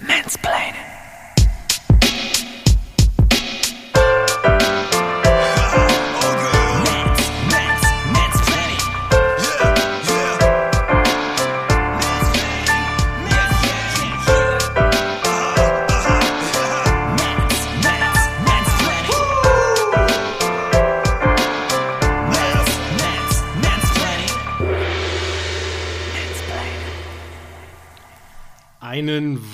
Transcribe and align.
Mansplaining. 0.00 0.87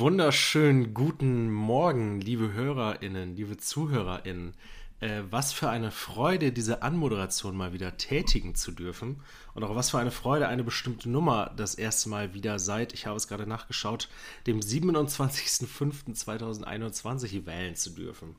Wunderschönen 0.05 0.93
guten 0.93 1.51
Morgen, 1.51 2.21
liebe 2.21 2.53
HörerInnen, 2.53 3.37
liebe 3.37 3.57
ZuhörerInnen. 3.57 4.53
Äh, 5.01 5.23
was 5.31 5.55
für 5.55 5.71
eine 5.71 5.91
Freude, 5.91 6.53
diese 6.53 6.83
Anmoderation 6.83 7.57
mal 7.57 7.73
wieder 7.73 7.97
tätigen 7.97 8.55
zu 8.55 8.73
dürfen. 8.73 9.23
Und 9.55 9.65
auch 9.65 9.75
was 9.75 9.89
für 9.89 9.99
eine 9.99 10.11
Freude, 10.11 10.47
eine 10.47 10.63
bestimmte 10.63 11.09
Nummer 11.09 11.53
das 11.57 11.75
erste 11.75 12.11
Mal 12.11 12.35
wieder 12.35 12.59
seit, 12.59 12.93
ich 12.93 13.07
habe 13.07 13.17
es 13.17 13.29
gerade 13.29 13.47
nachgeschaut, 13.47 14.11
dem 14.47 14.61
27.05.2021 14.61 17.47
wählen 17.47 17.75
zu 17.75 17.89
dürfen. 17.89 18.37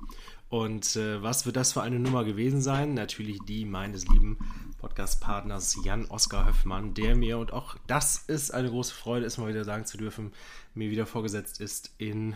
Und 0.50 0.95
äh, 0.95 1.23
was 1.23 1.47
wird 1.47 1.55
das 1.55 1.73
für 1.73 1.81
eine 1.81 2.00
Nummer 2.00 2.25
gewesen 2.25 2.61
sein? 2.61 2.94
Natürlich 2.94 3.39
die 3.47 3.66
meines 3.66 4.08
lieben 4.08 4.38
Podcast-Partners 4.85 5.77
Jan 5.84 6.05
Oskar 6.05 6.45
Höffmann, 6.45 6.94
der 6.94 7.16
mir, 7.16 7.39
und 7.39 7.52
auch 7.52 7.75
das 7.88 8.21
ist 8.27 8.53
eine 8.53 8.70
große 8.70 8.94
Freude, 8.94 9.25
es 9.25 9.39
mal 9.39 9.48
wieder 9.48 9.63
sagen 9.63 9.85
zu 9.85 9.98
dürfen, 9.98 10.31
mir 10.75 10.91
wieder 10.91 11.08
vorgesetzt 11.08 11.59
ist 11.59 11.89
in 11.98 12.35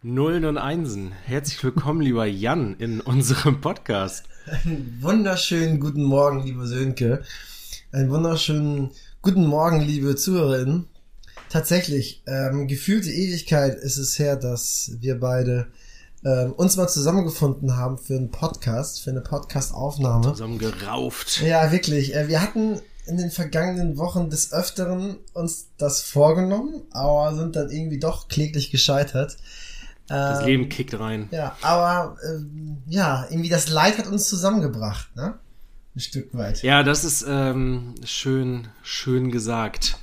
Nullen 0.00 0.44
und 0.44 0.56
Einsen. 0.56 1.10
Herzlich 1.10 1.64
willkommen, 1.64 2.00
lieber 2.00 2.26
Jan, 2.26 2.76
in 2.78 3.00
unserem 3.00 3.60
Podcast. 3.60 4.26
Einen 4.46 4.98
wunderschönen 5.00 5.80
guten 5.80 6.04
Morgen, 6.04 6.44
liebe 6.44 6.64
Sönke. 6.68 7.24
Einen 7.90 8.10
wunderschönen 8.10 8.92
guten 9.20 9.46
Morgen, 9.46 9.80
liebe 9.80 10.14
Zuhörerinnen. 10.14 10.86
Tatsächlich, 11.48 12.22
ähm, 12.28 12.68
gefühlte 12.68 13.10
Ewigkeit 13.10 13.74
ist 13.74 13.96
es 13.96 14.16
her, 14.16 14.36
dass 14.36 14.92
wir 15.00 15.18
beide 15.18 15.72
ähm, 16.24 16.52
uns 16.52 16.76
mal 16.76 16.88
zusammengefunden 16.88 17.76
haben 17.76 17.98
für 17.98 18.16
einen 18.16 18.30
Podcast, 18.30 19.02
für 19.02 19.10
eine 19.10 19.22
Podcast-Aufnahme. 19.22 20.32
Zusammen 20.32 20.58
gerauft. 20.58 21.40
Ja, 21.42 21.72
wirklich. 21.72 22.14
Äh, 22.14 22.28
wir 22.28 22.42
hatten 22.42 22.80
in 23.06 23.16
den 23.16 23.30
vergangenen 23.30 23.96
Wochen 23.96 24.30
des 24.30 24.52
Öfteren 24.52 25.16
uns 25.32 25.68
das 25.78 26.02
vorgenommen, 26.02 26.82
aber 26.90 27.34
sind 27.36 27.56
dann 27.56 27.70
irgendwie 27.70 27.98
doch 27.98 28.28
kläglich 28.28 28.70
gescheitert. 28.70 29.36
Das 30.08 30.40
Ähm, 30.40 30.46
Leben 30.46 30.68
kickt 30.68 30.98
rein. 30.98 31.28
Ja, 31.30 31.56
aber 31.62 32.16
ähm, 32.28 32.78
ja, 32.86 33.26
irgendwie 33.30 33.48
das 33.48 33.68
Leid 33.68 33.98
hat 33.98 34.06
uns 34.06 34.28
zusammengebracht, 34.28 35.14
ne? 35.16 35.34
Ein 35.96 36.00
Stück 36.00 36.34
weit. 36.34 36.62
Ja, 36.62 36.82
das 36.82 37.04
ist 37.04 37.24
ähm, 37.26 37.94
schön, 38.04 38.68
schön 38.82 39.30
gesagt. 39.30 39.98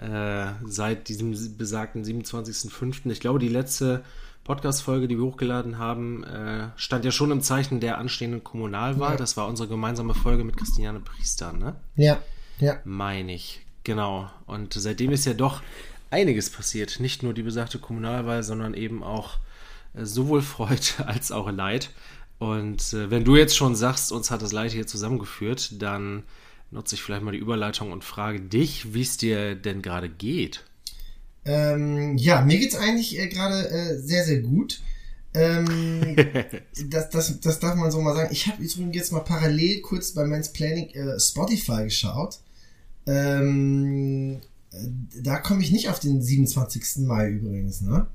Äh, 0.00 0.46
seit 0.66 1.08
diesem 1.08 1.56
besagten 1.56 2.04
27.05. 2.04 3.10
Ich 3.10 3.20
glaube, 3.20 3.38
die 3.38 3.48
letzte 3.48 4.02
Podcast-Folge, 4.48 5.08
die 5.08 5.18
wir 5.18 5.24
hochgeladen 5.24 5.76
haben, 5.76 6.24
äh, 6.24 6.70
stand 6.76 7.04
ja 7.04 7.10
schon 7.10 7.30
im 7.30 7.42
Zeichen 7.42 7.80
der 7.80 7.98
anstehenden 7.98 8.42
Kommunalwahl. 8.42 9.12
Ja. 9.12 9.16
Das 9.16 9.36
war 9.36 9.46
unsere 9.46 9.68
gemeinsame 9.68 10.14
Folge 10.14 10.42
mit 10.42 10.56
Christiane 10.56 11.00
Priester, 11.00 11.52
ne? 11.52 11.76
Ja, 11.96 12.18
ja. 12.58 12.78
Meine 12.84 13.34
ich. 13.34 13.60
Genau. 13.84 14.30
Und 14.46 14.72
seitdem 14.72 15.10
ist 15.10 15.26
ja 15.26 15.34
doch 15.34 15.60
einiges 16.10 16.48
passiert. 16.48 16.98
Nicht 16.98 17.22
nur 17.22 17.34
die 17.34 17.42
besagte 17.42 17.78
Kommunalwahl, 17.78 18.42
sondern 18.42 18.72
eben 18.72 19.02
auch 19.02 19.36
äh, 19.92 20.06
sowohl 20.06 20.40
Freude 20.40 20.80
als 21.06 21.30
auch 21.30 21.50
Leid. 21.50 21.90
Und 22.38 22.94
äh, 22.94 23.10
wenn 23.10 23.24
du 23.24 23.36
jetzt 23.36 23.54
schon 23.54 23.76
sagst, 23.76 24.12
uns 24.12 24.30
hat 24.30 24.40
das 24.40 24.52
Leid 24.52 24.72
hier 24.72 24.86
zusammengeführt, 24.86 25.82
dann 25.82 26.22
nutze 26.70 26.94
ich 26.94 27.02
vielleicht 27.02 27.22
mal 27.22 27.32
die 27.32 27.38
Überleitung 27.38 27.92
und 27.92 28.02
frage 28.02 28.40
dich, 28.40 28.94
wie 28.94 29.02
es 29.02 29.18
dir 29.18 29.56
denn 29.56 29.82
gerade 29.82 30.08
geht. 30.08 30.64
Ähm, 31.48 32.18
ja, 32.18 32.42
mir 32.42 32.58
geht's 32.58 32.76
eigentlich 32.76 33.18
äh, 33.18 33.26
gerade 33.28 33.68
äh, 33.70 33.98
sehr, 33.98 34.22
sehr 34.24 34.40
gut. 34.40 34.82
Ähm, 35.34 36.14
das, 36.90 37.08
das, 37.10 37.40
das 37.40 37.58
darf 37.58 37.74
man 37.74 37.90
so 37.90 38.00
mal 38.02 38.14
sagen. 38.14 38.28
Ich 38.32 38.46
habe 38.48 38.62
übrigens 38.62 38.94
jetzt 38.94 39.12
mal 39.12 39.20
parallel 39.20 39.80
kurz 39.80 40.12
bei 40.12 40.26
Men's 40.26 40.50
Planning 40.52 40.90
äh, 40.90 41.18
Spotify 41.18 41.84
geschaut. 41.84 42.38
Ähm, 43.06 44.40
äh, 44.72 44.76
da 45.22 45.38
komme 45.38 45.62
ich 45.62 45.72
nicht 45.72 45.88
auf 45.88 46.00
den 46.00 46.20
27. 46.22 47.06
Mai 47.06 47.30
übrigens, 47.30 47.80
ne? 47.80 48.06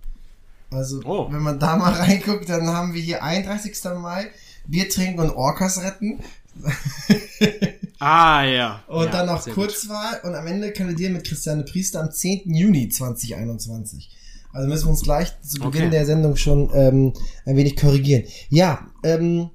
Also, 0.69 1.01
Oh. 1.05 1.31
wenn 1.31 1.41
man 1.41 1.59
da 1.59 1.75
mal 1.75 1.91
reinguckt, 1.93 2.49
dann 2.49 2.67
haben 2.67 2.93
wir 2.93 3.01
hier 3.01 3.23
31. 3.23 3.83
Mai, 3.99 4.27
Bier 4.67 4.89
trinken 4.89 5.19
und 5.21 5.31
Orcas 5.31 5.81
retten. 5.81 6.19
Ah, 8.03 8.43
ja. 8.43 8.83
Und 8.87 9.05
ja, 9.05 9.11
dann 9.11 9.27
noch 9.27 9.41
sehr 9.41 9.53
gut. 9.53 9.67
Kurzwahl 9.67 10.19
und 10.23 10.35
am 10.35 10.45
Ende 10.45 10.73
kandidieren 10.73 11.13
mit 11.13 11.25
Christiane 11.25 11.63
Priester 11.63 12.01
am 12.01 12.11
10. 12.11 12.53
Juni 12.53 12.89
2021. 12.89 14.09
Also 14.51 14.67
müssen 14.67 14.85
wir 14.85 14.89
uns 14.91 15.03
gleich 15.03 15.31
zu 15.41 15.59
Beginn 15.59 15.83
Okay. 15.83 15.89
der 15.89 16.05
Sendung 16.05 16.35
schon 16.35 16.69
ähm, 16.73 17.13
ein 17.45 17.55
wenig 17.55 17.77
korrigieren. 17.77 18.23
Ja, 18.49 18.87
ähm, 19.03 19.49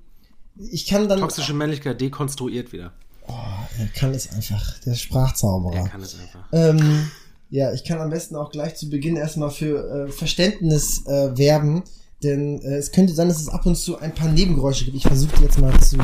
ich 0.56 0.86
kann 0.86 1.08
dann... 1.10 1.20
Toxische 1.20 1.52
Männlichkeit 1.52 2.00
dekonstruiert 2.00 2.72
wieder. 2.72 2.92
Oh, 3.26 3.34
er 3.78 3.86
kann 3.88 4.14
es 4.14 4.32
einfach, 4.32 4.78
der 4.80 4.94
Sprachzauberer. 4.94 5.76
Er 5.76 5.88
kann 5.88 6.00
es 6.00 6.18
einfach. 6.18 6.48
Ähm, 6.52 7.10
ja, 7.50 7.72
ich 7.74 7.84
kann 7.84 8.00
am 8.00 8.08
besten 8.08 8.34
auch 8.34 8.50
gleich 8.50 8.76
zu 8.76 8.88
Beginn 8.88 9.16
erstmal 9.16 9.50
für 9.50 10.06
äh, 10.06 10.10
Verständnis 10.10 11.06
äh, 11.06 11.36
werben, 11.36 11.82
denn 12.22 12.62
äh, 12.62 12.76
es 12.76 12.92
könnte 12.92 13.12
sein, 13.12 13.28
dass 13.28 13.40
es 13.40 13.48
ab 13.50 13.66
und 13.66 13.76
zu 13.76 13.98
ein 13.98 14.14
paar 14.14 14.28
Nebengeräusche 14.28 14.86
gibt. 14.86 14.96
Ich 14.96 15.02
versuche 15.02 15.36
die 15.36 15.42
jetzt 15.44 15.58
mal 15.58 15.78
zu 15.80 15.98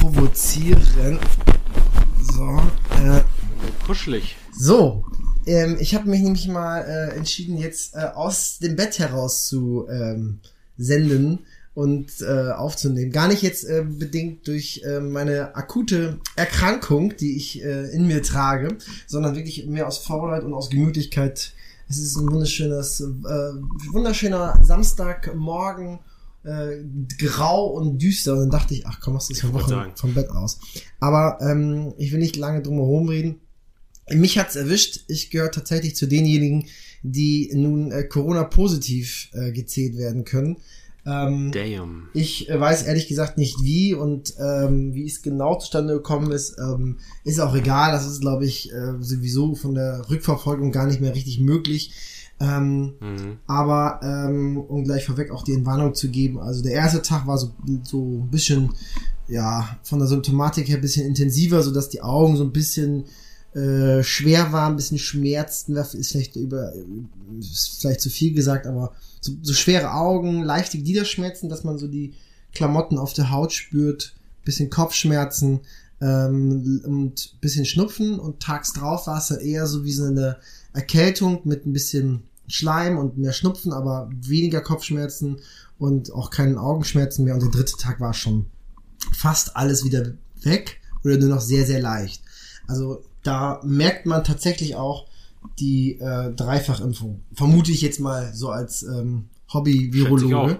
provozieren. 0.00 1.18
So, 2.34 2.48
äh, 3.04 3.20
Kuschelig. 3.84 4.36
so, 4.58 5.04
ähm, 5.44 5.76
ich 5.78 5.94
habe 5.94 6.08
mich 6.08 6.22
nämlich 6.22 6.48
mal 6.48 6.80
äh, 6.80 7.14
entschieden, 7.14 7.58
jetzt 7.58 7.94
äh, 7.94 8.06
aus 8.14 8.58
dem 8.58 8.74
Bett 8.74 8.98
heraus 8.98 9.48
zu 9.48 9.86
ähm, 9.90 10.40
senden 10.78 11.40
und 11.74 12.22
äh, 12.22 12.52
aufzunehmen. 12.52 13.12
Gar 13.12 13.28
nicht 13.28 13.42
jetzt 13.42 13.64
äh, 13.64 13.84
bedingt 13.86 14.48
durch 14.48 14.80
äh, 14.82 15.00
meine 15.00 15.54
akute 15.56 16.20
Erkrankung, 16.34 17.14
die 17.18 17.36
ich 17.36 17.62
äh, 17.62 17.90
in 17.90 18.06
mir 18.06 18.22
trage, 18.22 18.78
sondern 19.06 19.36
wirklich 19.36 19.66
mehr 19.66 19.86
aus 19.86 19.98
Faulheit 19.98 20.42
und 20.42 20.54
aus 20.54 20.70
Gemütlichkeit. 20.70 21.52
Es 21.90 21.98
ist 21.98 22.16
ein 22.16 22.30
wunderschönes, 22.30 23.00
äh, 23.00 23.52
wunderschöner 23.92 24.58
Samstagmorgen, 24.62 25.98
äh, 26.44 26.82
grau 27.18 27.66
und 27.66 27.98
düster. 28.00 28.34
Und 28.34 28.40
dann 28.40 28.50
dachte 28.50 28.74
ich, 28.74 28.86
ach 28.86 29.00
komm, 29.00 29.14
machst 29.14 29.30
du 29.30 29.34
das 29.34 29.68
sagen. 29.68 29.92
vom 29.96 30.14
Bett 30.14 30.30
aus. 30.30 30.58
Aber 31.00 31.38
ähm, 31.40 31.94
ich 31.98 32.12
will 32.12 32.20
nicht 32.20 32.36
lange 32.36 32.62
drum 32.62 32.76
herum 32.76 33.08
reden. 33.08 33.40
Mich 34.10 34.38
hat's 34.38 34.56
erwischt. 34.56 35.04
Ich 35.08 35.30
gehöre 35.30 35.50
tatsächlich 35.50 35.96
zu 35.96 36.06
denjenigen, 36.06 36.66
die 37.02 37.50
nun 37.54 37.92
äh, 37.92 38.04
Corona-positiv 38.04 39.30
äh, 39.32 39.52
gezählt 39.52 39.96
werden 39.96 40.24
können. 40.24 40.56
Ähm, 41.04 41.50
Damn. 41.50 42.08
ich 42.14 42.48
äh, 42.48 42.60
weiß 42.60 42.84
ehrlich 42.84 43.08
gesagt 43.08 43.36
nicht 43.36 43.60
wie 43.62 43.92
und 43.92 44.34
ähm, 44.38 44.94
wie 44.94 45.04
es 45.04 45.22
genau 45.22 45.58
zustande 45.58 45.94
gekommen 45.94 46.30
ist, 46.30 46.56
ähm, 46.60 46.98
ist 47.24 47.40
auch 47.40 47.56
egal. 47.56 47.90
Das 47.90 48.06
ist, 48.06 48.20
glaube 48.20 48.46
ich, 48.46 48.72
äh, 48.72 48.94
sowieso 49.00 49.56
von 49.56 49.74
der 49.74 50.08
Rückverfolgung 50.08 50.70
gar 50.70 50.86
nicht 50.86 51.00
mehr 51.00 51.14
richtig 51.14 51.40
möglich. 51.40 51.92
Ähm, 52.42 52.94
Mhm. 53.00 53.38
aber 53.46 54.00
ähm, 54.02 54.58
um 54.58 54.84
gleich 54.84 55.04
vorweg 55.04 55.30
auch 55.30 55.44
die 55.44 55.52
Entwarnung 55.54 55.94
zu 55.94 56.08
geben, 56.10 56.40
also 56.40 56.62
der 56.62 56.72
erste 56.72 57.00
Tag 57.02 57.26
war 57.26 57.38
so, 57.38 57.52
so 57.84 58.20
ein 58.22 58.30
bisschen, 58.30 58.74
ja, 59.28 59.78
von 59.82 59.98
der 60.00 60.08
Symptomatik 60.08 60.68
her 60.68 60.76
ein 60.76 60.80
bisschen 60.82 61.06
intensiver, 61.06 61.62
so 61.62 61.70
dass 61.72 61.88
die 61.88 62.02
Augen 62.02 62.36
so 62.36 62.42
ein 62.44 62.52
bisschen 62.52 63.04
äh, 63.54 64.02
schwer 64.02 64.50
waren, 64.52 64.72
ein 64.72 64.76
bisschen 64.76 64.98
schmerzten, 64.98 65.74
das 65.74 65.94
ist 65.94 66.12
vielleicht 66.12 66.36
über, 66.36 66.72
ist 67.38 67.80
vielleicht 67.80 68.00
zu 68.00 68.10
viel 68.10 68.34
gesagt, 68.34 68.66
aber 68.66 68.92
so, 69.20 69.32
so 69.42 69.52
schwere 69.52 69.92
Augen, 69.92 70.42
leichte 70.42 70.78
Gliederschmerzen, 70.78 71.48
dass 71.48 71.62
man 71.62 71.78
so 71.78 71.86
die 71.86 72.14
Klamotten 72.54 72.98
auf 72.98 73.12
der 73.12 73.30
Haut 73.30 73.52
spürt, 73.52 74.14
bisschen 74.44 74.68
Kopfschmerzen 74.70 75.60
ähm, 76.00 76.80
und 76.84 77.40
bisschen 77.40 77.66
Schnupfen 77.66 78.18
und 78.18 78.40
tags 78.40 78.72
drauf 78.72 79.06
war 79.06 79.18
es 79.18 79.28
dann 79.28 79.40
eher 79.40 79.66
so 79.66 79.84
wie 79.84 79.92
so 79.92 80.04
eine 80.04 80.38
Erkältung 80.72 81.42
mit 81.44 81.66
ein 81.66 81.72
bisschen 81.72 82.22
Schleim 82.48 82.98
und 82.98 83.18
mehr 83.18 83.32
Schnupfen, 83.32 83.72
aber 83.72 84.10
weniger 84.14 84.60
Kopfschmerzen 84.60 85.38
und 85.78 86.12
auch 86.12 86.30
keinen 86.30 86.58
Augenschmerzen 86.58 87.24
mehr. 87.24 87.34
Und 87.34 87.42
der 87.42 87.50
dritte 87.50 87.76
Tag 87.76 88.00
war 88.00 88.14
schon 88.14 88.46
fast 89.12 89.56
alles 89.56 89.84
wieder 89.84 90.12
weg 90.42 90.80
oder 91.04 91.16
nur 91.18 91.28
noch 91.28 91.40
sehr, 91.40 91.66
sehr 91.66 91.80
leicht. 91.80 92.22
Also 92.66 93.02
da 93.22 93.60
merkt 93.64 94.06
man 94.06 94.24
tatsächlich 94.24 94.76
auch 94.76 95.06
die 95.58 95.98
äh, 95.98 96.32
Dreifachimpfung. 96.32 97.20
Vermute 97.34 97.72
ich 97.72 97.80
jetzt 97.82 98.00
mal 98.00 98.32
so 98.34 98.50
als 98.50 98.82
ähm, 98.84 99.24
Hobby-Virologe. 99.52 100.58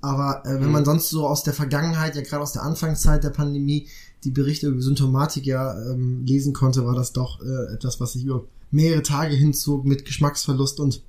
Aber 0.00 0.42
äh, 0.44 0.54
wenn 0.54 0.66
Mhm. 0.66 0.72
man 0.72 0.84
sonst 0.84 1.08
so 1.08 1.26
aus 1.26 1.44
der 1.44 1.54
Vergangenheit, 1.54 2.14
ja 2.16 2.22
gerade 2.22 2.42
aus 2.42 2.52
der 2.52 2.62
Anfangszeit 2.62 3.24
der 3.24 3.30
Pandemie, 3.30 3.88
die 4.24 4.30
Berichte 4.30 4.68
über 4.68 4.80
Symptomatik 4.82 5.46
ja 5.46 5.74
ähm, 5.90 6.24
lesen 6.24 6.52
konnte, 6.52 6.84
war 6.84 6.94
das 6.94 7.12
doch 7.12 7.40
äh, 7.40 7.74
etwas, 7.74 8.00
was 8.00 8.12
sich 8.14 8.24
über 8.24 8.44
mehrere 8.70 9.02
Tage 9.02 9.34
hinzog 9.34 9.84
mit 9.84 10.04
Geschmacksverlust 10.04 10.80
und 10.80 11.02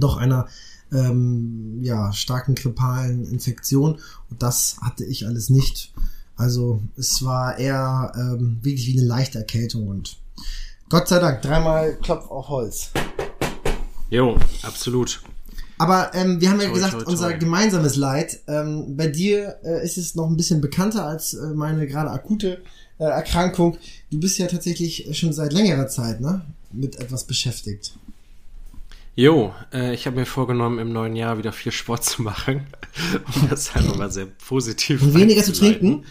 doch 0.00 0.16
einer 0.16 0.46
ähm, 0.92 1.78
ja, 1.82 2.12
starken 2.12 2.54
grippalen 2.54 3.24
Infektionen. 3.24 3.98
Und 4.30 4.42
das 4.42 4.76
hatte 4.80 5.04
ich 5.04 5.26
alles 5.26 5.50
nicht. 5.50 5.92
Also 6.36 6.82
es 6.96 7.24
war 7.24 7.58
eher 7.58 8.12
ähm, 8.16 8.58
wirklich 8.62 8.86
wie 8.86 8.98
eine 8.98 9.06
leichte 9.06 9.38
Erkältung 9.38 9.88
und 9.88 10.16
Gott 10.88 11.08
sei 11.08 11.18
Dank, 11.18 11.40
dreimal 11.40 11.96
Klopf 11.96 12.30
auf 12.30 12.48
Holz. 12.48 12.90
Jo, 14.10 14.36
absolut. 14.62 15.22
Aber 15.78 16.14
ähm, 16.14 16.40
wir 16.40 16.50
haben 16.50 16.60
ja 16.60 16.66
Toi, 16.66 16.74
gesagt, 16.74 16.92
toi, 16.92 17.02
toi. 17.04 17.10
unser 17.10 17.32
gemeinsames 17.34 17.96
Leid. 17.96 18.40
Ähm, 18.46 18.96
bei 18.96 19.06
dir 19.06 19.56
äh, 19.64 19.84
ist 19.84 19.96
es 19.96 20.14
noch 20.14 20.28
ein 20.28 20.36
bisschen 20.36 20.60
bekannter 20.60 21.06
als 21.06 21.34
äh, 21.34 21.54
meine 21.54 21.86
gerade 21.86 22.10
akute 22.10 22.62
äh, 22.98 23.04
Erkrankung. 23.04 23.78
Du 24.10 24.20
bist 24.20 24.38
ja 24.38 24.46
tatsächlich 24.46 25.08
schon 25.18 25.32
seit 25.32 25.52
längerer 25.52 25.88
Zeit 25.88 26.20
ne, 26.20 26.42
mit 26.72 26.96
etwas 26.96 27.24
beschäftigt. 27.24 27.94
Jo, 29.14 29.54
äh, 29.72 29.92
ich 29.92 30.06
habe 30.06 30.16
mir 30.16 30.26
vorgenommen, 30.26 30.78
im 30.78 30.92
neuen 30.92 31.16
Jahr 31.16 31.36
wieder 31.36 31.52
viel 31.52 31.72
Sport 31.72 32.04
zu 32.04 32.22
machen. 32.22 32.66
um 33.34 33.48
das 33.48 33.74
einfach 33.74 33.96
mal 33.96 34.10
sehr 34.10 34.26
positiv 34.26 35.02
Und 35.02 35.14
weniger 35.14 35.42
zu 35.42 35.52
trinken. 35.52 36.04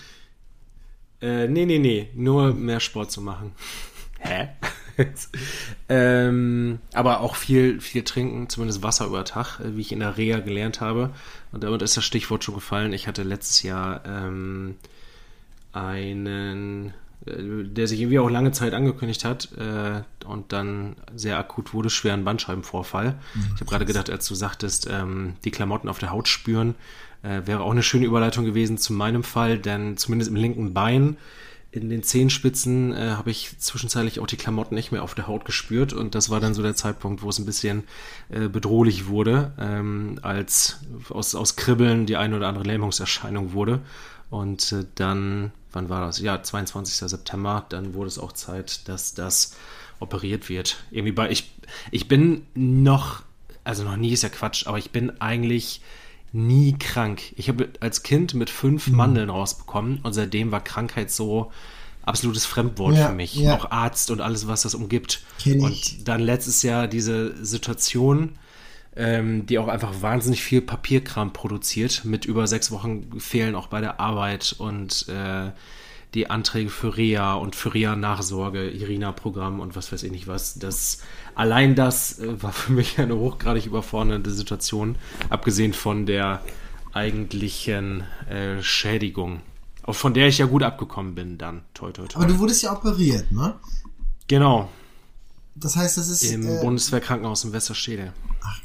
Äh, 1.22 1.48
nee, 1.48 1.66
nee, 1.66 1.80
nee, 1.80 2.10
nur 2.16 2.54
mehr 2.54 2.80
Sport 2.80 3.12
zu 3.12 3.22
machen. 3.22 3.54
Hä? 4.20 4.50
ähm, 5.90 6.80
aber 6.94 7.22
auch 7.22 7.36
viel, 7.36 7.82
viel 7.82 8.04
trinken, 8.04 8.50
zumindest 8.50 8.84
Wasser 8.84 9.08
über 9.08 9.26
Tag, 9.26 9.60
äh, 9.60 9.76
wie 9.76 9.82
ich 9.82 9.92
in 9.92 10.00
der 10.00 10.18
Reha 10.18 10.40
gelernt 10.40 10.82
habe. 10.82 11.12
Und 11.52 11.64
damit 11.64 11.82
ist 11.82 11.98
das 11.98 12.06
Stichwort 12.06 12.44
schon 12.44 12.56
gefallen. 12.56 12.94
Ich 12.94 13.08
hatte 13.08 13.24
letztes 13.24 13.64
Jahr 13.64 14.04
ähm, 14.06 14.76
einen, 15.74 16.94
der 17.26 17.88
sich 17.88 18.00
irgendwie 18.00 18.20
auch 18.20 18.30
lange 18.30 18.52
Zeit 18.52 18.74
angekündigt 18.74 19.26
hat 19.26 19.50
äh, 19.58 20.02
und 20.26 20.52
dann 20.52 20.96
sehr 21.16 21.38
akut 21.38 21.74
wurde, 21.74 21.90
schweren 21.90 22.24
Bandscheibenvorfall. 22.24 23.20
Ich 23.54 23.62
habe 23.62 23.66
gerade 23.66 23.86
gedacht, 23.86 24.10
als 24.10 24.28
du 24.28 24.34
sagtest, 24.34 24.88
ähm, 24.92 25.36
die 25.44 25.52
Klamotten 25.52 25.88
auf 25.88 26.00
der 26.00 26.12
Haut 26.12 26.28
spüren, 26.28 26.76
äh, 27.22 27.42
wäre 27.46 27.62
auch 27.62 27.72
eine 27.72 27.84
schöne 27.84 28.06
Überleitung 28.06 28.46
gewesen 28.46 28.78
zu 28.78 28.94
meinem 28.94 29.24
Fall, 29.24 29.60
denn 29.60 29.98
zumindest 29.98 30.32
im 30.32 30.36
linken 30.36 30.74
Bein 30.74 31.18
in 31.72 31.90
den 31.90 32.04
Zehenspitzen 32.04 32.94
äh, 32.94 33.12
habe 33.12 33.32
ich 33.32 33.58
zwischenzeitlich 33.58 34.20
auch 34.20 34.28
die 34.28 34.36
Klamotten 34.36 34.76
nicht 34.76 34.92
mehr 34.92 35.04
auf 35.04 35.16
der 35.16 35.28
Haut 35.28 35.46
gespürt 35.46 35.94
und 35.94 36.16
das 36.16 36.30
war 36.30 36.42
dann 36.42 36.54
so 36.54 36.62
der 36.62 36.76
Zeitpunkt, 36.76 37.22
wo 37.22 37.30
es 37.30 37.40
ein 37.40 37.46
bisschen 37.46 37.84
äh, 38.30 38.50
bedrohlich 38.50 39.08
wurde, 39.08 39.54
ähm, 39.58 40.20
als 40.22 40.82
aus, 41.10 41.34
aus 41.34 41.56
Kribbeln 41.56 42.06
die 42.06 42.18
eine 42.18 42.36
oder 42.36 42.50
andere 42.50 42.66
Lähmungserscheinung 42.66 43.54
wurde. 43.54 43.80
Und 44.32 44.72
äh, 44.72 44.86
dann, 44.96 45.52
wann 45.72 45.90
war 45.90 46.02
das? 46.08 46.20
Ja, 46.20 46.42
22. 46.42 46.96
September, 47.10 47.66
dann 47.70 47.94
wurde 47.94 48.08
es 48.08 48.18
auch 48.18 48.32
Zeit, 48.32 48.88
dass 48.90 49.14
das 49.14 49.56
operiert 50.00 50.50
wird. 50.50 50.78
Irgendwie 50.90 51.12
bei, 51.12 51.30
ich, 51.30 51.52
ich 51.92 52.08
bin 52.08 52.48
noch, 52.56 53.22
also 53.64 53.84
noch 53.84 53.98
nie 53.98 54.12
ist 54.14 54.24
ja 54.24 54.30
Quatsch, 54.30 54.66
aber 54.66 54.80
ich 54.80 54.90
bin 54.90 55.22
eigentlich 55.22 55.82
nie 56.34 56.74
krank. 56.80 57.22
Ich 57.36 57.50
habe 57.50 57.70
als 57.82 58.02
Kind 58.04 58.34
mit 58.34 58.50
fünf 58.50 58.88
Mhm. 58.88 58.96
Mandeln 58.96 59.30
rausbekommen 59.30 60.00
und 60.02 60.14
seitdem 60.14 60.52
war 60.52 60.64
Krankheit 60.64 61.12
so 61.12 61.52
absolutes 62.04 62.46
Fremdwort 62.46 62.96
Ja, 62.96 63.10
für 63.10 63.14
mich. 63.14 63.36
ja. 63.36 63.56
Auch 63.56 63.70
Arzt 63.70 64.10
und 64.10 64.22
alles, 64.22 64.48
was 64.48 64.62
das 64.64 64.74
umgibt. 64.74 65.22
Kenn 65.40 65.60
ich. 65.60 65.98
Und 66.00 66.08
dann 66.08 66.22
letztes 66.22 66.64
Jahr 66.64 66.88
diese 66.88 67.36
Situation, 67.46 68.38
ähm, 68.96 69.46
die 69.46 69.58
auch 69.58 69.68
einfach 69.68 70.02
wahnsinnig 70.02 70.44
viel 70.44 70.62
Papierkram 70.62 71.34
produziert. 71.34 72.04
Mit 72.06 72.26
über 72.26 72.48
sechs 72.48 72.72
Wochen 72.72 73.20
fehlen 73.20 73.56
auch 73.56 73.68
bei 73.68 73.82
der 73.82 74.00
Arbeit 74.00 74.56
und 74.58 75.08
äh, 75.08 75.52
die 76.14 76.30
Anträge 76.30 76.70
für 76.70 76.98
Reha 76.98 77.36
und 77.36 77.56
für 77.56 77.74
Reha-Nachsorge, 77.74 78.70
Irina-Programm 78.70 79.62
und 79.62 79.76
was 79.78 79.92
weiß 79.92 80.04
ich 80.04 80.12
nicht 80.12 80.28
was. 80.28 80.56
Das, 80.56 81.00
allein 81.36 81.76
das 81.76 82.20
äh, 82.20 82.42
war 82.44 82.52
für 82.52 82.74
mich 82.74 83.00
eine 83.00 83.16
hochgradig 83.16 83.66
überfordernde 83.66 84.32
Situation, 84.32 84.98
abgesehen 85.30 85.74
von 85.74 86.06
der 86.06 86.42
eigentlichen 86.92 88.04
äh, 88.30 88.62
Schädigung. 88.62 89.42
Auch 89.84 89.96
von 89.96 90.14
der 90.14 90.28
ich 90.28 90.38
ja 90.38 90.46
gut 90.46 90.64
abgekommen 90.64 91.16
bin 91.16 91.38
dann. 91.38 91.64
Toi, 91.74 91.92
toi, 91.92 92.06
toi. 92.08 92.22
Aber 92.22 92.32
du 92.32 92.38
wurdest 92.40 92.62
ja 92.62 92.74
operiert, 92.74 93.32
ne? 93.32 93.56
genau, 94.28 94.70
Das 95.56 95.78
heißt, 95.78 95.98
das 95.98 96.10
ist. 96.10 96.24
im 96.24 96.46
äh, 96.46 96.62
Bundeswehrkrankenhaus 96.62 97.46
in 97.46 97.54
Westerstede. 97.54 98.14
Ach. 98.44 98.60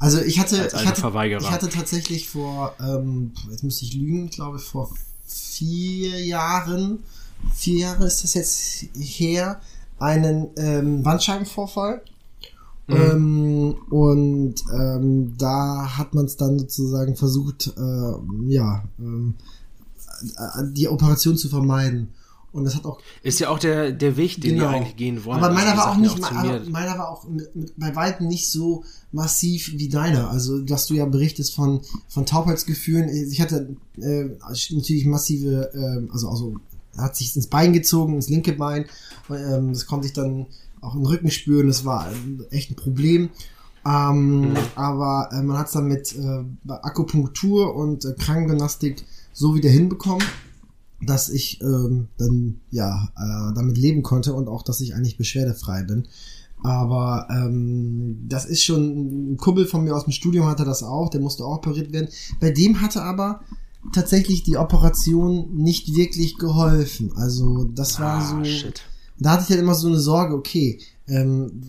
Also 0.00 0.20
ich 0.22 0.40
hatte, 0.40 0.66
ich 0.74 0.86
hatte, 0.86 1.36
ich 1.40 1.50
hatte 1.50 1.68
tatsächlich 1.68 2.30
vor, 2.30 2.74
ähm, 2.80 3.32
jetzt 3.50 3.62
müsste 3.62 3.84
ich 3.84 3.94
lügen, 3.94 4.24
ich 4.24 4.30
glaube 4.32 4.58
vor 4.58 4.90
vier 5.26 6.24
Jahren, 6.24 7.00
vier 7.54 7.80
Jahre 7.80 8.06
ist 8.06 8.24
das 8.24 8.32
jetzt 8.32 8.86
her, 8.94 9.60
einen 9.98 10.48
ähm, 10.56 11.02
Bandscheibenvorfall. 11.02 12.02
Ähm, 12.88 13.76
und 13.90 14.54
ähm, 14.72 15.34
da 15.38 15.96
hat 15.96 16.14
man 16.14 16.24
es 16.24 16.36
dann 16.36 16.58
sozusagen 16.58 17.14
versucht, 17.14 17.72
äh, 17.76 18.52
ja, 18.52 18.82
ähm, 18.98 19.34
äh, 20.36 20.64
die 20.72 20.88
Operation 20.88 21.36
zu 21.36 21.48
vermeiden. 21.48 22.08
Und 22.52 22.64
das 22.64 22.74
hat 22.74 22.84
auch 22.84 23.00
Ist 23.22 23.38
ja 23.38 23.48
auch 23.48 23.58
der, 23.58 23.92
der 23.92 24.16
Weg, 24.16 24.40
den 24.40 24.54
Genau. 24.56 24.70
wir 24.70 24.76
eigentlich 24.76 24.96
gehen 24.96 25.24
wollen. 25.24 25.38
aber 25.38 25.54
meiner 25.54 25.70
Also, 25.70 25.82
war 25.82 25.92
auch 25.92 25.96
nicht, 25.96 26.24
aber 26.24 26.60
mir, 26.60 26.70
meiner 26.70 26.98
war 26.98 27.08
auch 27.10 27.28
mit, 27.28 27.54
mit, 27.54 27.78
bei 27.78 27.94
weitem 27.94 28.26
nicht 28.26 28.50
so 28.50 28.84
massiv 29.12 29.72
wie 29.76 29.88
deiner. 29.88 30.30
Also, 30.30 30.60
dass 30.60 30.86
du 30.86 30.94
ja 30.94 31.04
berichtest 31.06 31.54
von, 31.54 31.80
von 32.08 32.26
Taubheitsgefühlen. 32.26 33.08
Ich 33.30 33.40
hatte 33.40 33.76
äh, 34.00 34.24
natürlich 34.70 35.06
massive, 35.06 35.70
äh, 35.74 36.12
also, 36.12 36.28
also 36.28 36.56
hat 36.96 37.14
sich 37.16 37.36
ins 37.36 37.46
Bein 37.46 37.72
gezogen, 37.72 38.14
ins 38.14 38.28
linke 38.28 38.52
Bein. 38.52 38.86
Ähm, 39.30 39.72
das 39.72 39.86
konnte 39.86 40.08
ich 40.08 40.12
dann 40.12 40.46
auch 40.80 40.96
im 40.96 41.04
Rücken 41.06 41.30
spüren. 41.30 41.68
Das 41.68 41.84
war 41.84 42.08
echt 42.50 42.72
ein 42.72 42.76
Problem. 42.76 43.30
Ähm, 43.86 44.54
Aber 44.74 45.30
äh, 45.32 45.40
man 45.42 45.56
hat 45.56 45.68
es 45.68 45.72
dann 45.72 45.86
mit 45.86 46.14
äh, 46.16 46.44
Akupunktur 46.68 47.74
und 47.74 48.04
äh, 48.04 48.12
Krankengymnastik 48.18 49.04
so 49.32 49.54
wieder 49.54 49.70
hinbekommen 49.70 50.26
dass 51.02 51.28
ich 51.28 51.60
ähm, 51.62 52.08
dann 52.18 52.60
ja 52.70 53.08
äh, 53.16 53.54
damit 53.54 53.78
leben 53.78 54.02
konnte 54.02 54.34
und 54.34 54.48
auch, 54.48 54.62
dass 54.62 54.80
ich 54.80 54.94
eigentlich 54.94 55.16
beschwerdefrei 55.16 55.84
bin. 55.84 56.06
Aber 56.62 57.26
ähm, 57.30 58.26
das 58.28 58.44
ist 58.44 58.62
schon 58.62 59.32
ein 59.32 59.36
Kumpel 59.38 59.66
von 59.66 59.82
mir 59.82 59.96
aus 59.96 60.04
dem 60.04 60.12
Studium 60.12 60.46
hatte 60.46 60.64
das 60.64 60.82
auch, 60.82 61.08
der 61.08 61.20
musste 61.20 61.44
auch 61.44 61.56
operiert 61.56 61.92
werden. 61.92 62.08
Bei 62.38 62.50
dem 62.50 62.82
hatte 62.82 63.02
aber 63.02 63.40
tatsächlich 63.92 64.42
die 64.42 64.58
Operation 64.58 65.54
nicht 65.56 65.94
wirklich 65.94 66.36
geholfen. 66.36 67.12
Also 67.16 67.64
das 67.64 67.98
war 67.98 68.20
ah, 68.20 68.38
so. 68.38 68.44
shit. 68.44 68.82
Da 69.18 69.32
hatte 69.32 69.44
ich 69.44 69.50
halt 69.50 69.60
immer 69.60 69.74
so 69.74 69.88
eine 69.88 69.98
Sorge, 69.98 70.34
okay, 70.34 70.78
ähm, 71.10 71.62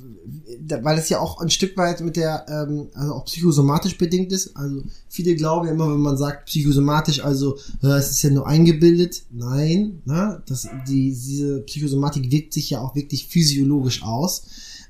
da, 0.60 0.84
weil 0.84 0.98
es 0.98 1.10
ja 1.10 1.20
auch 1.20 1.40
ein 1.42 1.50
Stück 1.50 1.76
weit 1.78 2.02
mit 2.02 2.16
der, 2.16 2.46
ähm, 2.48 2.90
also 2.94 3.14
auch 3.14 3.26
psychosomatisch 3.26 3.98
bedingt 3.98 4.32
ist. 4.32 4.56
Also 4.56 4.84
viele 5.10 5.36
glauben 5.36 5.68
ja 5.68 5.74
immer, 5.74 5.92
wenn 5.92 6.00
man 6.00 6.18
sagt 6.18 6.46
psychosomatisch, 6.46 7.24
also 7.24 7.58
äh, 7.82 7.88
es 7.88 8.12
ist 8.12 8.22
ja 8.22 8.30
nur 8.30 8.48
eingebildet. 8.48 9.24
Nein, 9.32 10.02
ne? 10.06 10.42
das, 10.48 10.68
die, 10.88 11.10
diese 11.12 11.62
Psychosomatik 11.62 12.32
wirkt 12.32 12.54
sich 12.54 12.70
ja 12.70 12.82
auch 12.82 12.96
wirklich 12.96 13.28
physiologisch 13.28 14.04
aus. 14.04 14.44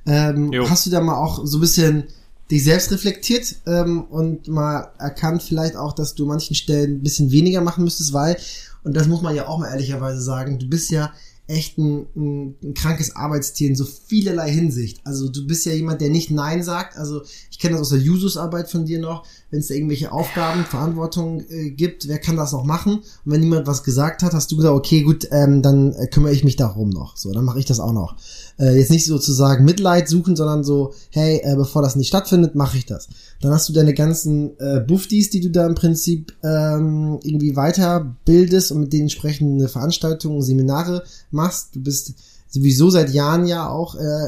Ähm, 0.05 0.51
Jo. 0.51 0.69
hast 0.69 0.85
du 0.85 0.89
da 0.89 0.99
mal 0.99 1.15
auch 1.15 1.45
so 1.45 1.57
ein 1.57 1.61
bisschen 1.61 2.03
dich 2.49 2.63
selbst 2.63 2.91
reflektiert 2.91 3.55
ähm, 3.65 4.03
und 4.03 4.47
mal 4.47 4.91
erkannt 4.97 5.41
vielleicht 5.41 5.75
auch, 5.75 5.93
dass 5.93 6.15
du 6.15 6.23
an 6.23 6.29
manchen 6.29 6.55
Stellen 6.55 6.95
ein 6.95 7.03
bisschen 7.03 7.31
weniger 7.31 7.61
machen 7.61 7.83
müsstest, 7.83 8.11
weil, 8.11 8.37
und 8.83 8.95
das 8.95 9.07
muss 9.07 9.21
man 9.21 9.35
ja 9.35 9.47
auch 9.47 9.59
mal 9.59 9.69
ehrlicherweise 9.69 10.21
sagen, 10.21 10.59
du 10.59 10.67
bist 10.67 10.91
ja 10.91 11.13
echt 11.51 11.77
ein, 11.77 12.07
ein, 12.15 12.55
ein 12.63 12.73
krankes 12.73 13.15
Arbeitstier 13.15 13.69
in 13.69 13.75
so 13.75 13.85
vielerlei 13.85 14.51
Hinsicht. 14.51 15.01
Also 15.03 15.29
du 15.29 15.45
bist 15.45 15.65
ja 15.65 15.73
jemand, 15.73 16.01
der 16.01 16.09
nicht 16.09 16.31
Nein 16.31 16.63
sagt. 16.63 16.97
Also 16.97 17.21
ich 17.49 17.59
kenne 17.59 17.73
das 17.73 17.81
aus 17.81 17.89
der 17.89 17.99
Jusus-Arbeit 17.99 18.69
von 18.69 18.85
dir 18.85 18.99
noch. 18.99 19.25
Wenn 19.51 19.59
es 19.59 19.69
irgendwelche 19.69 20.11
Aufgaben, 20.11 20.63
Verantwortung 20.63 21.43
äh, 21.49 21.71
gibt, 21.71 22.07
wer 22.07 22.19
kann 22.19 22.37
das 22.37 22.53
noch 22.53 22.63
machen? 22.63 22.95
Und 22.95 23.31
wenn 23.31 23.41
niemand 23.41 23.67
was 23.67 23.83
gesagt 23.83 24.23
hat, 24.23 24.33
hast 24.33 24.51
du 24.51 24.55
gesagt, 24.55 24.73
okay, 24.73 25.01
gut, 25.03 25.27
ähm, 25.31 25.61
dann 25.61 25.93
äh, 25.93 26.07
kümmere 26.07 26.31
ich 26.31 26.43
mich 26.43 26.55
darum 26.55 26.89
noch. 26.89 27.17
So, 27.17 27.33
dann 27.33 27.43
mache 27.43 27.59
ich 27.59 27.65
das 27.65 27.81
auch 27.81 27.91
noch. 27.91 28.15
Äh, 28.57 28.77
jetzt 28.77 28.91
nicht 28.91 29.05
sozusagen 29.05 29.65
Mitleid 29.65 30.07
suchen, 30.07 30.35
sondern 30.35 30.63
so, 30.63 30.93
hey, 31.09 31.41
äh, 31.43 31.55
bevor 31.55 31.81
das 31.81 31.97
nicht 31.97 32.07
stattfindet, 32.07 32.55
mache 32.55 32.77
ich 32.77 32.85
das. 32.85 33.09
Dann 33.41 33.51
hast 33.51 33.67
du 33.67 33.73
deine 33.73 33.93
ganzen 33.93 34.57
äh, 34.59 34.79
Buffdies, 34.79 35.29
die 35.29 35.41
du 35.41 35.51
da 35.51 35.67
im 35.67 35.75
Prinzip 35.75 36.33
ähm, 36.43 37.19
irgendwie 37.21 37.53
weiterbildest 37.53 38.71
und 38.71 38.79
mit 38.79 38.93
denen 38.93 39.03
entsprechende 39.03 39.67
Veranstaltungen, 39.67 40.41
Seminare 40.41 41.03
machst. 41.29 41.75
Du 41.75 41.83
bist 41.83 42.13
sowieso 42.47 42.89
seit 42.89 43.13
Jahren 43.13 43.45
ja 43.45 43.67
auch 43.67 43.95
äh, 43.95 44.27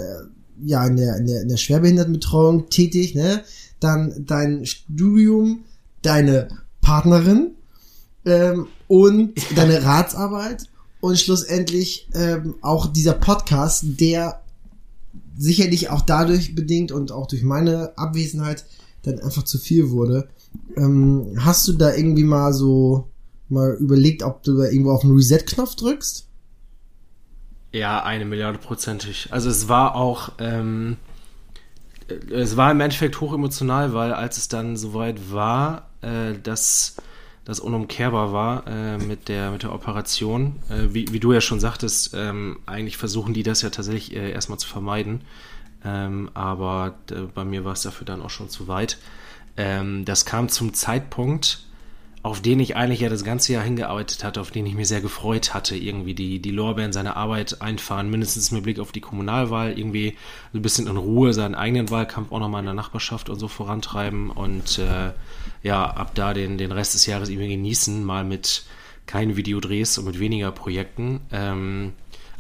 ja 0.66 0.86
in 0.86 0.98
der, 0.98 1.18
in 1.18 1.28
der, 1.28 1.42
in 1.42 1.48
der 1.50 1.58
Schwerbehindertenbetreuung 1.58 2.70
tätig, 2.70 3.16
ne? 3.16 3.42
Dann 3.84 4.26
dein 4.26 4.66
Studium, 4.66 5.66
deine 6.02 6.48
Partnerin 6.82 7.52
ähm, 8.26 8.68
und 8.88 9.34
deine 9.56 9.84
Ratsarbeit 9.84 10.70
und 11.02 11.20
schlussendlich 11.20 12.08
ähm, 12.14 12.56
auch 12.62 12.88
dieser 12.88 13.14
Podcast, 13.14 13.84
der 14.00 14.42
sicherlich 15.38 15.90
auch 15.90 16.02
dadurch 16.02 16.56
bedingt 16.56 16.92
und 16.92 17.12
auch 17.12 17.28
durch 17.28 17.44
meine 17.44 17.98
Abwesenheit 17.98 18.66
dann 19.02 19.20
einfach 19.20 19.44
zu 19.44 19.58
viel 19.58 19.90
wurde. 19.92 20.30
Ähm, 20.78 21.36
hast 21.40 21.68
du 21.68 21.74
da 21.74 21.94
irgendwie 21.94 22.24
mal 22.24 22.54
so 22.54 23.10
mal 23.50 23.76
überlegt, 23.80 24.24
ob 24.24 24.44
du 24.44 24.58
da 24.58 24.66
irgendwo 24.66 24.92
auf 24.92 25.02
den 25.02 25.12
Reset-Knopf 25.12 25.76
drückst? 25.76 26.28
Ja, 27.72 28.04
eine 28.04 28.26
Milliarde 28.26 28.60
prozentig. 28.60 29.28
Also 29.32 29.50
es 29.50 29.68
war 29.68 29.96
auch, 29.96 30.34
ähm, 30.40 30.98
es 32.32 32.58
war 32.58 32.72
im 32.72 32.80
Endeffekt 32.80 33.20
hochemotional, 33.22 33.94
weil 33.94 34.14
als 34.14 34.38
es 34.38 34.48
dann 34.48 34.78
soweit 34.78 35.32
war, 35.32 35.90
äh, 36.02 36.34
dass 36.42 36.96
das 37.46 37.60
unumkehrbar 37.60 38.32
war 38.32 38.68
äh, 38.68 38.98
mit, 38.98 39.28
der, 39.28 39.52
mit 39.52 39.64
der 39.64 39.74
Operation, 39.74 40.60
äh, 40.70 40.94
wie, 40.94 41.12
wie 41.12 41.20
du 41.20 41.34
ja 41.34 41.42
schon 41.42 41.60
sagtest, 41.60 42.14
ähm, 42.16 42.60
eigentlich 42.66 42.98
versuchen 42.98 43.34
die 43.34 43.44
das 43.44 43.62
ja 43.62 43.70
tatsächlich 43.70 44.16
äh, 44.16 44.32
erstmal 44.32 44.60
zu 44.60 44.68
vermeiden. 44.68 45.22
Ähm, 45.84 46.30
aber 46.34 46.96
äh, 47.12 47.22
bei 47.34 47.44
mir 47.44 47.66
war 47.66 47.74
es 47.74 47.82
dafür 47.82 48.06
dann 48.06 48.22
auch 48.22 48.30
schon 48.30 48.50
zu 48.50 48.68
weit. 48.70 48.98
Ähm, 49.58 50.06
das 50.06 50.26
kam 50.26 50.48
zum 50.48 50.74
Zeitpunkt, 50.74 51.66
auf 52.24 52.42
den 52.42 52.62
ich 52.62 52.78
eigentlich 52.78 53.02
ja 53.02 53.10
das 53.10 53.26
ganze 53.26 53.52
Jahr 53.52 53.64
hingearbeitet 53.64 54.24
hatte, 54.24 54.40
auf 54.40 54.50
den 54.50 54.66
ich 54.66 54.76
mich 54.76 54.88
sehr 54.88 55.02
gefreut 55.02 55.54
hatte, 55.54 55.76
irgendwie 55.76 56.14
die, 56.14 56.40
die 56.40 56.52
Lorbeeren 56.52 56.94
seine 56.94 57.18
Arbeit 57.18 57.62
einfahren, 57.62 58.10
mindestens 58.10 58.50
mit 58.52 58.64
Blick 58.64 58.80
auf 58.80 58.94
die 58.94 59.02
Kommunalwahl, 59.02 59.78
irgendwie 59.78 60.18
ein 60.54 60.62
bisschen 60.62 60.88
in 60.88 60.96
Ruhe 60.96 61.34
seinen 61.34 61.54
eigenen 61.54 61.90
Wahlkampf 61.90 62.32
auch 62.32 62.40
nochmal 62.40 62.62
in 62.62 62.68
der 62.68 62.76
Nachbarschaft 62.76 63.30
und 63.30 63.40
so 63.40 63.50
vorantreiben 63.50 64.30
und 64.30 64.80
äh, 64.80 65.12
ja, 65.64 65.86
ab 65.86 66.16
da 66.16 66.34
den, 66.34 66.58
den 66.58 66.72
Rest 66.72 66.94
des 66.94 67.06
Jahres 67.06 67.28
irgendwie 67.28 67.50
genießen, 67.50 68.06
mal 68.06 68.24
mit 68.24 68.64
keinen 69.06 69.36
Videodrehs 69.36 69.98
und 69.98 70.06
mit 70.06 70.18
weniger 70.18 70.54
Projekten. 70.54 71.20
Ähm, 71.30 71.92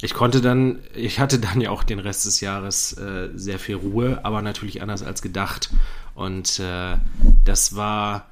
ich 0.02 0.14
konnte 0.14 0.40
dann, 0.40 0.80
ich 0.96 1.20
hatte 1.20 1.40
dann 1.40 1.60
ja 1.60 1.72
auch 1.72 1.84
den 1.84 2.00
Rest 2.00 2.26
des 2.26 2.40
Jahres 2.40 2.94
äh, 2.94 3.30
sehr 3.36 3.60
viel 3.60 3.76
Ruhe, 3.76 4.22
aber 4.24 4.42
natürlich 4.42 4.82
anders 4.82 5.04
als 5.04 5.22
gedacht. 5.22 5.72
Und 6.16 6.60
äh, 6.60 6.96
das 7.44 7.76
war 7.76 8.28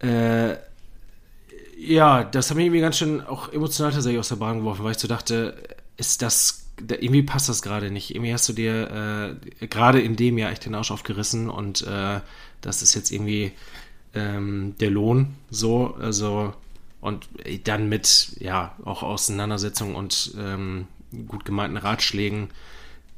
äh, 0.00 0.56
ja, 1.78 2.24
das 2.24 2.50
hat 2.50 2.56
mich 2.56 2.66
irgendwie 2.66 2.80
ganz 2.80 2.98
schön 2.98 3.20
auch 3.20 3.52
emotional 3.52 3.92
tatsächlich 3.92 4.18
aus 4.18 4.28
der 4.28 4.36
Bahn 4.36 4.58
geworfen, 4.58 4.84
weil 4.84 4.92
ich 4.92 4.98
so 4.98 5.08
dachte, 5.08 5.56
ist 5.96 6.22
das, 6.22 6.66
irgendwie 6.78 7.22
passt 7.22 7.48
das 7.48 7.62
gerade 7.62 7.90
nicht. 7.90 8.14
Irgendwie 8.14 8.32
hast 8.32 8.48
du 8.48 8.52
dir 8.52 9.36
äh, 9.60 9.66
gerade 9.66 10.00
in 10.00 10.16
dem 10.16 10.38
Jahr 10.38 10.50
echt 10.50 10.64
den 10.64 10.74
Arsch 10.74 10.90
aufgerissen 10.90 11.50
und 11.50 11.82
äh, 11.82 12.20
das 12.60 12.82
ist 12.82 12.94
jetzt 12.94 13.10
irgendwie 13.10 13.52
ähm, 14.14 14.74
der 14.80 14.90
Lohn 14.90 15.34
so, 15.50 15.94
also 16.00 16.54
und 17.00 17.28
dann 17.64 17.88
mit, 17.88 18.36
ja, 18.40 18.74
auch 18.84 19.02
Auseinandersetzungen 19.02 19.94
und 19.94 20.34
ähm, 20.38 20.86
gut 21.28 21.44
gemeinten 21.44 21.76
Ratschlägen, 21.76 22.48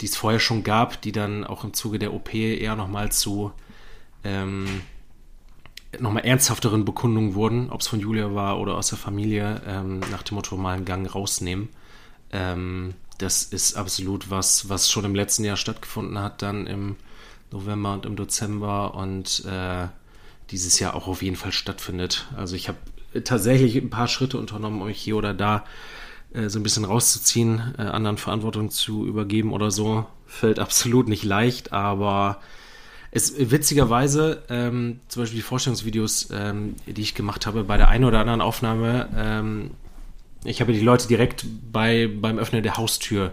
die 0.01 0.07
es 0.07 0.17
vorher 0.17 0.41
schon 0.41 0.63
gab, 0.63 1.01
die 1.01 1.13
dann 1.13 1.45
auch 1.45 1.65
im 1.65 1.73
Zuge 1.73 1.99
der 1.99 2.13
OP 2.13 2.35
eher 2.35 2.77
nochmal 2.77 3.11
zu 3.13 3.53
ähm, 4.25 4.83
nochmal 5.99 6.25
ernsthafteren 6.25 6.85
Bekundungen 6.85 7.35
wurden, 7.35 7.71
ob 7.71 7.81
es 7.81 7.89
von 7.89 8.01
Julia 8.01 8.35
war 8.35 8.61
oder 8.61 8.77
aus 8.77 8.89
der 8.89 8.99
Familie, 8.99 9.63
ähm, 9.67 10.01
nach 10.11 10.23
dem 10.23 10.35
Motto 10.37 10.57
mal 10.57 10.77
einen 10.77 10.85
Gang 10.85 11.13
rausnehmen. 11.13 11.69
Ähm, 12.31 12.95
das 13.19 13.43
ist 13.43 13.77
absolut 13.77 14.31
was, 14.31 14.69
was 14.69 14.91
schon 14.91 15.05
im 15.05 15.15
letzten 15.15 15.45
Jahr 15.45 15.57
stattgefunden 15.57 16.19
hat, 16.19 16.43
dann 16.43 16.67
im 16.67 16.97
November 17.51 17.95
und 17.95 18.07
im 18.07 18.17
Dezember 18.17 18.95
und 18.95 19.45
äh, 19.47 19.89
dieses 20.51 20.79
Jahr 20.79 20.95
auch 20.95 21.09
auf 21.09 21.23
jeden 21.23 21.37
Fall 21.37 21.53
stattfindet. 21.53 22.27
Also 22.37 22.55
ich 22.55 22.69
habe 22.69 22.79
tatsächlich 23.25 23.77
ein 23.77 23.91
paar 23.91 24.09
Schritte 24.09 24.39
unternommen, 24.39 24.81
um 24.81 24.87
mich 24.87 25.01
hier 25.01 25.17
oder 25.17 25.35
da 25.35 25.65
äh, 26.33 26.49
so 26.49 26.59
ein 26.59 26.63
bisschen 26.63 26.85
rauszuziehen, 26.85 27.75
äh, 27.79 27.83
anderen 27.83 28.19
Verantwortung 28.19 28.71
zu 28.71 29.07
übergeben 29.07 29.53
oder 29.53 29.71
so. 29.71 30.07
Fällt 30.27 30.59
absolut 30.59 31.09
nicht 31.09 31.25
leicht, 31.25 31.73
aber 31.73 32.41
es 33.11 33.51
witzigerweise, 33.51 34.43
ähm, 34.49 35.01
zum 35.09 35.23
Beispiel 35.23 35.39
die 35.39 35.43
Vorstellungsvideos, 35.43 36.29
ähm, 36.33 36.77
die 36.87 37.01
ich 37.01 37.15
gemacht 37.15 37.47
habe, 37.47 37.65
bei 37.65 37.77
der 37.77 37.89
einen 37.89 38.05
oder 38.05 38.21
anderen 38.21 38.41
Aufnahme, 38.41 39.09
ähm, 39.17 39.71
ich 40.45 40.61
habe 40.61 40.73
die 40.73 40.81
Leute 40.81 41.09
direkt 41.09 41.45
bei, 41.73 42.09
beim 42.09 42.39
Öffnen 42.39 42.63
der 42.63 42.77
Haustür 42.77 43.33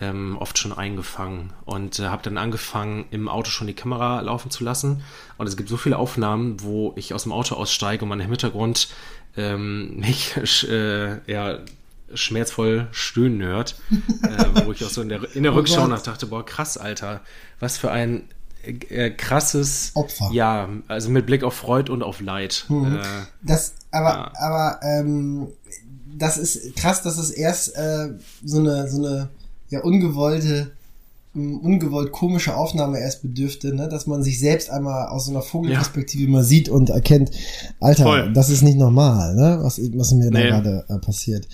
ähm, 0.00 0.36
oft 0.38 0.58
schon 0.58 0.72
eingefangen 0.72 1.52
und 1.64 1.98
äh, 1.98 2.04
habe 2.04 2.22
dann 2.22 2.38
angefangen, 2.38 3.06
im 3.10 3.28
Auto 3.28 3.50
schon 3.50 3.66
die 3.66 3.74
Kamera 3.74 4.20
laufen 4.20 4.50
zu 4.50 4.64
lassen. 4.64 5.02
Und 5.38 5.46
es 5.46 5.56
gibt 5.56 5.68
so 5.68 5.76
viele 5.76 5.98
Aufnahmen, 5.98 6.60
wo 6.60 6.92
ich 6.96 7.14
aus 7.14 7.24
dem 7.24 7.32
Auto 7.32 7.54
aussteige 7.54 8.04
und 8.04 8.08
man 8.08 8.20
im 8.20 8.28
Hintergrund 8.28 8.88
ähm, 9.36 9.96
mich 10.00 10.36
äh, 10.68 11.30
ja, 11.30 11.58
schmerzvoll 12.14 12.88
stöhnen 12.92 13.42
hört, 13.42 13.76
äh, 14.22 14.64
wo 14.64 14.72
ich 14.72 14.84
auch 14.84 14.90
so 14.90 15.02
in 15.02 15.08
der, 15.08 15.34
in 15.34 15.42
der 15.42 15.52
oh 15.52 15.56
Rückschau 15.56 15.86
nach 15.86 16.02
dachte, 16.02 16.26
boah, 16.26 16.44
krass, 16.44 16.78
Alter, 16.78 17.20
was 17.58 17.78
für 17.78 17.90
ein 17.90 18.24
äh, 18.66 19.10
krasses 19.10 19.92
Opfer. 19.94 20.30
Ja, 20.32 20.68
also 20.88 21.10
mit 21.10 21.26
Blick 21.26 21.42
auf 21.44 21.54
Freud 21.54 21.90
und 21.90 22.02
auf 22.02 22.20
Leid. 22.20 22.64
Hm. 22.68 22.96
Äh, 22.96 23.00
das, 23.42 23.74
aber, 23.90 24.10
ja. 24.10 24.32
aber 24.38 24.80
ähm, 24.82 25.48
das 26.18 26.38
ist 26.38 26.76
krass, 26.76 27.02
dass 27.02 27.18
es 27.18 27.30
erst 27.30 27.76
äh, 27.76 28.10
so 28.44 28.58
eine 28.58 28.88
so 28.88 28.98
eine 28.98 29.28
ja 29.70 29.80
ungewollte 29.80 30.72
ungewollt 31.36 32.12
komische 32.12 32.56
Aufnahme 32.56 32.98
erst 32.98 33.22
bedürfte, 33.22 33.74
ne? 33.74 33.88
dass 33.88 34.06
man 34.06 34.22
sich 34.22 34.38
selbst 34.38 34.70
einmal 34.70 35.08
aus 35.08 35.26
so 35.26 35.32
einer 35.32 35.42
Vogelperspektive 35.42 36.24
ja. 36.24 36.30
mal 36.30 36.44
sieht 36.44 36.68
und 36.68 36.88
erkennt, 36.88 37.30
Alter, 37.78 38.04
Voll. 38.04 38.32
das 38.32 38.48
ist 38.48 38.62
nicht 38.62 38.78
normal, 38.78 39.34
ne? 39.34 39.58
was, 39.60 39.78
was 39.94 40.12
mir 40.12 40.30
nee. 40.30 40.42
da 40.42 40.60
gerade 40.60 40.84
äh, 40.88 40.98
passiert. 40.98 41.46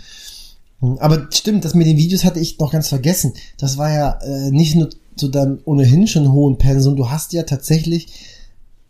Hm, 0.81 0.99
aber 0.99 1.27
stimmt, 1.31 1.65
das 1.65 1.75
mit 1.75 1.87
den 1.87 1.97
Videos 1.97 2.25
hatte 2.25 2.39
ich 2.39 2.59
noch 2.59 2.71
ganz 2.71 2.89
vergessen. 2.89 3.33
Das 3.59 3.77
war 3.77 3.91
ja 3.91 4.19
äh, 4.23 4.51
nicht 4.51 4.77
nur 4.77 4.89
zu 5.23 5.29
deinem 5.29 5.61
ohnehin 5.67 6.09
schon 6.09 6.33
hohen 6.33 6.59
Pensum, 6.59 6.97
du 6.97 7.09
hast 7.09 7.33
ja 7.33 7.45
tatsächlich 7.45 8.09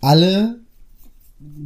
alle, 0.01 0.61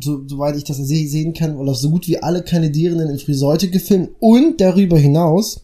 so, 0.03 0.27
soweit 0.27 0.57
ich 0.57 0.65
das 0.65 0.79
sehen 0.79 1.35
kann, 1.35 1.57
oder 1.57 1.73
so 1.73 1.89
gut 1.89 2.09
wie 2.09 2.21
alle 2.21 2.43
Kandidierenden 2.43 3.11
in 3.11 3.21
Friseute 3.21 3.71
gefilmt 3.71 4.11
und 4.19 4.61
darüber 4.61 4.99
hinaus 4.99 5.61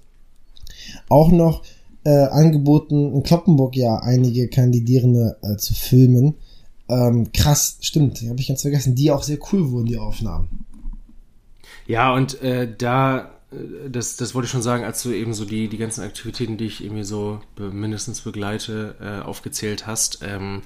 auch 1.08 1.32
noch 1.32 1.64
äh, 2.04 2.10
angeboten, 2.10 3.12
in 3.12 3.24
Kloppenburg 3.24 3.74
ja 3.74 3.96
einige 3.96 4.46
Kandidierende 4.46 5.36
äh, 5.42 5.56
zu 5.56 5.74
filmen. 5.74 6.34
Ähm, 6.88 7.32
krass, 7.32 7.78
stimmt, 7.80 8.22
habe 8.22 8.38
ich 8.38 8.46
ganz 8.46 8.62
vergessen, 8.62 8.94
die 8.94 9.10
auch 9.10 9.24
sehr 9.24 9.38
cool 9.52 9.72
wurden, 9.72 9.86
die 9.86 9.98
Aufnahmen. 9.98 10.64
Ja, 11.88 12.14
und 12.14 12.40
äh, 12.40 12.72
da 12.78 13.32
das, 13.88 14.16
das 14.16 14.34
wollte 14.34 14.46
ich 14.46 14.52
schon 14.52 14.62
sagen, 14.62 14.84
als 14.84 15.02
du 15.02 15.10
eben 15.10 15.34
so 15.34 15.44
die, 15.44 15.68
die 15.68 15.78
ganzen 15.78 16.02
Aktivitäten, 16.02 16.56
die 16.56 16.66
ich 16.66 16.82
irgendwie 16.82 17.04
so 17.04 17.40
mindestens 17.56 18.20
begleite, 18.22 18.94
äh, 19.00 19.24
aufgezählt 19.24 19.86
hast. 19.86 20.20
Ähm, 20.22 20.62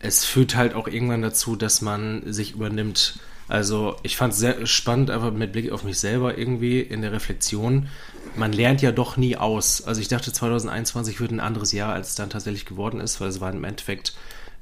es 0.00 0.24
führt 0.24 0.56
halt 0.56 0.74
auch 0.74 0.88
irgendwann 0.88 1.22
dazu, 1.22 1.56
dass 1.56 1.82
man 1.82 2.32
sich 2.32 2.52
übernimmt. 2.52 3.18
Also 3.48 3.96
ich 4.02 4.16
fand 4.16 4.32
es 4.32 4.38
sehr 4.38 4.66
spannend, 4.66 5.10
einfach 5.10 5.32
mit 5.32 5.52
Blick 5.52 5.72
auf 5.72 5.84
mich 5.84 5.98
selber 5.98 6.38
irgendwie 6.38 6.80
in 6.80 7.02
der 7.02 7.12
Reflexion. 7.12 7.88
Man 8.36 8.52
lernt 8.52 8.80
ja 8.80 8.92
doch 8.92 9.16
nie 9.16 9.36
aus. 9.36 9.82
Also 9.82 10.00
ich 10.00 10.08
dachte 10.08 10.32
2021 10.32 11.20
wird 11.20 11.32
ein 11.32 11.40
anderes 11.40 11.72
Jahr, 11.72 11.92
als 11.92 12.10
es 12.10 12.14
dann 12.14 12.30
tatsächlich 12.30 12.64
geworden 12.64 13.00
ist, 13.00 13.20
weil 13.20 13.28
es 13.28 13.40
war 13.40 13.52
im 13.52 13.64
Endeffekt 13.64 14.14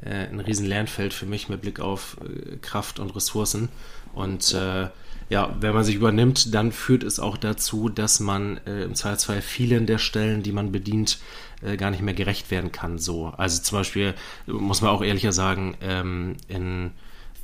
äh, 0.02 0.26
ein 0.26 0.40
riesen 0.40 0.67
Lernfeld 0.67 1.12
für 1.12 1.26
mich 1.26 1.49
mit 1.49 1.61
Blick 1.61 1.81
auf 1.81 2.17
äh, 2.23 2.57
Kraft 2.57 2.99
und 2.99 3.14
Ressourcen. 3.14 3.69
Und 4.14 4.55
äh, 4.55 4.88
ja, 5.29 5.55
wenn 5.61 5.75
man 5.75 5.85
sich 5.85 5.97
übernimmt, 5.97 6.55
dann 6.55 6.73
führt 6.73 7.03
es 7.03 7.21
auch 7.21 7.37
dazu, 7.37 7.89
dass 7.89 8.21
man 8.21 8.59
äh, 8.67 8.83
im 8.83 8.95
Zweifelsfall 8.95 9.43
vielen 9.43 9.87
der 9.87 9.99
Stellen, 9.99 10.43
die 10.43 10.53
man 10.53 10.73
bedient, 10.73 11.19
äh, 11.63 11.77
gar 11.77 11.91
nicht 11.91 12.03
mehr 12.03 12.15
gerecht 12.15 12.51
werden 12.51 12.73
kann. 12.73 12.99
So, 12.99 13.27
also 13.37 13.63
zum 13.63 13.79
Beispiel 13.79 14.15
muss 14.47 14.81
man 14.81 14.91
auch 14.91 15.03
ehrlicher 15.03 15.33
sagen, 15.33 15.77
ähm, 15.81 16.37
in 16.49 16.93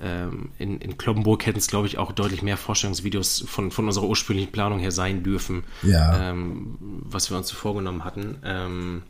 ähm, 0.03 0.50
in, 0.59 0.81
in 0.81 0.99
Kloppenburg 0.99 1.47
hätten 1.47 1.59
es, 1.59 1.69
glaube 1.69 1.87
ich, 1.87 1.99
auch 1.99 2.12
deutlich 2.12 2.43
mehr 2.43 2.57
Vorstellungsvideos 2.57 3.45
von, 3.47 3.71
von 3.71 3.87
unserer 3.87 4.07
ursprünglichen 4.07 4.50
Planung 4.50 4.81
her 4.81 4.91
sein 4.91 5.23
dürfen, 5.23 5.62
ja. 5.83 6.31
ähm, 6.31 6.76
was 6.81 7.31
wir 7.31 7.37
uns 7.37 7.49
so 7.49 7.55
vorgenommen 7.55 8.05
hatten. 8.05 8.37
Ähm, 8.45 9.03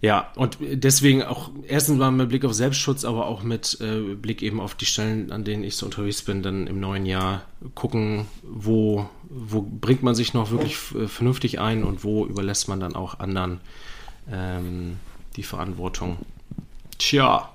ja, 0.00 0.32
und 0.34 0.58
deswegen 0.60 1.22
auch 1.22 1.50
erstens 1.66 1.98
mal 1.98 2.10
mit 2.10 2.30
Blick 2.30 2.44
auf 2.44 2.54
Selbstschutz, 2.54 3.04
aber 3.04 3.26
auch 3.26 3.42
mit 3.42 3.78
äh, 3.80 4.14
Blick 4.14 4.42
eben 4.42 4.60
auf 4.60 4.74
die 4.74 4.86
Stellen, 4.86 5.30
an 5.30 5.44
denen 5.44 5.62
ich 5.62 5.76
so 5.76 5.86
unterwegs 5.86 6.22
bin, 6.22 6.42
dann 6.42 6.66
im 6.66 6.80
neuen 6.80 7.04
Jahr 7.04 7.42
gucken, 7.74 8.26
wo, 8.42 9.06
wo 9.28 9.60
bringt 9.62 10.02
man 10.02 10.14
sich 10.14 10.32
noch 10.32 10.50
wirklich 10.50 10.76
vernünftig 10.76 11.60
ein 11.60 11.84
und 11.84 12.02
wo 12.02 12.24
überlässt 12.24 12.68
man 12.68 12.80
dann 12.80 12.96
auch 12.96 13.18
anderen 13.18 13.60
ähm, 14.30 14.96
die 15.36 15.42
Verantwortung. 15.42 16.16
Tja. 16.98 17.50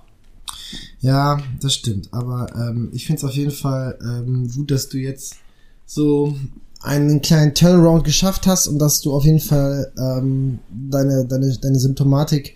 Ja, 1.00 1.42
das 1.62 1.74
stimmt. 1.74 2.14
Aber 2.14 2.48
ähm, 2.56 2.90
ich 2.94 3.06
finde 3.06 3.20
es 3.20 3.24
auf 3.24 3.34
jeden 3.34 3.52
Fall 3.52 3.98
ähm, 4.02 4.52
gut, 4.54 4.72
dass 4.72 4.90
du 4.90 4.98
jetzt 4.98 5.38
so 5.86 6.36
einen 6.86 7.22
kleinen 7.22 7.54
Turnaround 7.54 8.04
geschafft 8.04 8.48
hast 8.48 8.68
und 8.68 8.80
dass 8.80 9.02
du 9.02 9.14
auf 9.14 9.26
jeden 9.26 9.40
Fall 9.40 9.92
ähm, 9.98 10.60
deine, 10.70 11.26
deine, 11.26 11.58
deine 11.58 11.80
Symptomatik 11.80 12.56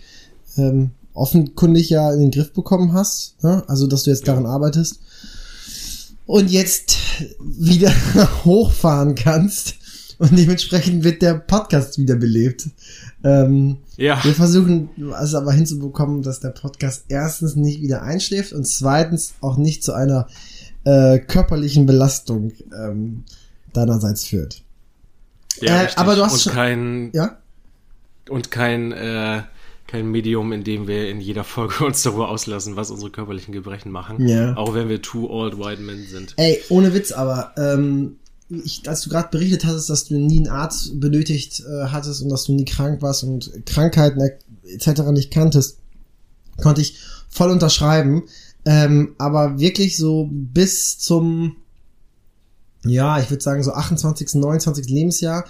ähm, 0.56 0.90
offenkundig 1.14 1.90
ja 1.90 2.12
in 2.12 2.20
den 2.20 2.30
Griff 2.30 2.52
bekommen 2.52 2.92
hast. 2.92 3.42
Ne? 3.42 3.62
Also, 3.66 3.86
dass 3.86 4.04
du 4.04 4.10
jetzt 4.10 4.26
daran 4.28 4.46
arbeitest 4.46 5.00
und 6.26 6.50
jetzt 6.50 6.96
wieder 7.40 7.92
hochfahren 8.44 9.14
kannst. 9.14 9.74
Und 10.18 10.38
dementsprechend 10.38 11.02
wird 11.02 11.22
der 11.22 11.34
Podcast 11.34 11.96
wieder 11.98 12.14
belebt. 12.14 12.68
Ähm, 13.24 13.78
ja. 13.96 14.22
Wir 14.22 14.34
versuchen 14.34 14.90
es 15.18 15.34
aber 15.34 15.52
hinzubekommen, 15.52 16.22
dass 16.22 16.40
der 16.40 16.50
Podcast 16.50 17.04
erstens 17.08 17.56
nicht 17.56 17.80
wieder 17.80 18.02
einschläft 18.02 18.52
und 18.52 18.66
zweitens 18.66 19.32
auch 19.40 19.56
nicht 19.56 19.82
zu 19.82 19.94
einer 19.94 20.26
äh, 20.84 21.18
körperlichen 21.20 21.86
Belastung 21.86 22.52
ähm, 22.78 23.24
deinerseits 23.72 24.24
führt. 24.24 24.62
Ja, 25.60 25.82
äh, 25.82 25.88
aber 25.96 26.16
du 26.16 26.24
hast 26.24 26.32
und 26.32 26.40
schon, 26.40 26.52
kein 26.52 27.10
ja 27.12 27.38
und 28.28 28.50
kein 28.50 28.92
äh, 28.92 29.42
kein 29.86 30.08
Medium, 30.08 30.52
in 30.52 30.62
dem 30.62 30.86
wir 30.86 31.10
in 31.10 31.20
jeder 31.20 31.42
Folge 31.42 31.84
uns 31.84 32.02
darüber 32.02 32.28
auslassen, 32.28 32.76
was 32.76 32.90
unsere 32.90 33.10
körperlichen 33.10 33.52
Gebrechen 33.52 33.90
machen. 33.90 34.26
Ja. 34.26 34.56
Auch 34.56 34.74
wenn 34.74 34.88
wir 34.88 35.02
two 35.02 35.28
old 35.28 35.58
white 35.58 35.82
men 35.82 36.06
sind. 36.06 36.34
Ey, 36.36 36.60
ohne 36.68 36.94
Witz, 36.94 37.10
aber 37.12 37.52
ähm, 37.56 38.16
ich, 38.48 38.88
als 38.88 39.02
du 39.02 39.10
gerade 39.10 39.28
berichtet 39.30 39.64
hattest, 39.64 39.90
dass 39.90 40.06
du 40.06 40.14
nie 40.14 40.38
einen 40.38 40.48
Arzt 40.48 40.98
benötigt 41.00 41.60
äh, 41.60 41.86
hattest 41.86 42.22
und 42.22 42.28
dass 42.28 42.44
du 42.44 42.52
nie 42.52 42.64
krank 42.64 43.02
warst 43.02 43.24
und 43.24 43.50
Krankheiten 43.66 44.20
etc. 44.64 45.02
nicht 45.12 45.32
kanntest, 45.32 45.78
konnte 46.60 46.80
ich 46.80 46.98
voll 47.28 47.50
unterschreiben. 47.50 48.24
Ähm, 48.64 49.14
aber 49.18 49.58
wirklich 49.58 49.96
so 49.96 50.28
bis 50.30 50.98
zum, 50.98 51.56
ja, 52.84 53.20
ich 53.20 53.30
würde 53.30 53.42
sagen 53.42 53.62
so 53.62 53.72
28., 53.72 54.34
29. 54.34 54.88
Lebensjahr 54.88 55.44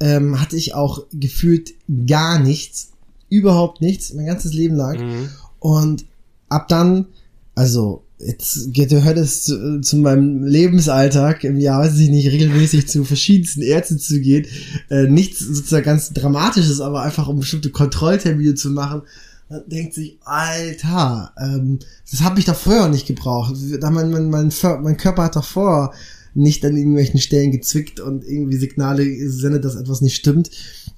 ähm, 0.00 0.40
hatte 0.40 0.56
ich 0.56 0.74
auch 0.74 1.04
gefühlt 1.12 1.72
gar 2.06 2.38
nichts, 2.38 2.90
überhaupt 3.28 3.80
nichts, 3.80 4.12
mein 4.14 4.26
ganzes 4.26 4.52
Leben 4.52 4.74
lang. 4.74 4.98
Mhm. 4.98 5.28
Und 5.60 6.04
ab 6.48 6.68
dann, 6.68 7.06
also 7.54 8.02
jetzt 8.18 8.72
gehört 8.72 9.18
es 9.18 9.44
zu, 9.44 9.80
zu, 9.80 9.96
meinem 9.96 10.44
Lebensalltag 10.44 11.44
im 11.44 11.58
Jahr, 11.58 11.82
weiß 11.82 11.98
ich 11.98 12.10
nicht, 12.10 12.30
regelmäßig 12.30 12.88
zu 12.88 13.04
verschiedensten 13.04 13.62
Ärzten 13.62 13.98
zu 13.98 14.20
gehen. 14.20 14.46
Äh, 14.88 15.04
nichts 15.04 15.40
sozusagen 15.40 15.84
ganz 15.84 16.12
Dramatisches, 16.12 16.80
aber 16.80 17.02
einfach 17.02 17.28
um 17.28 17.40
bestimmte 17.40 17.70
Kontrolltermine 17.70 18.54
zu 18.54 18.70
machen. 18.70 19.02
Man 19.48 19.62
denkt 19.68 19.94
sich, 19.94 20.18
Alter, 20.24 21.32
ähm, 21.38 21.78
das 22.10 22.22
habe 22.22 22.40
ich 22.40 22.46
doch 22.46 22.56
vorher 22.56 22.88
nicht 22.88 23.06
gebraucht. 23.06 23.54
Da 23.80 23.90
mein, 23.90 24.10
mein, 24.10 24.30
mein, 24.30 24.52
mein 24.82 24.96
Körper 24.96 25.24
hat 25.24 25.36
doch 25.36 25.44
vorher 25.44 25.92
nicht 26.34 26.64
an 26.64 26.76
irgendwelchen 26.76 27.20
Stellen 27.20 27.52
gezwickt 27.52 28.00
und 28.00 28.24
irgendwie 28.24 28.56
Signale 28.56 29.04
sendet, 29.28 29.64
dass 29.64 29.76
etwas 29.76 30.00
nicht 30.00 30.16
stimmt. 30.16 30.50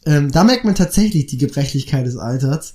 Ähm, 0.04 0.30
da 0.30 0.44
merkt 0.44 0.64
man 0.64 0.74
tatsächlich 0.74 1.26
die 1.26 1.38
Gebrechlichkeit 1.38 2.06
des 2.06 2.16
Alters, 2.16 2.74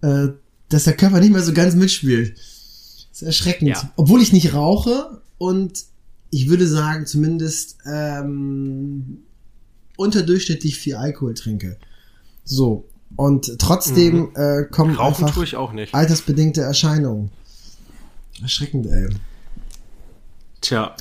äh, 0.00 0.28
dass 0.68 0.84
der 0.84 0.94
Körper 0.94 1.20
nicht 1.20 1.32
mehr 1.32 1.42
so 1.42 1.52
ganz 1.52 1.74
mitspielt. 1.74 2.36
Das 2.36 3.22
ist 3.22 3.22
erschreckend. 3.22 3.70
Ja. 3.70 3.92
Obwohl 3.96 4.22
ich 4.22 4.32
nicht 4.32 4.54
rauche 4.54 5.20
und 5.38 5.84
ich 6.30 6.48
würde 6.48 6.66
sagen, 6.66 7.06
zumindest 7.06 7.78
ähm, 7.86 9.18
unterdurchschnittlich 9.96 10.76
viel 10.76 10.94
Alkohol 10.94 11.34
trinke. 11.34 11.76
So. 12.44 12.88
Und 13.16 13.58
trotzdem 13.58 14.16
mhm. 14.16 14.30
äh, 14.34 14.64
kommen 14.64 14.94
Rauchen 14.94 15.24
einfach 15.24 15.34
tue 15.34 15.44
ich 15.44 15.56
auch 15.56 15.72
nicht. 15.72 15.94
altersbedingte 15.94 16.60
Erscheinungen. 16.60 17.30
Erschreckend, 18.42 18.86
ey. 18.86 19.08
Tja. 20.60 20.94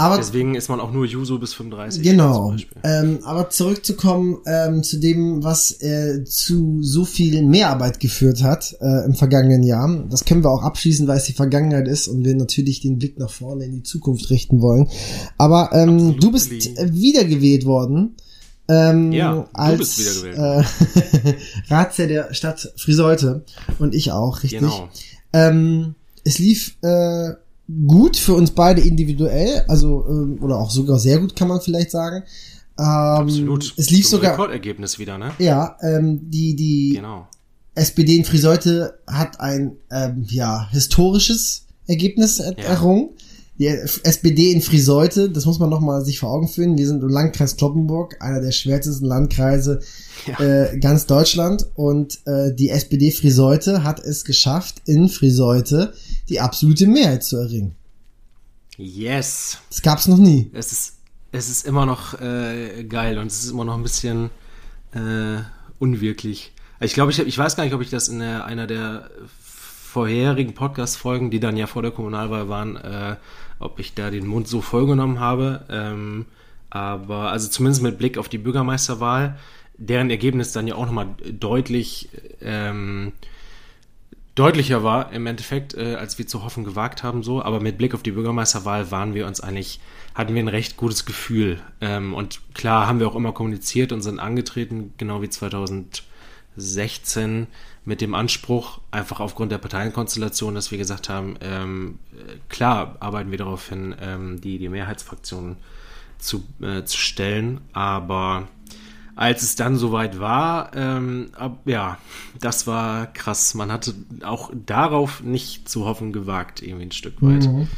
Aber, 0.00 0.16
Deswegen 0.16 0.54
ist 0.54 0.68
man 0.68 0.78
auch 0.78 0.92
nur 0.92 1.04
Juso 1.04 1.40
bis 1.40 1.54
35. 1.54 2.04
Genau. 2.04 2.54
Ähm, 2.84 3.18
aber 3.24 3.50
zurückzukommen 3.50 4.38
ähm, 4.46 4.84
zu 4.84 5.00
dem, 5.00 5.42
was 5.42 5.72
äh, 5.82 6.22
zu 6.22 6.78
so 6.82 7.04
viel 7.04 7.42
Mehrarbeit 7.42 7.98
geführt 7.98 8.44
hat 8.44 8.76
äh, 8.80 9.04
im 9.04 9.14
vergangenen 9.14 9.64
Jahr. 9.64 10.04
Das 10.08 10.24
können 10.24 10.44
wir 10.44 10.50
auch 10.52 10.62
abschließen, 10.62 11.08
weil 11.08 11.16
es 11.16 11.24
die 11.24 11.32
Vergangenheit 11.32 11.88
ist 11.88 12.06
und 12.06 12.24
wir 12.24 12.36
natürlich 12.36 12.80
den 12.80 13.00
Blick 13.00 13.18
nach 13.18 13.28
vorne 13.28 13.64
in 13.64 13.72
die 13.72 13.82
Zukunft 13.82 14.30
richten 14.30 14.62
wollen. 14.62 14.88
Aber 15.36 15.70
ähm, 15.72 16.16
du 16.20 16.30
bist 16.30 16.52
wiedergewählt 16.52 17.64
worden. 17.64 18.14
Ähm, 18.68 19.10
ja, 19.10 19.48
als, 19.52 19.72
du 19.72 19.78
bist 19.78 20.24
wiedergewählt. 20.24 20.66
Äh, 21.68 21.74
Ratsherr 21.74 22.06
der 22.06 22.34
Stadt 22.34 22.72
Friseute 22.76 23.44
und 23.80 23.96
ich 23.96 24.12
auch, 24.12 24.44
richtig. 24.44 24.60
Genau. 24.60 24.88
Ähm, 25.32 25.96
es 26.22 26.38
lief 26.38 26.76
äh, 26.82 27.32
gut 27.86 28.16
für 28.16 28.34
uns 28.34 28.50
beide 28.50 28.80
individuell, 28.80 29.64
also 29.68 30.06
ähm, 30.08 30.38
oder 30.42 30.56
auch 30.56 30.70
sogar 30.70 30.98
sehr 30.98 31.18
gut 31.18 31.36
kann 31.36 31.48
man 31.48 31.60
vielleicht 31.60 31.90
sagen. 31.90 32.24
Ähm, 32.78 32.84
Absolut. 32.84 33.74
Es 33.76 33.90
lief 33.90 34.06
Zum 34.06 34.18
sogar 34.18 34.32
Rekordergebnis 34.32 34.98
wieder, 34.98 35.18
ne? 35.18 35.32
Ja, 35.38 35.76
ähm, 35.82 36.30
die 36.30 36.54
die 36.56 36.92
genau. 36.94 37.26
SPD 37.74 38.16
in 38.16 38.24
Friseute 38.24 38.98
hat 39.06 39.40
ein 39.40 39.76
ähm, 39.90 40.24
ja 40.28 40.68
historisches 40.70 41.66
Ergebnis 41.86 42.38
er 42.38 42.56
ja. 42.58 42.64
errungen. 42.64 43.10
Die 43.58 43.66
SPD 43.66 44.52
in 44.52 44.62
Friseute, 44.62 45.30
das 45.30 45.44
muss 45.44 45.58
man 45.58 45.68
noch 45.68 45.80
mal 45.80 46.04
sich 46.04 46.20
vor 46.20 46.30
Augen 46.30 46.46
führen. 46.46 46.78
Wir 46.78 46.86
sind 46.86 47.02
im 47.02 47.08
Landkreis 47.08 47.56
Kloppenburg, 47.56 48.16
einer 48.20 48.40
der 48.40 48.52
schwärzesten 48.52 49.06
Landkreise 49.06 49.80
ja. 50.26 50.38
äh, 50.38 50.78
ganz 50.78 51.06
Deutschland. 51.06 51.66
Und 51.74 52.20
äh, 52.26 52.54
die 52.54 52.70
SPD 52.70 53.10
Friseute 53.10 53.82
hat 53.82 53.98
es 53.98 54.24
geschafft, 54.24 54.82
in 54.86 55.08
Friseute 55.08 55.92
die 56.28 56.38
absolute 56.38 56.86
Mehrheit 56.86 57.24
zu 57.24 57.36
erringen. 57.36 57.74
Yes. 58.76 59.58
Das 59.70 59.82
gab's 59.82 60.06
noch 60.06 60.18
nie. 60.18 60.50
Es 60.54 60.70
ist, 60.70 60.94
es 61.32 61.50
ist 61.50 61.66
immer 61.66 61.84
noch 61.84 62.20
äh, 62.20 62.84
geil 62.84 63.18
und 63.18 63.26
es 63.26 63.42
ist 63.42 63.50
immer 63.50 63.64
noch 63.64 63.74
ein 63.74 63.82
bisschen 63.82 64.30
äh, 64.92 65.40
unwirklich. 65.80 66.52
Ich 66.78 66.94
glaube, 66.94 67.10
ich, 67.10 67.18
ich 67.18 67.36
weiß 67.36 67.56
gar 67.56 67.64
nicht, 67.64 67.74
ob 67.74 67.82
ich 67.82 67.90
das 67.90 68.06
in 68.06 68.20
der, 68.20 68.44
einer 68.44 68.68
der 68.68 69.10
vorherigen 69.98 70.54
Podcast-Folgen, 70.54 71.30
die 71.30 71.40
dann 71.40 71.56
ja 71.56 71.66
vor 71.66 71.82
der 71.82 71.90
Kommunalwahl 71.90 72.48
waren, 72.48 72.76
äh, 72.76 73.16
ob 73.58 73.78
ich 73.78 73.94
da 73.94 74.10
den 74.10 74.26
Mund 74.26 74.48
so 74.48 74.60
vollgenommen 74.60 75.20
habe. 75.20 75.64
Ähm, 75.70 76.26
aber 76.70 77.30
also 77.30 77.48
zumindest 77.48 77.82
mit 77.82 77.98
Blick 77.98 78.18
auf 78.18 78.28
die 78.28 78.38
Bürgermeisterwahl, 78.38 79.38
deren 79.78 80.10
Ergebnis 80.10 80.52
dann 80.52 80.66
ja 80.66 80.74
auch 80.74 80.86
nochmal 80.86 81.14
deutlich 81.30 82.08
ähm, 82.42 83.12
deutlicher 84.38 84.84
war 84.84 85.12
im 85.12 85.26
Endeffekt, 85.26 85.74
äh, 85.74 85.96
als 85.96 86.16
wir 86.18 86.26
zu 86.26 86.44
hoffen 86.44 86.64
gewagt 86.64 87.02
haben, 87.02 87.22
so. 87.22 87.42
Aber 87.42 87.60
mit 87.60 87.78
Blick 87.78 87.94
auf 87.94 88.02
die 88.02 88.12
Bürgermeisterwahl 88.12 88.90
waren 88.90 89.14
wir 89.14 89.26
uns 89.26 89.40
eigentlich, 89.40 89.80
hatten 90.14 90.34
wir 90.34 90.42
ein 90.42 90.48
recht 90.48 90.76
gutes 90.76 91.06
Gefühl. 91.06 91.60
Ähm, 91.80 92.12
und 92.14 92.40
klar 92.54 92.86
haben 92.86 93.00
wir 93.00 93.08
auch 93.08 93.16
immer 93.16 93.32
kommuniziert 93.32 93.92
und 93.92 94.02
sind 94.02 94.20
angetreten, 94.20 94.92
genau 94.96 95.22
wie 95.22 95.28
2016, 95.28 97.48
mit 97.88 98.02
dem 98.02 98.14
Anspruch, 98.14 98.80
einfach 98.90 99.18
aufgrund 99.18 99.50
der 99.50 99.56
Parteienkonstellation, 99.56 100.54
dass 100.54 100.70
wir 100.70 100.76
gesagt 100.76 101.08
haben, 101.08 101.36
ähm, 101.40 101.98
klar 102.50 102.96
arbeiten 103.00 103.30
wir 103.30 103.38
darauf 103.38 103.66
hin, 103.70 103.96
ähm, 103.98 104.42
die, 104.42 104.58
die 104.58 104.68
Mehrheitsfraktionen 104.68 105.56
zu, 106.18 106.44
äh, 106.60 106.84
zu 106.84 106.98
stellen, 106.98 107.62
aber 107.72 108.46
als 109.16 109.42
es 109.42 109.56
dann 109.56 109.76
soweit 109.76 110.20
war, 110.20 110.76
ähm, 110.76 111.30
ab, 111.34 111.60
ja, 111.64 111.96
das 112.38 112.66
war 112.66 113.06
krass. 113.06 113.54
Man 113.54 113.72
hatte 113.72 113.94
auch 114.22 114.52
darauf 114.54 115.22
nicht 115.22 115.68
zu 115.68 115.86
hoffen 115.86 116.12
gewagt, 116.12 116.62
irgendwie 116.62 116.84
ein 116.84 116.92
Stück 116.92 117.22
weit. 117.22 117.46
Mhm. 117.46 117.68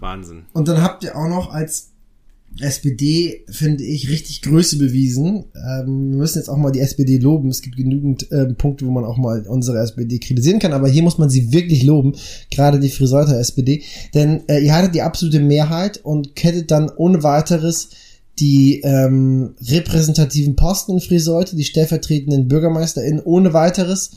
Wahnsinn. 0.00 0.46
Und 0.54 0.68
dann 0.68 0.82
habt 0.82 1.04
ihr 1.04 1.16
auch 1.16 1.28
noch 1.28 1.52
als 1.52 1.92
SPD, 2.60 3.44
finde 3.50 3.84
ich, 3.84 4.08
richtig 4.08 4.42
Größe 4.42 4.78
bewiesen. 4.78 5.46
Ähm, 5.54 6.10
wir 6.10 6.18
müssen 6.18 6.38
jetzt 6.38 6.48
auch 6.48 6.56
mal 6.56 6.70
die 6.70 6.80
SPD 6.80 7.18
loben. 7.18 7.48
Es 7.48 7.62
gibt 7.62 7.76
genügend 7.76 8.30
äh, 8.30 8.46
Punkte, 8.54 8.86
wo 8.86 8.90
man 8.90 9.04
auch 9.04 9.16
mal 9.16 9.44
unsere 9.48 9.78
SPD 9.78 10.18
kritisieren 10.18 10.60
kann, 10.60 10.72
aber 10.72 10.88
hier 10.88 11.02
muss 11.02 11.18
man 11.18 11.30
sie 11.30 11.52
wirklich 11.52 11.82
loben, 11.82 12.14
gerade 12.50 12.78
die 12.78 12.90
Friseuter 12.90 13.38
SPD. 13.38 13.82
Denn 14.14 14.48
äh, 14.48 14.60
ihr 14.60 14.74
hattet 14.74 14.94
die 14.94 15.02
absolute 15.02 15.40
Mehrheit 15.40 16.00
und 16.04 16.36
kettet 16.36 16.70
dann 16.70 16.90
ohne 16.96 17.22
weiteres 17.22 17.90
die 18.38 18.80
ähm, 18.80 19.54
repräsentativen 19.60 20.56
Posten 20.56 20.92
in 20.92 21.00
Friseute, 21.00 21.56
die 21.56 21.64
stellvertretenden 21.64 22.48
BürgermeisterInnen 22.48 23.20
ohne 23.20 23.52
weiteres 23.52 24.10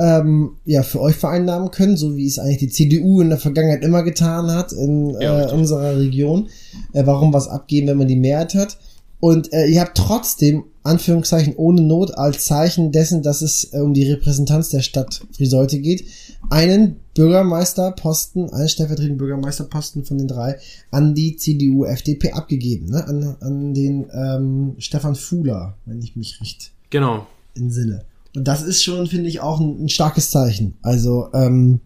ähm, 0.00 0.56
ja, 0.64 0.82
für 0.82 1.00
euch 1.00 1.16
vereinnahmen 1.16 1.70
können, 1.70 1.98
so 1.98 2.16
wie 2.16 2.26
es 2.26 2.38
eigentlich 2.38 2.58
die 2.58 2.70
CDU 2.70 3.20
in 3.20 3.28
der 3.28 3.38
Vergangenheit 3.38 3.84
immer 3.84 4.02
getan 4.02 4.50
hat 4.50 4.72
in 4.72 5.10
ja, 5.20 5.48
äh, 5.48 5.52
unserer 5.52 5.98
Region. 5.98 6.48
Äh, 6.94 7.04
warum 7.04 7.34
was 7.34 7.48
abgeben, 7.48 7.88
wenn 7.88 7.98
man 7.98 8.08
die 8.08 8.16
Mehrheit 8.16 8.54
hat? 8.54 8.78
Und 9.20 9.52
äh, 9.52 9.66
ihr 9.66 9.82
habt 9.82 9.98
trotzdem, 9.98 10.64
Anführungszeichen, 10.82 11.54
ohne 11.56 11.82
Not 11.82 12.16
als 12.16 12.46
Zeichen 12.46 12.90
dessen, 12.90 13.22
dass 13.22 13.42
es 13.42 13.74
äh, 13.74 13.80
um 13.80 13.92
die 13.92 14.10
Repräsentanz 14.10 14.70
der 14.70 14.80
Stadt 14.80 15.20
Friseute 15.36 15.78
geht, 15.78 16.06
einen 16.48 16.96
Bürgermeisterposten, 17.14 18.50
einen 18.50 18.68
stellvertretenden 18.70 19.18
Bürgermeisterposten 19.18 20.04
von 20.06 20.16
den 20.16 20.28
drei 20.28 20.56
an 20.90 21.14
die 21.14 21.36
CDU, 21.36 21.84
FDP 21.84 22.32
abgegeben, 22.32 22.86
ne? 22.86 23.06
an, 23.06 23.36
an 23.40 23.74
den 23.74 24.06
ähm, 24.14 24.76
Stefan 24.78 25.14
Fuhler, 25.14 25.74
wenn 25.84 26.00
ich 26.00 26.16
mich 26.16 26.40
recht 26.40 26.70
genau. 26.88 27.26
entsinne. 27.54 28.04
Und 28.34 28.46
das 28.46 28.62
ist 28.62 28.82
schon, 28.82 29.06
finde 29.06 29.28
ich, 29.28 29.40
auch 29.40 29.60
ein, 29.60 29.84
ein, 29.84 29.88
starkes 29.88 30.30
Zeichen. 30.30 30.74
Also, 30.82 31.28
ähm, 31.34 31.80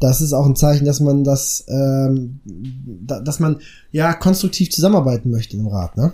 das 0.00 0.20
ist 0.20 0.32
auch 0.32 0.46
ein 0.46 0.56
Zeichen, 0.56 0.84
dass 0.84 1.00
man 1.00 1.24
das, 1.24 1.64
ähm, 1.68 2.40
da, 2.44 3.20
dass 3.20 3.40
man 3.40 3.60
ja 3.92 4.12
konstruktiv 4.12 4.70
zusammenarbeiten 4.70 5.30
möchte 5.30 5.56
im 5.56 5.66
Rat, 5.66 5.96
ne? 5.96 6.12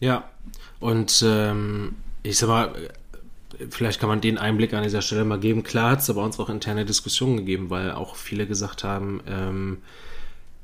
Ja, 0.00 0.24
und 0.80 1.22
ähm, 1.26 1.94
ich 2.22 2.38
sag 2.38 2.48
mal, 2.48 2.72
vielleicht 3.70 4.00
kann 4.00 4.08
man 4.08 4.20
den 4.20 4.38
Einblick 4.38 4.74
an 4.74 4.82
dieser 4.82 5.02
Stelle 5.02 5.24
mal 5.24 5.38
geben. 5.38 5.62
Klar 5.62 5.92
hat 5.92 6.00
es 6.00 6.10
aber 6.10 6.24
uns 6.24 6.38
auch 6.40 6.48
interne 6.48 6.84
Diskussionen 6.84 7.36
gegeben, 7.36 7.70
weil 7.70 7.92
auch 7.92 8.16
viele 8.16 8.46
gesagt 8.46 8.84
haben, 8.84 9.20
ähm, 9.28 9.78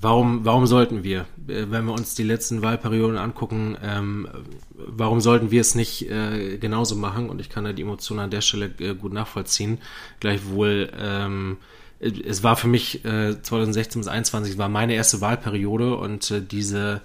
warum, 0.01 0.45
warum 0.45 0.67
sollten 0.67 1.03
wir, 1.05 1.21
äh, 1.49 1.67
wenn 1.69 1.85
wir 1.85 1.93
uns 1.93 2.15
die 2.15 2.23
letzten 2.23 2.63
Wahlperioden 2.63 3.17
angucken, 3.17 3.77
ähm, 3.83 4.29
warum 4.75 5.21
sollten 5.21 5.51
wir 5.51 5.61
es 5.61 5.75
nicht 5.75 6.11
äh, 6.11 6.59
genauso 6.59 6.97
machen? 6.97 7.31
Und 7.31 7.41
ich 7.41 7.49
kann 7.49 7.65
da 7.65 7.73
die 7.73 7.83
Emotionen 7.83 8.21
an 8.21 8.31
der 8.31 8.41
Stelle 8.41 8.71
äh, 8.79 8.95
gut 8.95 9.13
nachvollziehen. 9.13 9.79
Gleichwohl, 10.21 10.91
ähm, 10.99 11.59
es 12.01 12.43
war 12.43 12.57
für 12.57 12.69
mich 12.69 13.05
äh, 13.05 13.43
2016 13.43 14.01
bis 14.01 14.07
2021 14.07 14.59
war 14.59 14.69
meine 14.69 14.95
erste 14.95 15.21
Wahlperiode 15.21 15.97
und 15.97 16.31
äh, 16.31 16.41
diese 16.41 17.01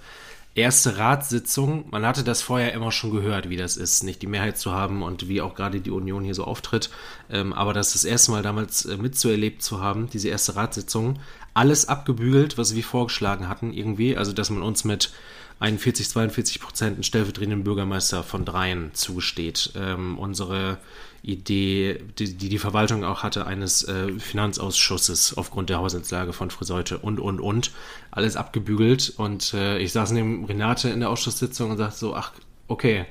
erste 0.54 0.98
Ratssitzung, 0.98 1.86
man 1.90 2.06
hatte 2.06 2.22
das 2.22 2.42
vorher 2.42 2.72
immer 2.74 2.92
schon 2.92 3.10
gehört, 3.10 3.50
wie 3.50 3.56
das 3.56 3.76
ist, 3.76 4.04
nicht 4.04 4.22
die 4.22 4.28
Mehrheit 4.28 4.56
zu 4.56 4.72
haben 4.72 5.02
und 5.02 5.28
wie 5.28 5.40
auch 5.40 5.54
gerade 5.54 5.80
die 5.80 5.90
Union 5.90 6.24
hier 6.24 6.34
so 6.34 6.44
auftritt. 6.44 6.90
Ähm, 7.28 7.52
aber 7.52 7.72
das 7.72 7.92
das 7.92 8.04
erste 8.04 8.30
Mal 8.30 8.42
damals 8.42 8.84
äh, 8.84 8.96
mitzuerlebt 8.96 9.62
zu 9.62 9.80
haben, 9.80 10.08
diese 10.10 10.28
erste 10.28 10.54
Ratssitzung, 10.54 11.18
alles 11.54 11.88
abgebügelt, 11.88 12.58
was 12.58 12.74
wir 12.74 12.84
vorgeschlagen 12.84 13.48
hatten 13.48 13.72
irgendwie. 13.72 14.16
Also, 14.16 14.32
dass 14.32 14.50
man 14.50 14.62
uns 14.62 14.84
mit 14.84 15.12
41, 15.60 16.08
42 16.08 16.60
Prozent 16.60 16.94
einen 16.94 17.04
stellvertretenden 17.04 17.64
Bürgermeister 17.64 18.22
von 18.22 18.44
dreien 18.44 18.90
zugesteht. 18.92 19.72
Ähm, 19.76 20.18
unsere 20.18 20.78
Idee, 21.22 22.00
die, 22.18 22.36
die, 22.36 22.48
die 22.50 22.58
Verwaltung 22.58 23.04
auch 23.04 23.22
hatte, 23.22 23.46
eines 23.46 23.82
äh, 23.84 24.18
Finanzausschusses 24.18 25.38
aufgrund 25.38 25.70
der 25.70 25.78
Haushaltslage 25.78 26.32
von 26.32 26.50
Friseute 26.50 26.98
und, 26.98 27.18
und, 27.20 27.40
und. 27.40 27.70
Alles 28.10 28.36
abgebügelt. 28.36 29.14
Und 29.16 29.54
äh, 29.54 29.78
ich 29.78 29.92
saß 29.92 30.10
neben 30.10 30.44
Renate 30.44 30.90
in 30.90 31.00
der 31.00 31.08
Ausschusssitzung 31.08 31.70
und 31.70 31.78
sagte 31.78 31.98
so, 31.98 32.14
ach, 32.14 32.32
okay, 32.68 33.06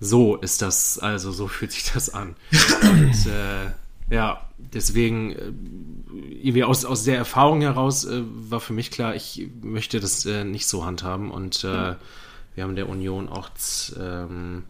so 0.00 0.36
ist 0.36 0.62
das, 0.62 0.98
also 0.98 1.32
so 1.32 1.48
fühlt 1.48 1.72
sich 1.72 1.92
das 1.92 2.12
an. 2.12 2.34
und, 2.82 3.26
äh, 3.26 4.14
ja, 4.14 4.48
deswegen, 4.72 5.32
äh, 5.32 5.52
irgendwie 6.42 6.64
aus, 6.64 6.84
aus 6.84 7.04
der 7.04 7.16
Erfahrung 7.16 7.60
heraus 7.60 8.04
äh, 8.04 8.22
war 8.24 8.60
für 8.60 8.72
mich 8.72 8.90
klar, 8.90 9.14
ich 9.14 9.48
möchte 9.62 10.00
das 10.00 10.26
äh, 10.26 10.44
nicht 10.44 10.66
so 10.66 10.84
handhaben. 10.84 11.30
Und 11.30 11.64
äh, 11.64 11.94
wir 12.54 12.64
haben 12.64 12.76
der 12.76 12.88
Union 12.88 13.28
auch 13.28 13.50
ähm, 13.98 14.64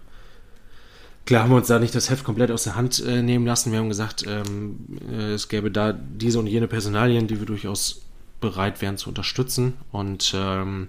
Klar 1.27 1.45
haben 1.45 1.51
wir 1.51 1.57
uns 1.57 1.69
da 1.69 1.79
nicht 1.79 1.95
das 1.95 2.11
Heft 2.11 2.23
komplett 2.23 2.51
aus 2.51 2.65
der 2.65 2.77
Hand 2.77 3.03
äh, 3.03 3.23
nehmen 3.23 3.47
lassen. 3.47 3.73
Wir 3.73 3.79
haben 3.79 3.89
gesagt, 3.89 4.27
ähm, 4.27 4.77
äh, 5.11 5.33
es 5.33 5.49
gäbe 5.49 5.71
da 5.71 5.93
diese 5.95 6.39
und 6.39 6.47
jene 6.47 6.69
Personalien, 6.69 7.27
die 7.29 7.39
wir 7.39 7.47
durchaus 7.47 8.03
bereit 8.43 8.83
wären 8.83 8.99
zu 8.99 9.09
unterstützen. 9.09 9.73
Und 9.91 10.35
ähm, 10.37 10.89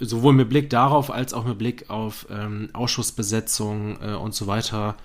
sowohl 0.00 0.32
mit 0.32 0.48
Blick 0.48 0.70
darauf 0.70 1.10
als 1.10 1.34
auch 1.34 1.44
mit 1.44 1.58
Blick 1.58 1.90
auf 1.90 2.26
ähm, 2.30 2.70
Ausschussbesetzung 2.72 3.96
und 3.96 4.34
so 4.34 4.46
weiter 4.46 4.96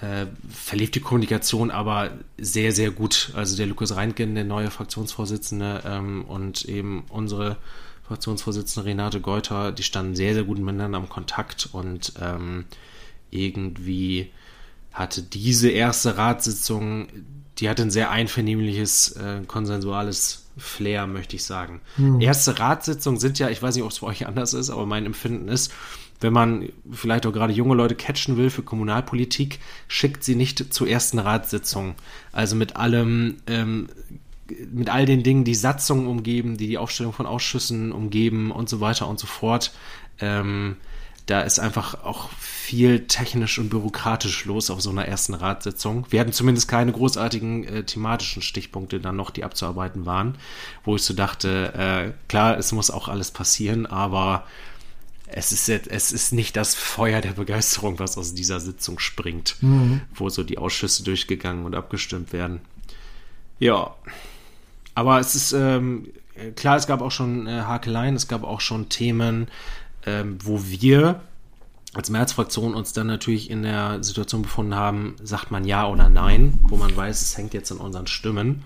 äh, 0.00 0.26
verlief 0.50 0.90
die 0.90 1.00
Kommunikation 1.00 1.70
aber 1.70 2.10
sehr, 2.38 2.72
sehr 2.72 2.90
gut. 2.90 3.32
Also 3.34 3.56
der 3.56 3.66
Lukas 3.66 3.96
Reintgen, 3.96 4.34
der 4.34 4.44
neue 4.44 4.70
Fraktionsvorsitzende 4.70 5.82
ähm, 5.86 6.24
und 6.26 6.64
eben 6.66 7.04
unsere 7.08 7.56
Fraktionsvorsitzende 8.06 8.88
Renate 8.88 9.20
Geuter, 9.20 9.72
die 9.72 9.82
standen 9.82 10.14
sehr, 10.14 10.34
sehr 10.34 10.44
gut 10.44 10.58
miteinander 10.58 10.98
im 10.98 11.08
Kontakt 11.08 11.70
und 11.72 12.12
ähm, 12.20 12.66
irgendwie 13.30 14.30
hatte 14.92 15.22
diese 15.22 15.70
erste 15.70 16.16
Ratssitzung, 16.16 17.08
die 17.58 17.68
hatte 17.68 17.82
ein 17.82 17.90
sehr 17.90 18.10
einvernehmliches, 18.10 19.12
äh, 19.12 19.42
konsensuales 19.46 20.46
Flair, 20.56 21.06
möchte 21.06 21.36
ich 21.36 21.44
sagen. 21.44 21.80
Hm. 21.96 22.20
Erste 22.20 22.58
Ratssitzungen 22.58 23.18
sind 23.18 23.38
ja, 23.38 23.50
ich 23.50 23.62
weiß 23.62 23.74
nicht, 23.74 23.84
ob 23.84 23.90
es 23.90 24.00
bei 24.00 24.06
euch 24.06 24.26
anders 24.26 24.54
ist, 24.54 24.70
aber 24.70 24.86
mein 24.86 25.04
Empfinden 25.04 25.48
ist, 25.48 25.72
wenn 26.20 26.32
man 26.32 26.68
vielleicht 26.90 27.26
auch 27.26 27.32
gerade 27.32 27.52
junge 27.52 27.74
Leute 27.74 27.94
catchen 27.94 28.36
will 28.36 28.50
für 28.50 28.62
Kommunalpolitik, 28.62 29.58
schickt 29.88 30.24
sie 30.24 30.34
nicht 30.34 30.72
zur 30.72 30.88
ersten 30.88 31.18
Ratssitzung. 31.18 31.94
Also 32.32 32.56
mit 32.56 32.76
allem, 32.76 33.36
ähm, 33.46 33.88
mit 34.72 34.88
all 34.90 35.06
den 35.06 35.22
Dingen, 35.22 35.44
die 35.44 35.54
Satzungen 35.54 36.06
umgeben, 36.06 36.56
die 36.56 36.68
die 36.68 36.78
Aufstellung 36.78 37.12
von 37.12 37.26
Ausschüssen 37.26 37.92
umgeben 37.92 38.50
und 38.50 38.68
so 38.68 38.80
weiter 38.80 39.08
und 39.08 39.18
so 39.18 39.26
fort. 39.26 39.72
Ähm, 40.20 40.76
da 41.26 41.40
ist 41.40 41.58
einfach 41.58 42.04
auch 42.04 42.30
viel 42.38 43.08
technisch 43.08 43.58
und 43.58 43.68
bürokratisch 43.68 44.44
los 44.44 44.70
auf 44.70 44.80
so 44.80 44.90
einer 44.90 45.06
ersten 45.06 45.34
Ratssitzung. 45.34 46.06
Wir 46.10 46.20
hatten 46.20 46.32
zumindest 46.32 46.68
keine 46.68 46.92
großartigen 46.92 47.64
äh, 47.64 47.82
thematischen 47.82 48.42
Stichpunkte 48.42 49.00
dann 49.00 49.16
noch, 49.16 49.30
die 49.30 49.42
abzuarbeiten 49.42 50.06
waren, 50.06 50.38
wo 50.84 50.94
ich 50.94 51.02
so 51.02 51.14
dachte, 51.14 51.74
äh, 51.74 52.12
klar, 52.28 52.56
es 52.56 52.70
muss 52.70 52.92
auch 52.92 53.08
alles 53.08 53.32
passieren, 53.32 53.86
aber 53.86 54.44
es 55.26 55.52
ist, 55.52 55.68
es 55.68 56.12
ist 56.12 56.32
nicht 56.32 56.56
das 56.56 56.74
Feuer 56.74 57.20
der 57.20 57.32
Begeisterung, 57.32 57.98
was 57.98 58.16
aus 58.16 58.34
dieser 58.34 58.60
Sitzung 58.60 58.98
springt, 58.98 59.56
mhm. 59.60 60.02
wo 60.14 60.28
so 60.28 60.42
die 60.44 60.58
Ausschüsse 60.58 61.02
durchgegangen 61.02 61.64
und 61.64 61.74
abgestimmt 61.74 62.32
werden. 62.32 62.60
Ja, 63.58 63.94
aber 64.94 65.18
es 65.18 65.34
ist 65.34 65.52
ähm, 65.52 66.08
klar, 66.54 66.76
es 66.76 66.86
gab 66.86 67.00
auch 67.00 67.10
schon 67.10 67.46
äh, 67.46 67.62
Hakeleien, 67.62 68.14
es 68.14 68.28
gab 68.28 68.44
auch 68.44 68.60
schon 68.60 68.88
Themen, 68.88 69.48
ähm, 70.04 70.38
wo 70.42 70.62
wir 70.64 71.20
als 71.94 72.10
Märzfraktion 72.10 72.74
uns 72.74 72.92
dann 72.92 73.06
natürlich 73.06 73.50
in 73.50 73.62
der 73.62 74.02
Situation 74.04 74.42
befunden 74.42 74.74
haben, 74.74 75.16
sagt 75.22 75.50
man 75.50 75.64
ja 75.64 75.88
oder 75.88 76.08
nein, 76.08 76.58
wo 76.62 76.76
man 76.76 76.94
weiß, 76.94 77.22
es 77.22 77.36
hängt 77.38 77.54
jetzt 77.54 77.72
an 77.72 77.78
unseren 77.78 78.06
Stimmen 78.06 78.64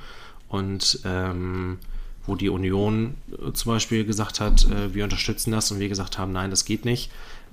und 0.48 1.00
ähm, 1.04 1.78
wo 2.26 2.34
die 2.36 2.48
Union 2.48 3.14
äh, 3.32 3.52
zum 3.52 3.72
Beispiel 3.72 4.04
gesagt 4.04 4.40
hat, 4.40 4.66
äh, 4.70 4.94
wir 4.94 5.04
unterstützen 5.04 5.50
das 5.50 5.70
und 5.70 5.78
wir 5.78 5.88
gesagt 5.88 6.18
haben, 6.18 6.32
nein, 6.32 6.50
das 6.50 6.64
geht 6.64 6.84
nicht. 6.84 7.10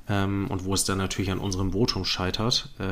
Ähm, 0.09 0.47
und 0.49 0.63
wo 0.63 0.73
es 0.73 0.85
dann 0.85 0.97
natürlich 0.97 1.31
an 1.31 1.39
unserem 1.39 1.73
Votum 1.73 2.05
scheitert. 2.05 2.69
Äh, 2.79 2.83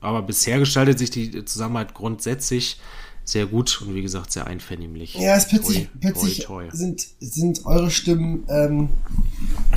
aber 0.00 0.22
bisher 0.22 0.58
gestaltet 0.58 0.98
sich 0.98 1.10
die 1.10 1.44
Zusammenarbeit 1.44 1.94
grundsätzlich 1.94 2.78
sehr 3.24 3.46
gut 3.46 3.82
und 3.82 3.94
wie 3.94 4.02
gesagt 4.02 4.32
sehr 4.32 4.46
einvernehmlich. 4.46 5.14
Ja, 5.14 5.36
es 5.36 5.48
plötzlich, 5.48 5.86
toi, 5.86 5.98
plötzlich 6.00 6.38
toi, 6.40 6.64
toi. 6.64 6.76
Sind, 6.76 7.06
sind 7.20 7.64
eure 7.64 7.90
Stimmen, 7.90 8.44
ähm, 8.48 8.88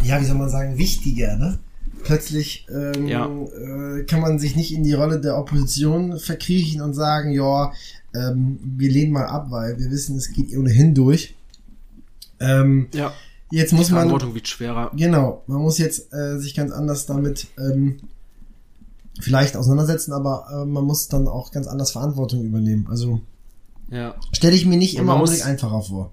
ja, 0.04 0.20
wie 0.20 0.26
soll 0.26 0.38
man 0.38 0.50
sagen, 0.50 0.78
wichtiger, 0.78 1.36
ne? 1.36 1.60
Plötzlich 2.04 2.68
ähm, 2.70 3.08
ja. 3.08 3.28
äh, 3.28 4.04
kann 4.04 4.20
man 4.20 4.38
sich 4.38 4.56
nicht 4.56 4.74
in 4.74 4.84
die 4.84 4.94
Rolle 4.94 5.22
der 5.22 5.38
Opposition 5.38 6.20
verkriechen 6.20 6.82
und 6.82 6.94
sagen, 6.94 7.32
ja, 7.32 7.72
ähm, 8.14 8.60
wir 8.62 8.92
lehnen 8.92 9.14
mal 9.14 9.26
ab, 9.26 9.48
weil 9.50 9.80
wir 9.80 9.90
wissen, 9.90 10.18
es 10.18 10.32
geht 10.34 10.56
ohnehin 10.56 10.94
durch. 10.94 11.36
Ähm, 12.44 12.88
ja. 12.94 13.14
Jetzt 13.52 13.72
muss 13.74 13.88
die 13.88 13.94
Verantwortung 13.94 14.30
man. 14.30 14.36
wird 14.36 14.48
schwerer. 14.48 14.92
Genau, 14.96 15.44
man 15.48 15.62
muss 15.62 15.78
jetzt 15.78 16.12
äh, 16.12 16.40
sich 16.40 16.56
ganz 16.56 16.72
anders 16.72 17.06
damit 17.06 17.48
ähm, 17.60 18.00
vielleicht 19.20 19.56
auseinandersetzen, 19.56 20.12
aber 20.12 20.48
äh, 20.52 20.66
man 20.66 20.84
muss 20.84 21.08
dann 21.08 21.28
auch 21.28 21.52
ganz 21.52 21.68
anders 21.68 21.92
Verantwortung 21.92 22.44
übernehmen. 22.44 22.88
Also 22.90 23.22
ja. 23.90 24.16
Stelle 24.32 24.56
ich 24.56 24.66
mir 24.66 24.78
nicht 24.78 24.98
immer 24.98 25.18
muss, 25.18 25.42
einfacher 25.42 25.82
vor. 25.82 26.12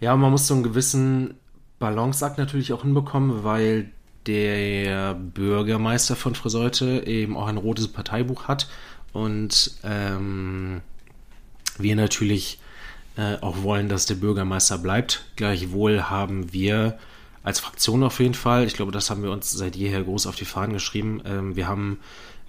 Ja, 0.00 0.14
man 0.16 0.30
muss 0.30 0.46
so 0.46 0.54
einen 0.54 0.62
gewissen 0.62 1.34
Balanceakt 1.78 2.36
natürlich 2.36 2.72
auch 2.72 2.82
hinbekommen, 2.82 3.44
weil 3.44 3.90
der 4.26 5.14
Bürgermeister 5.14 6.16
von 6.16 6.34
Friseute 6.34 7.04
eben 7.06 7.36
auch 7.36 7.46
ein 7.46 7.56
rotes 7.56 7.88
Parteibuch 7.88 8.44
hat 8.44 8.68
und 9.12 9.78
ähm, 9.82 10.80
wir 11.78 11.96
natürlich 11.96 12.60
äh, 13.16 13.36
auch 13.40 13.62
wollen, 13.62 13.88
dass 13.88 14.06
der 14.06 14.14
Bürgermeister 14.14 14.78
bleibt. 14.78 15.24
Gleichwohl 15.36 16.04
haben 16.04 16.52
wir 16.52 16.98
als 17.42 17.60
Fraktion 17.60 18.04
auf 18.04 18.20
jeden 18.20 18.34
Fall, 18.34 18.66
ich 18.66 18.74
glaube, 18.74 18.92
das 18.92 19.10
haben 19.10 19.22
wir 19.22 19.32
uns 19.32 19.50
seit 19.50 19.74
jeher 19.74 20.02
groß 20.02 20.26
auf 20.26 20.36
die 20.36 20.44
Fahnen 20.44 20.72
geschrieben, 20.72 21.20
ähm, 21.24 21.56
wir 21.56 21.66
haben 21.66 21.98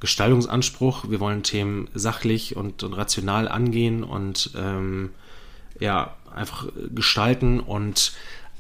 Gestaltungsanspruch. 0.03 1.09
Wir 1.09 1.21
wollen 1.21 1.43
Themen 1.43 1.87
sachlich 1.93 2.57
und, 2.57 2.83
und 2.83 2.91
rational 2.91 3.47
angehen 3.47 4.03
und 4.03 4.51
ähm, 4.57 5.11
ja, 5.79 6.17
einfach 6.35 6.67
gestalten 6.93 7.61
und 7.61 8.11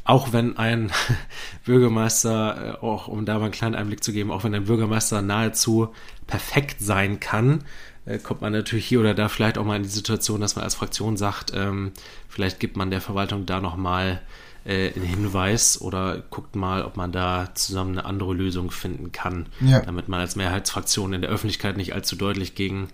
auch 0.05 0.31
wenn 0.31 0.57
ein 0.57 0.93
Bürgermeister, 1.65 2.77
äh, 2.79 2.85
auch 2.85 3.09
um 3.09 3.25
da 3.25 3.39
mal 3.39 3.45
einen 3.45 3.51
kleinen 3.51 3.75
Einblick 3.75 4.05
zu 4.05 4.13
geben, 4.13 4.31
auch 4.31 4.45
wenn 4.45 4.55
ein 4.55 4.63
Bürgermeister 4.63 5.21
nahezu 5.21 5.93
perfekt 6.27 6.77
sein 6.79 7.19
kann, 7.19 7.65
äh, 8.05 8.17
kommt 8.17 8.41
man 8.41 8.53
natürlich 8.53 8.85
hier 8.85 8.99
oder 8.99 9.13
da 9.13 9.29
vielleicht 9.29 9.57
auch 9.57 9.65
mal 9.65 9.77
in 9.77 9.83
die 9.83 9.89
Situation, 9.89 10.41
dass 10.41 10.55
man 10.55 10.63
als 10.63 10.75
Fraktion 10.75 11.17
sagt, 11.17 11.51
ähm, 11.55 11.91
vielleicht 12.27 12.59
gibt 12.59 12.75
man 12.75 12.91
der 12.91 13.01
Verwaltung 13.01 13.45
da 13.45 13.59
nochmal 13.61 14.21
äh, 14.65 14.93
einen 14.93 15.05
Hinweis 15.05 15.79
oder 15.81 16.23
guckt 16.29 16.55
mal, 16.55 16.83
ob 16.83 16.97
man 16.97 17.11
da 17.11 17.53
zusammen 17.53 17.97
eine 17.97 18.05
andere 18.05 18.33
Lösung 18.33 18.71
finden 18.71 19.11
kann, 19.11 19.47
ja. 19.61 19.81
damit 19.81 20.07
man 20.07 20.19
als 20.19 20.35
Mehrheitsfraktion 20.35 21.13
in 21.13 21.21
der 21.21 21.29
Öffentlichkeit 21.29 21.77
nicht 21.77 21.93
allzu 21.93 22.15
deutlich 22.15 22.55
gegen, 22.55 22.89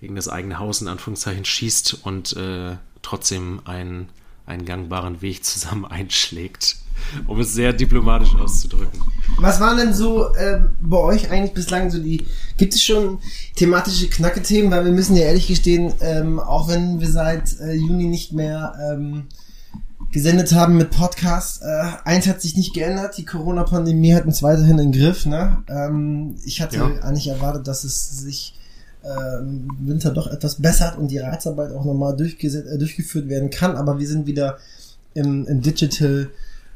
gegen 0.00 0.16
das 0.16 0.28
eigene 0.28 0.58
Haus 0.58 0.80
in 0.80 0.88
Anführungszeichen 0.88 1.44
schießt 1.44 2.04
und 2.04 2.36
äh, 2.36 2.76
trotzdem 3.02 3.60
einen, 3.64 4.08
einen 4.46 4.64
gangbaren 4.64 5.22
Weg 5.22 5.44
zusammen 5.44 5.84
einschlägt, 5.90 6.76
um 7.26 7.40
es 7.40 7.52
sehr 7.52 7.72
diplomatisch 7.72 8.34
auszudrücken. 8.34 9.00
Was 9.38 9.60
waren 9.60 9.76
denn 9.78 9.94
so 9.94 10.32
äh, 10.34 10.60
bei 10.80 10.98
euch 10.98 11.30
eigentlich 11.30 11.54
bislang 11.54 11.90
so 11.90 11.98
die, 11.98 12.24
gibt 12.56 12.74
es 12.74 12.82
schon 12.82 13.18
thematische 13.56 14.08
Knacke-Themen, 14.08 14.70
weil 14.70 14.84
wir 14.84 14.92
müssen 14.92 15.16
ja 15.16 15.24
ehrlich 15.24 15.48
gestehen, 15.48 15.92
ähm, 16.00 16.38
auch 16.38 16.68
wenn 16.68 17.00
wir 17.00 17.10
seit 17.10 17.58
äh, 17.60 17.72
Juni 17.72 18.06
nicht 18.06 18.32
mehr 18.32 18.74
ähm, 18.80 19.24
gesendet 20.12 20.52
haben 20.52 20.76
mit 20.76 20.90
Podcast. 20.90 21.62
Äh, 21.62 21.90
eins 22.04 22.28
hat 22.28 22.40
sich 22.40 22.56
nicht 22.56 22.74
geändert, 22.74 23.18
die 23.18 23.24
Corona-Pandemie 23.24 24.14
hat 24.14 24.26
uns 24.26 24.42
weiterhin 24.42 24.78
im 24.78 24.92
Griff. 24.92 25.26
Ne? 25.26 25.64
Ähm, 25.68 26.36
ich 26.44 26.60
hatte 26.60 26.76
ja. 26.76 26.86
eigentlich 27.02 27.28
erwartet, 27.28 27.66
dass 27.66 27.82
es 27.82 28.18
sich 28.20 28.54
äh, 29.02 29.38
im 29.40 29.68
Winter 29.80 30.12
doch 30.12 30.28
etwas 30.28 30.62
bessert 30.62 30.96
und 30.96 31.08
die 31.08 31.18
Ratsarbeit 31.18 31.72
auch 31.72 31.84
nochmal 31.84 32.14
äh, 32.14 32.78
durchgeführt 32.78 33.28
werden 33.28 33.50
kann, 33.50 33.76
aber 33.76 33.98
wir 33.98 34.06
sind 34.06 34.26
wieder 34.26 34.58
im, 35.14 35.46
im 35.46 35.60
Digital 35.60 36.30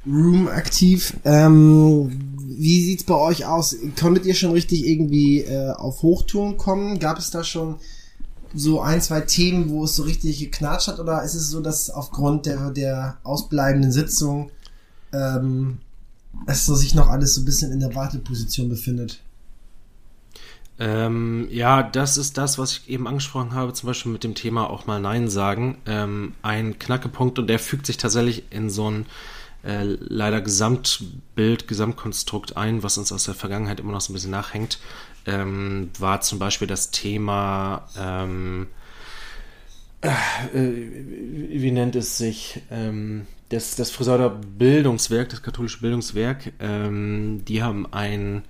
Room 0.07 0.49
aktiv. 0.49 1.15
Ähm, 1.25 2.11
wie 2.39 2.85
sieht's 2.85 3.05
bei 3.05 3.15
euch 3.15 3.47
aus? 3.47 3.77
Konntet 3.99 4.27
ihr 4.27 4.35
schon 4.35 4.53
richtig 4.53 4.87
irgendwie 4.87 5.43
äh, 5.43 5.71
auf 5.71 6.03
Hochtouren 6.03 6.57
kommen? 6.57 6.99
Gab 6.99 7.19
es 7.19 7.31
da 7.31 7.45
schon 7.45 7.77
so 8.55 8.81
ein, 8.81 9.01
zwei 9.01 9.21
Themen, 9.21 9.69
wo 9.71 9.85
es 9.85 9.95
so 9.95 10.03
richtig 10.05 10.39
geknatscht 10.39 10.89
hat? 10.89 10.99
Oder 10.99 11.23
ist 11.23 11.35
es 11.35 11.51
so, 11.51 11.61
dass 11.61 11.91
aufgrund 11.91 12.47
der, 12.47 12.71
der 12.71 13.19
ausbleibenden 13.23 13.93
Sitzung 13.93 14.51
ähm, 15.13 15.79
es 16.47 16.67
so 16.67 16.75
sich 16.75 16.95
noch 16.95 17.09
alles 17.09 17.35
so 17.35 17.43
ein 17.43 17.45
bisschen 17.45 17.73
in 17.73 17.81
der 17.81 17.95
Warteposition 17.95 18.69
befindet. 18.69 19.21
Ähm, 20.81 21.49
ja, 21.51 21.83
das 21.83 22.17
ist 22.17 22.39
das, 22.39 22.57
was 22.57 22.73
ich 22.73 22.89
eben 22.89 23.09
angesprochen 23.09 23.53
habe, 23.53 23.73
zum 23.73 23.89
Beispiel 23.89 24.13
mit 24.13 24.23
dem 24.23 24.37
Thema 24.37 24.71
auch 24.71 24.87
mal 24.87 25.01
Nein 25.01 25.29
sagen. 25.29 25.79
Ähm, 25.87 26.35
ein 26.43 26.79
Knackepunkt 26.79 27.39
und 27.39 27.49
der 27.49 27.59
fügt 27.59 27.87
sich 27.87 27.97
tatsächlich 27.97 28.45
in 28.51 28.71
so 28.71 28.89
ein 28.91 29.07
äh, 29.63 29.83
leider 29.83 30.41
Gesamtbild, 30.41 31.69
Gesamtkonstrukt 31.69 32.57
ein, 32.57 32.83
was 32.83 32.99
uns 32.99 33.13
aus 33.13 33.25
der 33.25 33.35
Vergangenheit 33.35 33.81
immer 33.81 33.93
noch 33.93 34.01
so 34.01 34.13
ein 34.13 34.15
bisschen 34.15 34.31
nachhängt, 34.31 34.79
ähm, 35.27 35.91
war 35.99 36.21
zum 36.21 36.39
Beispiel 36.39 36.69
das 36.69 36.91
Thema, 36.91 37.89
ähm, 37.99 38.69
äh, 40.01 40.11
wie 40.53 41.71
nennt 41.71 41.97
es 41.97 42.19
sich, 42.19 42.63
ähm, 42.71 43.27
das, 43.49 43.77
das 43.77 43.91
Friseuder 43.91 44.31
Bildungswerk, 44.31 45.31
das 45.31 45.43
katholische 45.43 45.81
Bildungswerk, 45.81 46.53
ähm, 46.61 47.45
die 47.47 47.63
haben 47.63 47.93
ein 47.93 48.45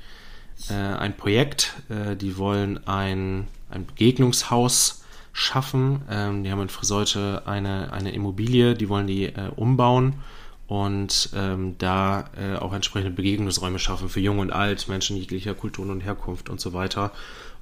äh, 0.69 0.75
ein 0.75 1.17
Projekt. 1.17 1.75
Äh, 1.89 2.17
die 2.17 2.37
wollen 2.37 2.87
ein, 2.87 3.47
ein 3.71 3.87
Begegnungshaus 3.87 5.05
schaffen. 5.33 6.03
Ähm, 6.11 6.43
die 6.43 6.51
haben 6.51 6.63
in 6.63 6.69
Friseute 6.69 7.43
eine, 7.47 7.93
eine 7.93 8.13
Immobilie, 8.13 8.75
die 8.75 8.89
wollen 8.89 9.07
die 9.07 9.27
äh, 9.27 9.51
umbauen 9.55 10.15
und 10.69 11.31
ähm, 11.35 11.77
da 11.79 12.31
äh, 12.37 12.57
auch 12.57 12.73
entsprechende 12.73 13.15
Begegnungsräume 13.15 13.79
schaffen 13.79 14.09
für 14.09 14.21
Jung 14.21 14.39
und 14.39 14.53
Alt, 14.53 14.89
Menschen 14.89 15.17
jeglicher 15.17 15.55
Kulturen 15.55 15.91
und 15.91 16.03
Herkunft 16.03 16.51
und 16.51 16.61
so 16.61 16.73
weiter. 16.73 17.11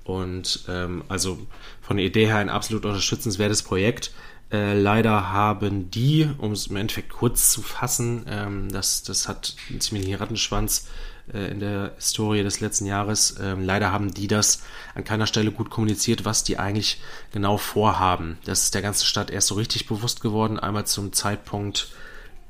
Und 0.05 0.65
ähm, 0.69 1.03
also 1.09 1.39
von 1.81 1.97
der 1.97 2.07
Idee 2.07 2.27
her 2.27 2.37
ein 2.37 2.51
absolut 2.51 2.85
unterstützenswertes 2.85 3.63
Projekt. 3.63 4.13
Äh, 4.53 4.79
leider 4.79 5.33
haben 5.33 5.91
die, 5.91 6.29
um 6.39 6.53
es 6.53 6.67
im 6.67 6.77
Endeffekt 6.77 7.11
kurz 7.11 7.51
zu 7.51 7.63
fassen, 7.63 8.27
ähm, 8.29 8.71
das, 8.71 9.03
das 9.03 9.29
hat 9.29 9.57
einen 9.71 9.81
ziemlichen 9.81 10.15
Rattenschwanz, 10.15 10.87
äh, 11.33 11.51
in 11.51 11.61
der 11.61 11.93
Historie 11.97 12.43
des 12.43 12.61
letzten 12.61 12.87
Jahres. 12.87 13.37
Ähm, 13.41 13.65
leider 13.65 13.93
haben 13.93 14.15
die 14.15 14.29
das 14.29 14.63
an 14.95 15.05
keiner 15.05 15.27
Stelle 15.27 15.51
gut 15.51 15.71
kommuniziert, 15.71 16.25
was 16.25 16.45
die 16.45 16.59
eigentlich 16.59 17.01
genau 17.33 17.57
vorhaben. 17.57 18.39
Das 18.45 18.65
ist 18.65 18.75
der 18.75 18.83
ganzen 18.83 19.07
Stadt 19.07 19.31
erst 19.31 19.49
so 19.49 19.55
richtig 19.57 19.87
bewusst 19.87 20.21
geworden. 20.21 20.59
Einmal 20.59 20.87
zum 20.87 21.13
Zeitpunkt 21.13 21.89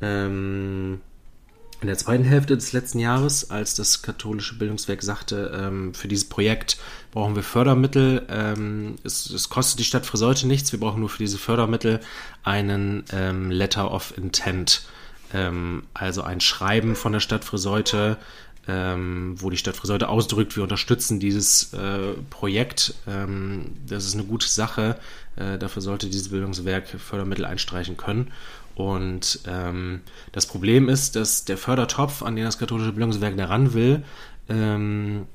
ähm, 0.00 1.00
in 1.82 1.88
der 1.88 1.98
zweiten 1.98 2.24
Hälfte 2.24 2.56
des 2.56 2.72
letzten 2.72 2.98
Jahres, 2.98 3.50
als 3.50 3.74
das 3.74 4.00
katholische 4.00 4.56
Bildungswerk 4.58 5.02
sagte, 5.02 5.52
ähm, 5.54 5.92
für 5.92 6.08
dieses 6.08 6.28
Projekt 6.28 6.78
brauchen 7.12 7.36
wir 7.36 7.42
Fördermittel. 7.42 8.22
Ähm, 8.30 8.96
es, 9.04 9.28
es, 9.28 9.50
kostet 9.50 9.80
die 9.80 9.84
Stadt 9.84 10.06
Friseute 10.06 10.46
nichts. 10.46 10.72
Wir 10.72 10.80
brauchen 10.80 11.00
nur 11.00 11.10
für 11.10 11.18
diese 11.18 11.36
Fördermittel 11.36 12.00
einen 12.44 13.04
ähm, 13.12 13.50
Letter 13.50 13.92
of 13.92 14.16
Intent. 14.16 14.86
Ähm, 15.34 15.82
also 15.92 16.22
ein 16.22 16.40
Schreiben 16.40 16.96
von 16.96 17.12
der 17.12 17.20
Stadt 17.20 17.44
Friseute, 17.44 18.16
ähm, 18.68 19.34
wo 19.36 19.50
die 19.50 19.58
Stadt 19.58 19.76
Friseute 19.76 20.08
ausdrückt, 20.08 20.56
wir 20.56 20.62
unterstützen 20.62 21.20
dieses 21.20 21.74
äh, 21.74 22.14
Projekt. 22.30 22.94
Ähm, 23.06 23.76
das 23.86 24.06
ist 24.06 24.14
eine 24.14 24.24
gute 24.24 24.48
Sache. 24.48 24.98
Äh, 25.36 25.58
dafür 25.58 25.82
sollte 25.82 26.06
dieses 26.06 26.30
Bildungswerk 26.30 26.88
Fördermittel 26.88 27.44
einstreichen 27.44 27.98
können. 27.98 28.32
Und 28.76 29.40
ähm, 29.48 30.02
das 30.32 30.46
Problem 30.46 30.88
ist, 30.88 31.16
dass 31.16 31.44
der 31.44 31.56
Fördertopf, 31.56 32.22
an 32.22 32.36
den 32.36 32.44
das 32.44 32.58
katholische 32.58 32.92
Bildungswerk 32.92 33.36
daran 33.36 33.72
will, 33.72 34.04
ähm, 34.48 35.26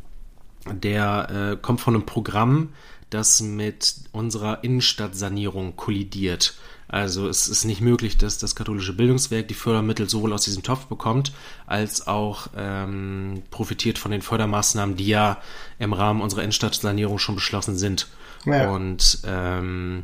der 0.71 1.53
äh, 1.53 1.57
kommt 1.59 1.81
von 1.81 1.95
einem 1.95 2.05
Programm, 2.05 2.69
das 3.09 3.41
mit 3.41 3.95
unserer 4.11 4.63
Innenstadtsanierung 4.63 5.75
kollidiert. 5.75 6.53
Also 6.87 7.27
es 7.27 7.47
ist 7.47 7.65
nicht 7.65 7.81
möglich, 7.81 8.17
dass 8.17 8.37
das 8.37 8.55
katholische 8.55 8.93
Bildungswerk 8.93 9.47
die 9.47 9.53
Fördermittel 9.53 10.09
sowohl 10.09 10.33
aus 10.33 10.43
diesem 10.43 10.61
Topf 10.61 10.85
bekommt, 10.85 11.31
als 11.65 12.05
auch 12.05 12.47
ähm, 12.55 13.43
profitiert 13.49 13.97
von 13.97 14.11
den 14.11 14.21
Fördermaßnahmen, 14.21 14.97
die 14.97 15.07
ja 15.07 15.37
im 15.79 15.93
Rahmen 15.93 16.21
unserer 16.21 16.41
Innenstadtsanierung 16.41 17.17
schon 17.17 17.35
beschlossen 17.35 17.77
sind. 17.77 18.07
Ja. 18.45 18.71
Und 18.71 19.19
ähm, 19.25 20.03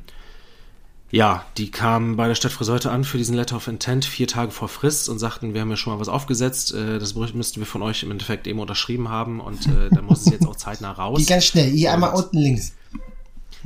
ja, 1.10 1.46
die 1.58 1.72
kamen 1.72 2.18
bei 2.18 2.28
der 2.28 2.36
Stadt 2.36 2.52
Friseute 2.52 2.92
an 2.92 3.04
für 3.04 3.18
diesen 3.18 3.36
Letter 3.36 3.56
of 3.56 3.68
Intent 3.68 4.04
vier 4.04 4.28
Tage 4.28 4.52
vor 4.52 4.68
Frist 4.68 5.08
und 5.08 5.20
sagten, 5.20 5.54
wir 5.54 5.62
haben 5.62 5.70
ja 5.70 5.78
schon 5.78 5.94
mal 5.94 6.00
was 6.00 6.10
aufgesetzt, 6.10 6.74
äh, 6.74 7.00
das 7.00 7.16
müssten 7.16 7.60
wir 7.60 7.66
von 7.66 7.82
euch 7.82 8.04
im 8.04 8.12
Endeffekt 8.12 8.46
eben 8.48 8.60
unterschrieben 8.60 9.10
haben 9.10 9.40
und 9.40 9.68
äh, 9.68 9.90
da 9.90 10.02
muss 10.02 10.26
es 10.26 10.32
jetzt 10.32 10.46
auch 10.46 10.56
zeitnah 10.56 10.92
raus. 10.94 11.20
Die 11.20 11.26
ganz 11.26 11.46
schnell, 11.46 11.72
hier 11.72 11.94
einmal 11.94 12.14
unten 12.14 12.38
links. 12.38 12.74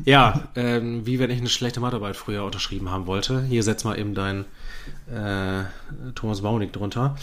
Ja, 0.06 0.48
ähm, 0.56 1.06
wie 1.06 1.20
wenn 1.20 1.30
ich 1.30 1.40
eine 1.40 1.50
schlechte 1.50 1.80
Mathearbeit 1.80 2.16
früher 2.16 2.44
unterschrieben 2.44 2.90
haben 2.90 3.08
wollte. 3.08 3.44
Hier 3.44 3.64
setz 3.64 3.84
mal 3.84 4.00
eben 4.00 4.16
dein 4.16 4.46
äh, 5.12 5.64
Thomas 6.16 6.42
Baunig 6.42 6.74
drunter. 6.74 7.16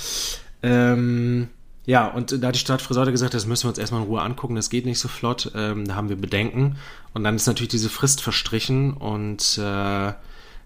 Ähm, 0.62 1.48
ja, 1.88 2.06
und 2.06 2.42
da 2.42 2.48
hat 2.48 2.54
die 2.54 2.58
Stadt 2.58 2.82
Friseute 2.82 3.12
gesagt, 3.12 3.32
das 3.32 3.46
müssen 3.46 3.64
wir 3.64 3.70
uns 3.70 3.78
erstmal 3.78 4.02
in 4.02 4.08
Ruhe 4.08 4.20
angucken, 4.20 4.56
das 4.56 4.68
geht 4.68 4.84
nicht 4.84 4.98
so 4.98 5.08
flott, 5.08 5.52
ähm, 5.54 5.88
da 5.88 5.94
haben 5.94 6.10
wir 6.10 6.16
Bedenken. 6.16 6.76
Und 7.14 7.24
dann 7.24 7.34
ist 7.34 7.46
natürlich 7.46 7.70
diese 7.70 7.88
Frist 7.88 8.20
verstrichen 8.20 8.92
und 8.92 9.56
äh, 9.56 10.12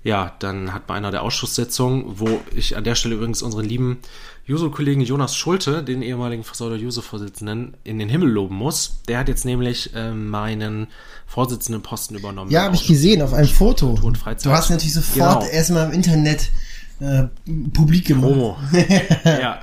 ja, 0.03 0.33
dann 0.41 0.75
hat 0.75 0.89
bei 0.89 0.95
einer 0.95 1.13
der 1.13 1.23
Ausschusssitzungen, 1.23 2.19
wo 2.19 2.41
ich 2.53 2.77
an 2.77 2.83
der 2.83 2.97
Stelle 2.97 3.15
übrigens 3.15 3.41
unseren 3.41 3.67
lieben 3.67 3.99
Juso-Kollegen 4.47 5.03
Jonas 5.03 5.37
Schulte, 5.37 5.85
den 5.85 6.03
ehemaligen 6.03 6.43
Friseur 6.43 6.75
Juso-Vorsitzenden, 6.75 7.75
in 7.85 8.01
den 8.01 8.09
Himmel 8.09 8.29
loben 8.29 8.57
muss. 8.57 8.97
Der 9.07 9.21
hat 9.21 9.29
jetzt 9.29 9.45
nämlich 9.45 9.95
äh, 9.95 10.11
meinen 10.11 10.89
Vorsitzendenposten 11.29 12.17
übernommen. 12.17 12.51
Ja, 12.51 12.65
habe 12.65 12.75
ich 12.75 12.89
gesehen 12.89 13.23
auf 13.23 13.33
einem 13.33 13.47
Foto. 13.47 13.95
Du 13.95 14.51
hast 14.51 14.71
natürlich 14.71 14.95
sofort 14.95 15.43
genau. 15.43 15.53
erstmal 15.53 15.87
im 15.87 15.93
Internet 15.93 16.51
äh, 16.99 17.27
publik 17.73 18.09
gemacht. 18.09 18.25
Promo. 18.25 18.57
ja. 19.25 19.61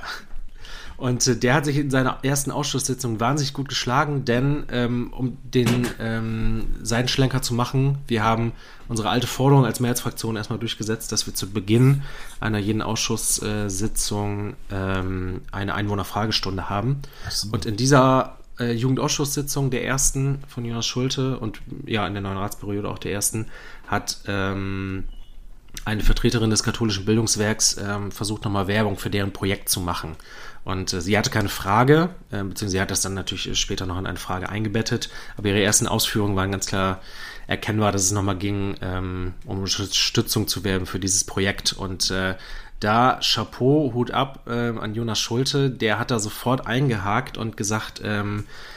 Und 1.00 1.26
äh, 1.26 1.34
der 1.34 1.54
hat 1.54 1.64
sich 1.64 1.78
in 1.78 1.90
seiner 1.90 2.18
ersten 2.22 2.50
Ausschusssitzung 2.50 3.20
wahnsinnig 3.20 3.54
gut 3.54 3.70
geschlagen, 3.70 4.26
denn 4.26 4.64
ähm, 4.70 5.12
um 5.16 5.38
den 5.42 5.88
ähm, 5.98 6.66
Seitenschlenker 6.82 7.40
zu 7.40 7.54
machen, 7.54 7.98
wir 8.06 8.22
haben 8.22 8.52
unsere 8.86 9.08
alte 9.08 9.26
Forderung 9.26 9.64
als 9.64 9.80
Mehrheitsfraktion 9.80 10.36
erstmal 10.36 10.58
durchgesetzt, 10.58 11.10
dass 11.10 11.26
wir 11.26 11.34
zu 11.34 11.50
Beginn 11.50 12.02
einer 12.38 12.58
jeden 12.58 12.82
Ausschusssitzung 12.82 14.54
ähm, 14.70 15.40
eine 15.50 15.74
Einwohnerfragestunde 15.74 16.68
haben. 16.68 17.00
So. 17.30 17.48
Und 17.50 17.64
in 17.64 17.76
dieser 17.78 18.36
äh, 18.58 18.72
Jugendausschusssitzung 18.72 19.70
der 19.70 19.86
ersten 19.86 20.40
von 20.48 20.66
Jonas 20.66 20.86
Schulte 20.86 21.38
und 21.38 21.62
ja 21.86 22.06
in 22.06 22.12
der 22.12 22.22
neuen 22.22 22.36
Ratsperiode 22.36 22.90
auch 22.90 22.98
der 22.98 23.12
ersten 23.12 23.46
hat 23.86 24.18
ähm, 24.26 25.04
eine 25.84 26.02
Vertreterin 26.02 26.50
des 26.50 26.62
katholischen 26.62 27.04
Bildungswerks 27.04 27.78
ähm, 27.78 28.12
versucht 28.12 28.44
nochmal 28.44 28.66
Werbung 28.66 28.98
für 28.98 29.10
deren 29.10 29.32
Projekt 29.32 29.68
zu 29.68 29.80
machen. 29.80 30.16
Und 30.64 30.92
äh, 30.92 31.00
sie 31.00 31.16
hatte 31.16 31.30
keine 31.30 31.48
Frage, 31.48 32.10
äh, 32.30 32.42
beziehungsweise 32.42 32.68
sie 32.68 32.80
hat 32.80 32.90
das 32.90 33.02
dann 33.02 33.14
natürlich 33.14 33.58
später 33.58 33.86
noch 33.86 33.98
in 33.98 34.06
eine 34.06 34.18
Frage 34.18 34.48
eingebettet, 34.48 35.08
aber 35.36 35.48
ihre 35.48 35.62
ersten 35.62 35.86
Ausführungen 35.86 36.36
waren 36.36 36.52
ganz 36.52 36.66
klar 36.66 37.00
erkennbar, 37.46 37.92
dass 37.92 38.04
es 38.04 38.12
nochmal 38.12 38.36
ging, 38.36 38.76
ähm, 38.80 39.34
um 39.46 39.58
Unterstützung 39.60 40.46
zu 40.46 40.62
werben 40.62 40.86
für 40.86 41.00
dieses 41.00 41.24
Projekt. 41.24 41.72
Und 41.72 42.10
äh, 42.10 42.36
da 42.78 43.20
Chapeau, 43.22 43.92
Hut 43.92 44.10
ab 44.10 44.44
äh, 44.46 44.70
an 44.70 44.94
Jonas 44.94 45.18
Schulte, 45.18 45.70
der 45.70 45.98
hat 45.98 46.10
da 46.10 46.18
sofort 46.18 46.66
eingehakt 46.66 47.36
und 47.36 47.56
gesagt, 47.56 48.00
ähm, 48.04 48.44
äh, 48.46 48.70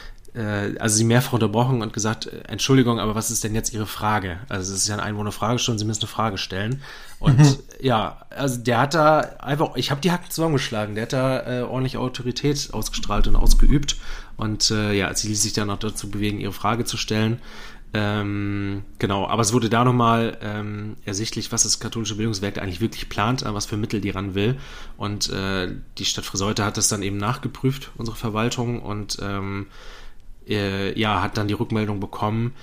also 0.78 0.96
sie 0.96 1.04
mehrfach 1.04 1.32
unterbrochen 1.34 1.80
und 1.80 1.92
gesagt, 1.92 2.26
äh, 2.26 2.40
Entschuldigung, 2.48 2.98
aber 2.98 3.14
was 3.14 3.30
ist 3.30 3.44
denn 3.44 3.54
jetzt 3.54 3.72
Ihre 3.72 3.86
Frage? 3.86 4.38
Also 4.48 4.72
es 4.72 4.80
ist 4.80 4.88
ja 4.88 4.94
eine 4.94 5.04
Einwohnerfragestunde, 5.04 5.78
Sie 5.78 5.84
müssen 5.84 6.02
eine 6.02 6.08
Frage 6.08 6.38
stellen. 6.38 6.82
Und 7.20 7.38
mhm. 7.38 7.56
ja, 7.80 8.26
also 8.30 8.60
der 8.60 8.80
hat 8.80 8.94
da 8.94 9.20
einfach, 9.38 9.76
ich 9.76 9.90
habe 9.90 10.00
die 10.00 10.10
Hacken 10.10 10.30
zusammengeschlagen, 10.30 10.96
der 10.96 11.02
hat 11.02 11.12
da 11.12 11.60
äh, 11.60 11.62
ordentlich 11.62 11.96
Autorität 11.96 12.70
ausgestrahlt 12.72 13.28
und 13.28 13.36
ausgeübt. 13.36 13.96
Und 14.36 14.70
äh, 14.72 14.92
ja, 14.92 15.14
sie 15.14 15.28
ließ 15.28 15.42
sich 15.42 15.52
dann 15.52 15.70
auch 15.70 15.78
dazu 15.78 16.10
bewegen, 16.10 16.40
ihre 16.40 16.52
Frage 16.52 16.84
zu 16.84 16.96
stellen. 16.96 17.40
Ähm, 17.96 18.82
genau, 18.98 19.28
aber 19.28 19.42
es 19.42 19.52
wurde 19.52 19.70
da 19.70 19.84
nochmal 19.84 20.36
ähm, 20.42 20.96
ersichtlich, 21.04 21.52
was 21.52 21.62
das 21.62 21.78
katholische 21.78 22.16
Bildungswerk 22.16 22.58
eigentlich 22.58 22.80
wirklich 22.80 23.08
plant, 23.08 23.44
was 23.46 23.66
für 23.66 23.76
Mittel 23.76 24.00
die 24.00 24.10
ran 24.10 24.34
will. 24.34 24.56
Und 24.96 25.30
äh, 25.30 25.68
die 25.96 26.04
Stadt 26.04 26.24
Friseute 26.24 26.64
hat 26.64 26.76
das 26.76 26.88
dann 26.88 27.04
eben 27.04 27.18
nachgeprüft, 27.18 27.92
unsere 27.96 28.16
Verwaltung, 28.16 28.82
und 28.82 29.18
ähm, 29.22 29.68
äh, 30.48 30.98
ja, 30.98 31.22
hat 31.22 31.36
dann 31.36 31.48
die 31.48 31.54
Rückmeldung 31.54 32.00
bekommen, 32.00 32.54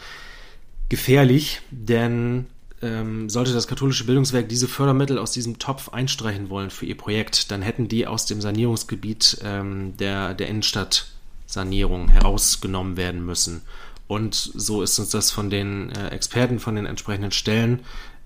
gefährlich, 0.90 1.62
denn 1.72 2.48
ähm, 2.82 3.30
sollte 3.30 3.54
das 3.54 3.68
katholische 3.68 4.06
Bildungswerk 4.06 4.50
diese 4.50 4.68
Fördermittel 4.68 5.18
aus 5.18 5.32
diesem 5.32 5.60
Topf 5.60 5.90
einstreichen 5.90 6.50
wollen 6.50 6.70
für 6.70 6.86
ihr 6.86 6.98
Projekt, 6.98 7.52
dann 7.52 7.62
hätten 7.62 7.88
die 7.88 8.08
aus 8.08 8.26
dem 8.26 8.42
Sanierungsgebiet 8.42 9.40
ähm, 9.44 9.96
der, 9.98 10.34
der 10.34 10.48
Innenstadtsanierung 10.48 12.10
herausgenommen 12.10 12.98
werden 12.98 13.26
müssen. 13.26 13.62
Und 14.08 14.36
so 14.36 14.82
ist 14.82 15.00
uns 15.00 15.10
das 15.10 15.32
von 15.32 15.50
den 15.50 15.92
äh, 15.92 16.10
Experten, 16.10 16.60
von 16.60 16.76
den 16.76 16.86
entsprechenden 16.86 17.32
Stellen 17.32 17.80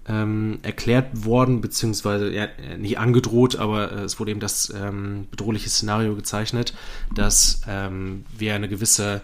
ähm, 0.07 0.59
erklärt 0.61 1.25
worden, 1.25 1.61
beziehungsweise 1.61 2.31
ja, 2.31 2.47
nicht 2.77 2.97
angedroht, 2.97 3.55
aber 3.57 3.91
äh, 3.91 4.01
es 4.03 4.19
wurde 4.19 4.31
eben 4.31 4.39
das 4.39 4.71
ähm, 4.75 5.27
bedrohliche 5.31 5.69
Szenario 5.69 6.15
gezeichnet, 6.15 6.73
dass 7.13 7.61
ähm, 7.67 8.25
wir 8.37 8.55
eine 8.55 8.69
gewisse 8.69 9.21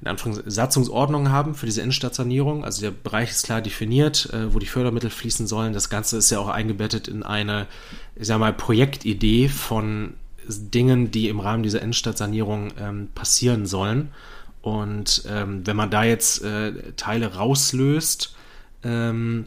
in 0.00 0.08
Anführungszeichen 0.08 0.50
Satzungsordnung 0.50 1.30
haben 1.30 1.54
für 1.54 1.66
diese 1.66 1.82
Innenstadtsanierung. 1.82 2.64
Also 2.64 2.80
der 2.80 2.90
Bereich 2.90 3.30
ist 3.30 3.44
klar 3.44 3.60
definiert, 3.60 4.30
äh, 4.32 4.52
wo 4.54 4.58
die 4.58 4.66
Fördermittel 4.66 5.10
fließen 5.10 5.46
sollen. 5.46 5.72
Das 5.72 5.90
Ganze 5.90 6.16
ist 6.16 6.30
ja 6.30 6.38
auch 6.38 6.48
eingebettet 6.48 7.08
in 7.08 7.22
eine, 7.22 7.66
ich 8.16 8.26
sag 8.26 8.38
mal, 8.38 8.52
Projektidee 8.52 9.48
von 9.48 10.14
Dingen, 10.48 11.10
die 11.10 11.28
im 11.28 11.40
Rahmen 11.40 11.62
dieser 11.62 11.82
Innenstadtsanierung 11.82 12.72
ähm, 12.78 13.08
passieren 13.14 13.66
sollen. 13.66 14.10
Und 14.62 15.24
ähm, 15.28 15.66
wenn 15.66 15.76
man 15.76 15.90
da 15.90 16.04
jetzt 16.04 16.42
äh, 16.42 16.92
Teile 16.96 17.34
rauslöst, 17.34 18.34
ähm, 18.82 19.46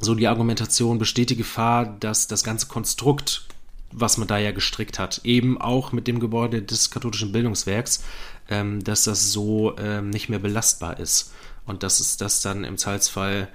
so 0.00 0.14
die 0.14 0.28
Argumentation 0.28 0.98
besteht 0.98 1.30
die 1.30 1.36
Gefahr, 1.36 1.96
dass 1.98 2.28
das 2.28 2.44
ganze 2.44 2.66
Konstrukt, 2.66 3.46
was 3.92 4.18
man 4.18 4.28
da 4.28 4.38
ja 4.38 4.52
gestrickt 4.52 4.98
hat, 4.98 5.20
eben 5.24 5.60
auch 5.60 5.92
mit 5.92 6.06
dem 6.06 6.20
Gebäude 6.20 6.62
des 6.62 6.90
katholischen 6.90 7.32
Bildungswerks, 7.32 8.04
ähm, 8.48 8.82
dass 8.84 9.04
das 9.04 9.32
so 9.32 9.76
ähm, 9.78 10.10
nicht 10.10 10.28
mehr 10.28 10.38
belastbar 10.38 10.98
ist. 10.98 11.32
Und 11.66 11.82
dass 11.82 12.00
es 12.00 12.16
das 12.16 12.40
dann 12.40 12.64
im 12.64 12.78
Zweifelsfall 12.78 13.48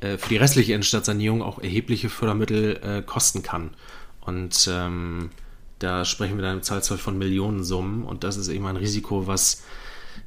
äh, 0.00 0.18
für 0.18 0.28
die 0.28 0.36
restliche 0.36 0.72
Innenstadtsanierung 0.72 1.42
auch 1.42 1.58
erhebliche 1.60 2.08
Fördermittel 2.08 2.80
äh, 2.82 3.02
kosten 3.02 3.42
kann. 3.42 3.70
Und 4.20 4.68
ähm, 4.70 5.30
da 5.78 6.04
sprechen 6.04 6.36
wir 6.36 6.42
dann 6.42 6.58
im 6.58 6.62
Zweifelsfall 6.62 6.98
von 6.98 7.18
Millionensummen. 7.18 8.04
Und 8.04 8.24
das 8.24 8.36
ist 8.36 8.48
eben 8.48 8.66
ein 8.66 8.76
Risiko, 8.76 9.26
was 9.26 9.62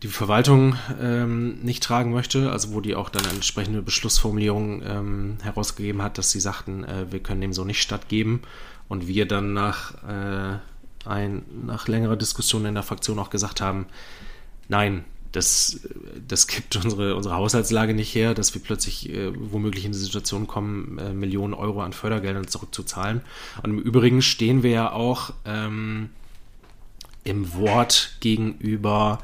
die 0.04 0.08
Verwaltung 0.08 0.76
ähm, 1.02 1.60
nicht 1.62 1.84
tragen 1.84 2.12
möchte, 2.12 2.52
also 2.52 2.74
wo 2.74 2.82
die 2.82 2.96
auch 2.96 3.10
dann 3.10 3.26
entsprechende 3.26 3.82
Beschlussformulierung 3.82 4.82
ähm, 4.86 5.38
herausgegeben 5.41 6.02
hat, 6.02 6.18
dass 6.18 6.32
sie 6.32 6.39
sagten, 6.39 6.84
äh, 6.84 7.12
wir 7.12 7.20
können 7.20 7.41
dem 7.41 7.54
so 7.54 7.63
nicht 7.63 7.82
stattgeben 7.82 8.41
und 8.88 9.08
wir 9.08 9.28
dann 9.28 9.54
nach, 9.54 9.93
äh, 10.04 10.58
ein, 11.06 11.43
nach 11.65 11.88
längerer 11.88 12.15
Diskussion 12.15 12.65
in 12.65 12.74
der 12.74 12.84
Fraktion 12.84 13.19
auch 13.19 13.30
gesagt 13.30 13.62
haben, 13.62 13.88
nein, 14.67 15.06
das, 15.36 15.82
das 16.28 16.48
gibt 16.48 16.76
unsere, 16.78 17.15
unsere 17.15 17.36
Haushaltslage 17.36 17.93
nicht 17.93 18.15
her, 18.15 18.34
dass 18.34 18.54
wir 18.54 18.62
plötzlich 18.62 19.10
äh, 19.10 19.32
womöglich 19.36 19.86
in 19.86 19.91
die 19.91 19.98
Situation 19.98 20.48
kommen, 20.48 20.98
äh, 20.98 21.13
Millionen 21.13 21.54
Euro 21.54 21.82
an 21.82 21.93
Fördergeldern 21.93 22.48
zurückzuzahlen. 22.48 23.21
Und 23.62 23.71
im 23.71 23.80
Übrigen 23.80 24.21
stehen 24.21 24.63
wir 24.63 24.71
ja 24.71 24.91
auch 24.91 25.34
ähm, 25.45 26.10
im 27.24 27.54
Wort 27.56 28.17
gegenüber 28.21 29.19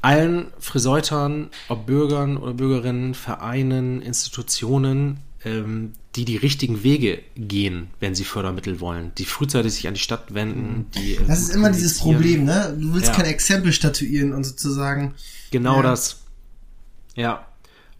allen 0.00 0.52
Friseutern, 0.58 1.50
ob 1.68 1.86
Bürgern 1.86 2.36
oder 2.36 2.52
Bürgerinnen, 2.52 3.14
Vereinen, 3.14 4.02
Institutionen, 4.02 5.18
ähm, 5.44 5.92
die 6.16 6.24
die 6.24 6.36
richtigen 6.36 6.82
Wege 6.82 7.20
gehen, 7.36 7.88
wenn 8.00 8.14
sie 8.14 8.24
Fördermittel 8.24 8.80
wollen, 8.80 9.12
die 9.18 9.24
frühzeitig 9.24 9.74
sich 9.74 9.88
an 9.88 9.94
die 9.94 10.00
Stadt 10.00 10.34
wenden. 10.34 10.86
Die, 10.94 11.16
äh, 11.16 11.26
das 11.26 11.40
ist 11.40 11.50
immer 11.50 11.70
dieses 11.70 11.98
Problem, 11.98 12.44
ne? 12.44 12.76
Du 12.78 12.94
willst 12.94 13.08
ja. 13.08 13.14
kein 13.14 13.26
Exempel 13.26 13.72
statuieren 13.72 14.32
und 14.32 14.44
sozusagen. 14.44 15.14
Genau 15.50 15.76
ja. 15.76 15.82
das. 15.82 16.20
Ja. 17.14 17.46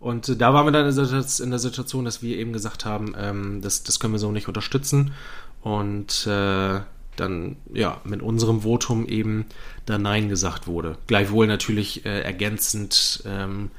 Und 0.00 0.28
äh, 0.28 0.36
da 0.36 0.54
waren 0.54 0.66
wir 0.66 0.72
dann 0.72 0.86
in 0.86 1.50
der 1.50 1.58
Situation, 1.58 2.04
dass 2.04 2.22
wir 2.22 2.36
eben 2.36 2.52
gesagt 2.52 2.84
haben, 2.84 3.14
ähm, 3.18 3.60
das, 3.62 3.82
das 3.82 4.00
können 4.00 4.14
wir 4.14 4.18
so 4.18 4.30
nicht 4.32 4.48
unterstützen. 4.48 5.12
Und 5.62 6.26
äh, 6.26 6.80
dann 7.16 7.56
ja 7.72 8.00
mit 8.04 8.22
unserem 8.22 8.62
Votum 8.62 9.06
eben 9.06 9.46
da 9.86 9.98
Nein 9.98 10.28
gesagt 10.28 10.66
wurde. 10.66 10.98
Gleichwohl 11.06 11.46
natürlich 11.46 12.04
äh, 12.04 12.20
ergänzend 12.20 13.22
ähm, 13.26 13.70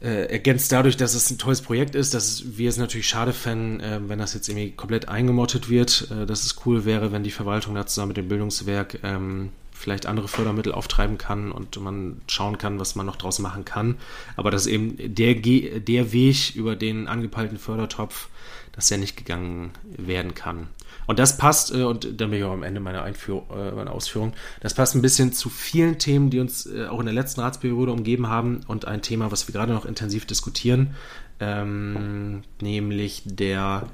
äh, 0.00 0.26
ergänzt 0.26 0.70
dadurch, 0.70 0.96
dass 0.96 1.14
es 1.14 1.30
ein 1.30 1.38
tolles 1.38 1.62
Projekt 1.62 1.94
ist, 1.94 2.14
dass 2.14 2.56
wir 2.56 2.68
es 2.68 2.76
natürlich 2.76 3.08
schade 3.08 3.32
fänden, 3.32 3.80
äh, 3.80 4.00
wenn 4.08 4.18
das 4.18 4.34
jetzt 4.34 4.48
irgendwie 4.48 4.70
komplett 4.70 5.08
eingemottet 5.08 5.68
wird, 5.68 6.08
äh, 6.10 6.26
dass 6.26 6.44
es 6.44 6.56
cool 6.66 6.84
wäre, 6.84 7.12
wenn 7.12 7.24
die 7.24 7.30
Verwaltung 7.30 7.74
da 7.74 7.86
zusammen 7.86 8.08
mit 8.08 8.16
dem 8.16 8.28
Bildungswerk 8.28 9.00
ähm, 9.02 9.50
vielleicht 9.72 10.06
andere 10.06 10.28
Fördermittel 10.28 10.72
auftreiben 10.72 11.18
kann 11.18 11.52
und 11.52 11.80
man 11.80 12.20
schauen 12.26 12.58
kann, 12.58 12.80
was 12.80 12.96
man 12.96 13.06
noch 13.06 13.16
draus 13.16 13.38
machen 13.38 13.64
kann. 13.64 13.96
Aber 14.36 14.50
dass 14.50 14.66
eben 14.66 14.96
der, 14.98 15.34
der 15.34 16.12
Weg 16.12 16.54
über 16.56 16.76
den 16.76 17.06
angepeilten 17.06 17.58
Fördertopf, 17.58 18.28
dass 18.72 18.90
er 18.90 18.98
nicht 18.98 19.16
gegangen 19.16 19.70
werden 19.96 20.34
kann. 20.34 20.68
Und 21.08 21.18
das 21.18 21.38
passt, 21.38 21.74
äh, 21.74 21.82
und 21.82 22.20
dann 22.20 22.30
bin 22.30 22.38
ich 22.38 22.44
auch 22.44 22.52
am 22.52 22.62
Ende 22.62 22.80
meiner, 22.80 23.02
Einführ 23.02 23.42
äh, 23.50 23.72
meiner 23.72 23.92
Ausführung, 23.92 24.34
das 24.60 24.74
passt 24.74 24.94
ein 24.94 25.02
bisschen 25.02 25.32
zu 25.32 25.48
vielen 25.48 25.98
Themen, 25.98 26.30
die 26.30 26.38
uns 26.38 26.66
äh, 26.66 26.86
auch 26.86 27.00
in 27.00 27.06
der 27.06 27.14
letzten 27.14 27.40
Ratsperiode 27.40 27.90
umgeben 27.90 28.28
haben 28.28 28.60
und 28.68 28.84
ein 28.84 29.02
Thema, 29.02 29.32
was 29.32 29.48
wir 29.48 29.54
gerade 29.54 29.72
noch 29.72 29.86
intensiv 29.86 30.26
diskutieren, 30.26 30.94
ähm, 31.40 32.42
nämlich 32.60 33.22
der 33.24 33.88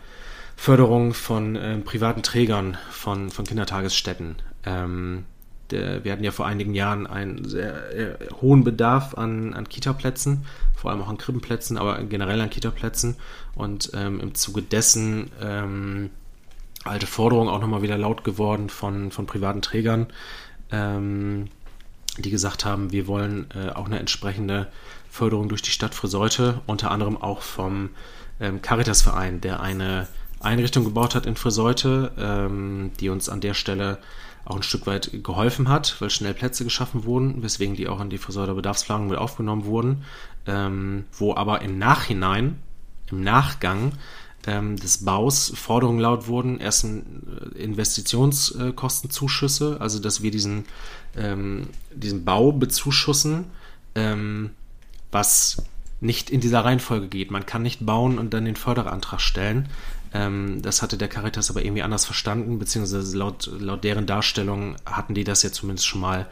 Förderung 0.56 1.14
von 1.14 1.54
äh, 1.54 1.78
privaten 1.78 2.22
Trägern 2.22 2.76
von, 2.90 3.30
von 3.30 3.44
Kindertagesstätten. 3.44 4.36
Ähm, 4.66 5.24
der, 5.70 6.04
wir 6.04 6.12
hatten 6.12 6.24
ja 6.24 6.32
vor 6.32 6.46
einigen 6.46 6.74
Jahren 6.74 7.06
einen 7.06 7.44
sehr 7.44 7.94
äh, 7.94 8.16
hohen 8.40 8.64
Bedarf 8.64 9.14
an, 9.14 9.54
an 9.54 9.68
Kita-Plätzen, 9.68 10.44
vor 10.74 10.90
allem 10.90 11.00
auch 11.00 11.08
an 11.08 11.18
Krippenplätzen, 11.18 11.78
aber 11.78 12.02
generell 12.02 12.40
an 12.40 12.50
Kita-Plätzen. 12.50 13.16
Und 13.54 13.92
ähm, 13.94 14.20
im 14.20 14.34
Zuge 14.34 14.62
dessen 14.62 15.30
ähm, 15.40 16.10
alte 16.84 17.06
Forderung 17.06 17.48
auch 17.48 17.60
nochmal 17.60 17.82
wieder 17.82 17.98
laut 17.98 18.24
geworden 18.24 18.68
von, 18.68 19.10
von 19.10 19.26
privaten 19.26 19.62
Trägern, 19.62 20.06
ähm, 20.70 21.48
die 22.18 22.30
gesagt 22.30 22.64
haben, 22.64 22.92
wir 22.92 23.06
wollen 23.06 23.46
äh, 23.54 23.70
auch 23.70 23.86
eine 23.86 23.98
entsprechende 23.98 24.68
Förderung 25.10 25.48
durch 25.48 25.62
die 25.62 25.70
Stadt 25.70 25.94
Friseute, 25.94 26.60
unter 26.66 26.90
anderem 26.90 27.16
auch 27.16 27.40
vom 27.40 27.90
ähm, 28.40 28.62
Caritas-Verein, 28.62 29.40
der 29.40 29.60
eine 29.60 30.08
Einrichtung 30.40 30.84
gebaut 30.84 31.14
hat 31.14 31.26
in 31.26 31.36
Friseute, 31.36 32.12
ähm, 32.18 32.92
die 33.00 33.08
uns 33.08 33.28
an 33.28 33.40
der 33.40 33.54
Stelle 33.54 33.98
auch 34.44 34.56
ein 34.56 34.62
Stück 34.62 34.86
weit 34.86 35.10
geholfen 35.22 35.68
hat, 35.68 35.96
weil 36.00 36.10
schnell 36.10 36.34
Plätze 36.34 36.64
geschaffen 36.64 37.04
wurden, 37.04 37.42
weswegen 37.42 37.76
die 37.76 37.88
auch 37.88 38.00
in 38.00 38.10
die 38.10 38.18
Friseuter 38.18 38.54
Bedarfsplanung 38.54 39.08
mit 39.08 39.18
aufgenommen 39.18 39.64
wurden, 39.64 40.04
ähm, 40.46 41.04
wo 41.12 41.34
aber 41.34 41.62
im 41.62 41.78
Nachhinein, 41.78 42.58
im 43.10 43.22
Nachgang 43.22 43.92
ähm, 44.46 44.76
des 44.76 45.04
Baus 45.04 45.52
Forderungen 45.54 46.00
laut 46.00 46.28
wurden, 46.28 46.60
erst 46.60 46.84
äh, 46.84 47.00
Investitionskostenzuschüsse, 47.56 49.78
also 49.80 49.98
dass 49.98 50.22
wir 50.22 50.30
diesen, 50.30 50.66
ähm, 51.16 51.68
diesen 51.94 52.24
Bau 52.24 52.52
bezuschussen, 52.52 53.46
ähm, 53.94 54.50
was 55.10 55.62
nicht 56.00 56.30
in 56.30 56.40
dieser 56.40 56.64
Reihenfolge 56.64 57.08
geht. 57.08 57.30
Man 57.30 57.46
kann 57.46 57.62
nicht 57.62 57.86
bauen 57.86 58.18
und 58.18 58.34
dann 58.34 58.44
den 58.44 58.56
Förderantrag 58.56 59.20
stellen. 59.20 59.68
Ähm, 60.12 60.60
das 60.62 60.82
hatte 60.82 60.98
der 60.98 61.08
Caritas 61.08 61.50
aber 61.50 61.64
irgendwie 61.64 61.82
anders 61.82 62.04
verstanden, 62.04 62.58
beziehungsweise 62.58 63.16
laut, 63.16 63.50
laut 63.58 63.84
deren 63.84 64.06
Darstellung 64.06 64.76
hatten 64.84 65.14
die 65.14 65.24
das 65.24 65.42
ja 65.42 65.50
zumindest 65.50 65.86
schon 65.86 66.00
mal 66.00 66.26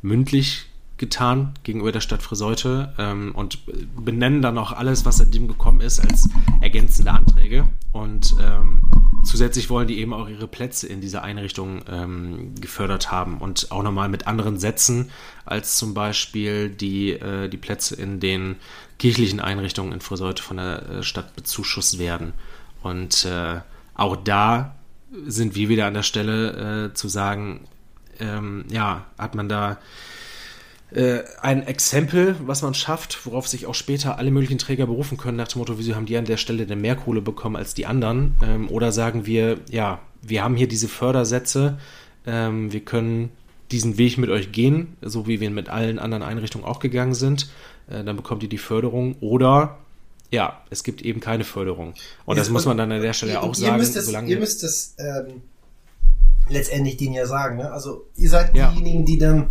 mündlich 0.00 0.67
getan 0.98 1.54
gegenüber 1.62 1.92
der 1.92 2.00
Stadt 2.00 2.22
Friseute 2.22 2.92
ähm, 2.98 3.32
und 3.34 3.60
benennen 3.96 4.42
dann 4.42 4.58
auch 4.58 4.72
alles, 4.72 5.04
was 5.04 5.18
seitdem 5.18 5.48
gekommen 5.48 5.80
ist, 5.80 6.00
als 6.00 6.28
ergänzende 6.60 7.12
Anträge. 7.12 7.68
Und 7.92 8.34
ähm, 8.40 8.82
zusätzlich 9.24 9.70
wollen 9.70 9.88
die 9.88 9.98
eben 9.98 10.12
auch 10.12 10.28
ihre 10.28 10.48
Plätze 10.48 10.88
in 10.88 11.00
dieser 11.00 11.22
Einrichtung 11.22 11.82
ähm, 11.88 12.54
gefördert 12.60 13.10
haben 13.10 13.38
und 13.38 13.70
auch 13.70 13.82
nochmal 13.82 14.08
mit 14.08 14.26
anderen 14.26 14.58
Sätzen 14.58 15.10
als 15.46 15.78
zum 15.78 15.94
Beispiel 15.94 16.68
die, 16.68 17.12
äh, 17.12 17.48
die 17.48 17.56
Plätze 17.56 17.94
in 17.94 18.20
den 18.20 18.56
kirchlichen 18.98 19.40
Einrichtungen 19.40 19.92
in 19.92 20.00
Friseute 20.00 20.42
von 20.42 20.56
der 20.56 20.88
äh, 20.88 21.02
Stadt 21.02 21.34
bezuschusst 21.36 21.98
werden. 21.98 22.34
Und 22.82 23.24
äh, 23.24 23.60
auch 23.94 24.16
da 24.16 24.74
sind 25.26 25.54
wir 25.54 25.68
wieder 25.68 25.86
an 25.86 25.94
der 25.94 26.02
Stelle 26.02 26.90
äh, 26.90 26.94
zu 26.94 27.08
sagen, 27.08 27.60
ähm, 28.20 28.64
ja, 28.70 29.06
hat 29.16 29.34
man 29.34 29.48
da 29.48 29.78
ein 31.42 31.66
Exempel, 31.66 32.36
was 32.46 32.62
man 32.62 32.72
schafft, 32.72 33.26
worauf 33.26 33.46
sich 33.46 33.66
auch 33.66 33.74
später 33.74 34.16
alle 34.16 34.30
möglichen 34.30 34.56
Träger 34.56 34.86
berufen 34.86 35.18
können, 35.18 35.36
nach 35.36 35.48
dem 35.48 35.58
Motto, 35.58 35.78
wieso 35.78 35.94
haben 35.94 36.06
die 36.06 36.16
an 36.16 36.24
der 36.24 36.38
Stelle 36.38 36.64
denn 36.64 36.80
mehr 36.80 36.96
Kohle 36.96 37.20
bekommen 37.20 37.56
als 37.56 37.74
die 37.74 37.84
anderen? 37.84 38.36
Ähm, 38.42 38.70
oder 38.70 38.90
sagen 38.90 39.26
wir, 39.26 39.58
ja, 39.70 40.00
wir 40.22 40.42
haben 40.42 40.56
hier 40.56 40.68
diese 40.68 40.88
Fördersätze, 40.88 41.78
ähm, 42.26 42.72
wir 42.72 42.80
können 42.80 43.30
diesen 43.70 43.98
Weg 43.98 44.18
mit 44.18 44.30
euch 44.30 44.52
gehen, 44.52 44.96
so 45.02 45.26
wie 45.26 45.40
wir 45.40 45.50
mit 45.50 45.68
allen 45.68 45.98
anderen 45.98 46.22
Einrichtungen 46.22 46.64
auch 46.64 46.80
gegangen 46.80 47.14
sind, 47.14 47.50
äh, 47.90 48.02
dann 48.02 48.16
bekommt 48.16 48.42
ihr 48.42 48.48
die 48.48 48.58
Förderung. 48.58 49.16
Oder 49.20 49.78
ja, 50.30 50.62
es 50.70 50.84
gibt 50.84 51.02
eben 51.02 51.20
keine 51.20 51.44
Förderung. 51.44 51.94
Und 52.24 52.36
Jetzt, 52.36 52.46
das 52.46 52.50
muss 52.50 52.66
man 52.66 52.76
dann 52.76 52.92
an 52.92 53.02
der 53.02 53.12
Stelle 53.12 53.32
ihr, 53.32 53.42
auch 53.42 53.54
sagen. 53.54 53.76
Müsst 53.76 53.96
das, 53.96 54.06
solange 54.06 54.28
ihr 54.30 54.38
müsst 54.38 54.62
das 54.62 54.94
ähm, 54.98 55.42
letztendlich 56.48 56.96
denen 56.96 57.14
ja 57.14 57.26
sagen. 57.26 57.58
Ne? 57.58 57.70
Also 57.70 58.06
ihr 58.16 58.28
seid 58.28 58.54
ja. 58.54 58.70
diejenigen, 58.70 59.04
die 59.04 59.18
dann 59.18 59.50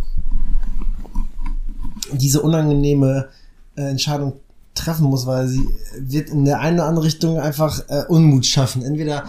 diese 2.12 2.42
unangenehme 2.42 3.28
äh, 3.76 3.82
Entscheidung 3.82 4.34
treffen 4.74 5.06
muss, 5.06 5.26
weil 5.26 5.48
sie 5.48 5.66
wird 5.98 6.30
in 6.30 6.44
der 6.44 6.60
einen 6.60 6.78
oder 6.78 6.88
anderen 6.88 7.06
Richtung 7.06 7.38
einfach 7.38 7.82
äh, 7.88 8.04
Unmut 8.08 8.46
schaffen. 8.46 8.82
Entweder 8.82 9.24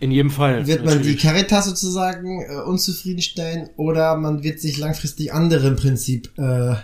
in 0.00 0.10
jedem 0.10 0.30
Fall 0.30 0.66
wird 0.66 0.84
man 0.84 0.96
natürlich. 0.96 1.20
die 1.20 1.26
Caritas 1.26 1.66
sozusagen 1.66 2.42
äh, 2.42 2.62
unzufriedenstellen 2.66 3.68
oder 3.76 4.16
man 4.16 4.42
wird 4.42 4.60
sich 4.60 4.78
langfristig 4.78 5.32
andere 5.32 5.68
im 5.68 5.76
Prinzip 5.76 6.30
äh, 6.38 6.74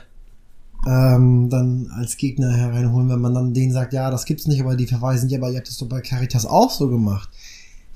ähm, 0.86 1.48
dann 1.50 1.90
als 1.94 2.16
Gegner 2.16 2.52
hereinholen, 2.52 3.08
wenn 3.08 3.20
man 3.20 3.34
dann 3.34 3.54
denen 3.54 3.72
sagt, 3.72 3.92
ja, 3.92 4.10
das 4.10 4.24
gibt's 4.24 4.46
nicht, 4.46 4.60
aber 4.60 4.76
die 4.76 4.86
verweisen, 4.86 5.28
ja, 5.28 5.38
aber 5.38 5.50
ihr 5.50 5.58
habt 5.58 5.68
das 5.68 5.76
doch 5.76 5.88
bei 5.88 6.00
Caritas 6.00 6.46
auch 6.46 6.70
so 6.70 6.88
gemacht. 6.88 7.28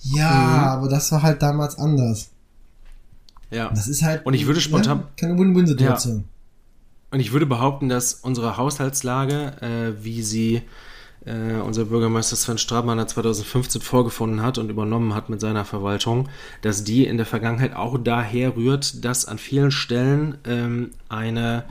Ja, 0.02 0.30
mhm. 0.30 0.64
aber 0.64 0.88
das 0.88 1.10
war 1.12 1.22
halt 1.22 1.40
damals 1.42 1.78
anders. 1.78 2.30
Ja. 3.50 3.70
Das 3.70 3.88
ist 3.88 4.02
halt. 4.02 4.26
Und 4.26 4.34
ich 4.34 4.46
würde 4.46 4.60
spontan. 4.60 4.98
Ja, 4.98 5.08
keine 5.16 5.38
Win-Win-Situation. 5.38 6.16
Ja. 6.16 6.22
Und 7.14 7.20
ich 7.20 7.30
würde 7.30 7.46
behaupten, 7.46 7.88
dass 7.88 8.12
unsere 8.12 8.56
Haushaltslage, 8.56 9.52
äh, 9.60 10.04
wie 10.04 10.20
sie 10.20 10.62
äh, 11.24 11.60
unser 11.64 11.84
Bürgermeister 11.84 12.34
Sven 12.34 12.58
Strabmann 12.58 13.06
2015 13.06 13.82
vorgefunden 13.82 14.42
hat 14.42 14.58
und 14.58 14.68
übernommen 14.68 15.14
hat 15.14 15.28
mit 15.28 15.40
seiner 15.40 15.64
Verwaltung, 15.64 16.28
dass 16.62 16.82
die 16.82 17.06
in 17.06 17.16
der 17.16 17.24
Vergangenheit 17.24 17.76
auch 17.76 17.98
daher 17.98 18.56
rührt, 18.56 19.04
dass 19.04 19.26
an 19.26 19.38
vielen 19.38 19.70
Stellen 19.70 20.38
ähm, 20.44 20.90
eine 21.08 21.66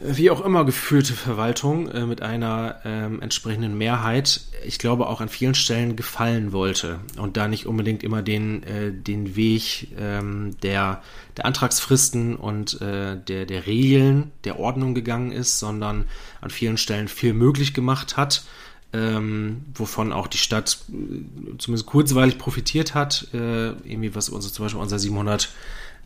wie 0.00 0.30
auch 0.30 0.44
immer 0.44 0.64
geführte 0.64 1.14
Verwaltung 1.14 1.88
äh, 1.88 2.06
mit 2.06 2.22
einer 2.22 2.80
ähm, 2.84 3.20
entsprechenden 3.20 3.76
Mehrheit, 3.76 4.42
ich 4.64 4.78
glaube 4.78 5.08
auch 5.08 5.20
an 5.20 5.28
vielen 5.28 5.54
Stellen 5.54 5.96
gefallen 5.96 6.52
wollte 6.52 7.00
und 7.16 7.36
da 7.36 7.48
nicht 7.48 7.66
unbedingt 7.66 8.02
immer 8.02 8.22
den, 8.22 8.62
äh, 8.62 8.92
den 8.92 9.34
Weg 9.34 9.88
ähm, 9.98 10.56
der, 10.62 11.02
der 11.36 11.46
Antragsfristen 11.46 12.36
und 12.36 12.80
äh, 12.80 13.16
der, 13.16 13.46
der 13.46 13.66
Regeln, 13.66 14.30
der 14.44 14.60
Ordnung 14.60 14.94
gegangen 14.94 15.32
ist, 15.32 15.58
sondern 15.58 16.04
an 16.40 16.50
vielen 16.50 16.76
Stellen 16.76 17.08
viel 17.08 17.34
möglich 17.34 17.74
gemacht 17.74 18.16
hat, 18.16 18.44
ähm, 18.92 19.64
wovon 19.74 20.12
auch 20.12 20.28
die 20.28 20.38
Stadt 20.38 20.78
äh, 20.90 21.58
zumindest 21.58 21.86
kurzweilig 21.86 22.38
profitiert 22.38 22.94
hat, 22.94 23.28
äh, 23.34 23.68
irgendwie 23.68 24.14
was 24.14 24.28
unser, 24.28 24.52
zum 24.52 24.64
Beispiel 24.64 24.80
unser 24.80 24.98
700 24.98 25.48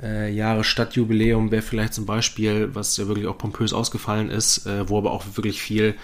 äh, 0.03 0.33
Jahre 0.33 0.65
Stadtjubiläum 0.65 1.51
wäre 1.51 1.63
vielleicht 1.63 1.95
zum 1.95 2.07
Beispiel, 2.07 2.75
was 2.75 2.97
ja 2.97 3.07
wirklich 3.07 3.27
auch 3.27 3.39
pompös 3.39 3.73
ausgefallen 3.73 4.31
ist, 4.31 4.67
äh, 4.67 4.89
wo 4.89 4.99
aber 4.99 5.13
auch 5.13 5.25
wirklich 5.35 5.63
viel 5.63 5.95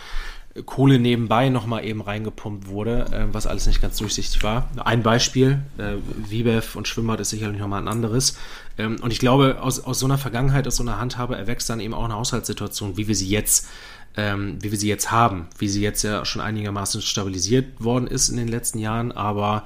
Kohle 0.65 0.99
nebenbei 0.99 1.51
nochmal 1.51 1.85
eben 1.85 2.01
reingepumpt 2.01 2.69
wurde, 2.69 3.07
äh, 3.13 3.27
was 3.33 3.47
alles 3.47 3.67
nicht 3.67 3.81
ganz 3.81 3.97
durchsichtig 3.99 4.43
war. 4.43 4.69
Ein 4.77 5.03
Beispiel, 5.03 5.61
äh, 5.79 5.95
Wibev 6.29 6.77
und 6.77 6.89
Schwimmbad 6.89 7.21
ist 7.21 7.31
sicherlich 7.31 7.61
nochmal 7.61 7.83
ein 7.83 7.89
anderes. 7.89 8.39
Ähm, 8.77 8.97
und 9.01 9.13
ich 9.13 9.19
glaube, 9.19 9.59
aus, 9.61 9.81
aus 9.81 9.99
so 10.01 10.07
einer 10.07 10.19
Vergangenheit, 10.19 10.67
aus 10.67 10.77
so 10.77 10.83
einer 10.83 10.99
Handhabe 10.99 11.37
erwächst 11.37 11.71
dann 11.71 11.81
eben 11.81 11.95
auch 11.95 12.05
eine 12.05 12.15
Haushaltssituation, 12.15 12.97
wie 12.97 13.09
wir 13.09 13.15
sie 13.15 13.29
jetzt 13.29 13.69
ähm, 14.17 14.59
wie 14.61 14.73
wir 14.73 14.79
sie 14.79 14.89
jetzt 14.89 15.13
haben, 15.13 15.47
wie 15.59 15.69
sie 15.69 15.81
jetzt 15.81 16.03
ja 16.03 16.25
schon 16.25 16.43
einigermaßen 16.43 17.03
stabilisiert 17.03 17.83
worden 17.83 18.09
ist 18.09 18.29
in 18.29 18.37
den 18.37 18.49
letzten 18.49 18.79
Jahren, 18.79 19.13
aber 19.13 19.65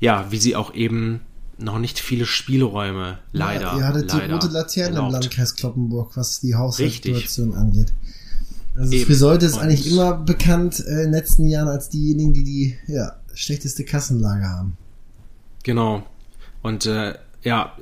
ja, 0.00 0.26
wie 0.30 0.38
sie 0.38 0.56
auch 0.56 0.74
eben 0.74 1.20
noch 1.60 1.78
nicht 1.78 1.98
viele 1.98 2.26
Spielräume, 2.26 3.18
leider. 3.32 3.62
Ja, 3.62 3.78
ihr 3.78 3.86
hattet 3.86 4.12
leider 4.12 4.26
die 4.26 4.32
rote 4.32 4.48
Laterne 4.48 4.96
erlaubt. 4.96 5.14
im 5.14 5.20
Landkreis 5.20 5.54
Kloppenburg, 5.54 6.16
was 6.16 6.40
die 6.40 6.54
Haushaltssituation 6.54 7.54
angeht. 7.54 7.92
Also 8.76 8.92
Eben. 8.92 9.06
Friseute 9.06 9.46
ist 9.46 9.54
Und 9.54 9.60
eigentlich 9.60 9.90
immer 9.90 10.14
bekannt 10.14 10.80
äh, 10.80 10.90
in 10.90 10.96
den 10.96 11.10
letzten 11.12 11.46
Jahren 11.46 11.68
als 11.68 11.88
diejenigen, 11.88 12.32
die 12.32 12.44
die 12.44 12.78
ja, 12.86 13.16
schlechteste 13.34 13.84
Kassenlage 13.84 14.48
haben. 14.48 14.76
Genau. 15.62 16.02
Und 16.62 16.86
äh, 16.86 17.14
ja, 17.42 17.72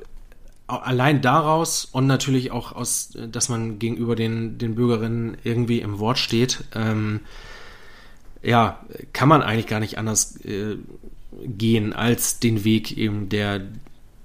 allein 0.67 1.21
daraus 1.21 1.85
und 1.85 2.07
natürlich 2.07 2.51
auch 2.51 2.73
aus, 2.73 3.11
dass 3.31 3.49
man 3.49 3.79
gegenüber 3.79 4.15
den, 4.15 4.57
den 4.57 4.75
Bürgerinnen 4.75 5.37
irgendwie 5.43 5.79
im 5.79 5.99
Wort 5.99 6.17
steht, 6.19 6.63
ähm, 6.73 7.21
ja, 8.41 8.79
kann 9.11 9.27
man 9.27 9.41
eigentlich 9.41 9.67
gar 9.67 9.79
nicht 9.79 9.97
anders 9.97 10.37
äh, 10.45 10.77
gehen 11.57 11.93
als 11.93 12.39
den 12.39 12.63
Weg 12.63 12.97
eben 12.97 13.29
der, 13.29 13.61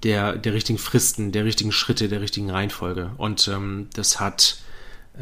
der, 0.03 0.35
der 0.37 0.53
richtigen 0.53 0.79
Fristen, 0.79 1.31
der 1.31 1.45
richtigen 1.45 1.71
Schritte, 1.71 2.07
der 2.07 2.21
richtigen 2.21 2.49
Reihenfolge. 2.49 3.11
Und 3.17 3.47
ähm, 3.47 3.87
das 3.93 4.19
hat 4.19 4.59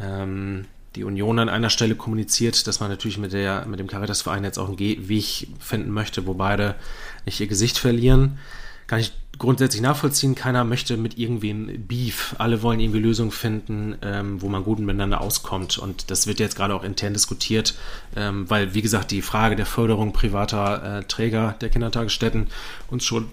ähm, 0.00 0.66
die 0.94 1.04
Union 1.04 1.38
an 1.38 1.48
einer 1.48 1.70
Stelle 1.70 1.94
kommuniziert, 1.94 2.66
dass 2.66 2.80
man 2.80 2.90
natürlich 2.90 3.18
mit, 3.18 3.32
der, 3.32 3.66
mit 3.66 3.80
dem 3.80 3.86
Caritasverein 3.86 4.44
jetzt 4.44 4.58
auch 4.58 4.68
einen 4.68 4.78
Weg 4.78 5.48
finden 5.58 5.90
möchte, 5.90 6.26
wo 6.26 6.34
beide 6.34 6.76
nicht 7.24 7.40
ihr 7.40 7.46
Gesicht 7.46 7.78
verlieren. 7.78 8.38
Kann 8.86 9.00
ich 9.00 9.12
grundsätzlich 9.38 9.82
nachvollziehen. 9.82 10.34
Keiner 10.34 10.64
möchte 10.64 10.96
mit 10.96 11.18
irgendwem 11.18 11.86
Beef. 11.86 12.34
Alle 12.38 12.62
wollen 12.62 12.80
irgendwie 12.80 13.00
Lösungen 13.00 13.30
finden, 13.30 13.96
ähm, 14.02 14.40
wo 14.40 14.48
man 14.48 14.64
gut 14.64 14.78
miteinander 14.78 15.20
auskommt. 15.20 15.78
Und 15.78 16.10
das 16.10 16.26
wird 16.26 16.40
jetzt 16.40 16.56
gerade 16.56 16.74
auch 16.74 16.84
intern 16.84 17.12
diskutiert, 17.12 17.74
ähm, 18.16 18.48
weil, 18.48 18.74
wie 18.74 18.82
gesagt, 18.82 19.10
die 19.10 19.22
Frage 19.22 19.56
der 19.56 19.66
Förderung 19.66 20.12
privater 20.12 20.98
äh, 20.98 21.04
Träger 21.04 21.56
der 21.60 21.70
Kindertagesstätten 21.70 22.48
uns 22.88 23.04
schon 23.04 23.28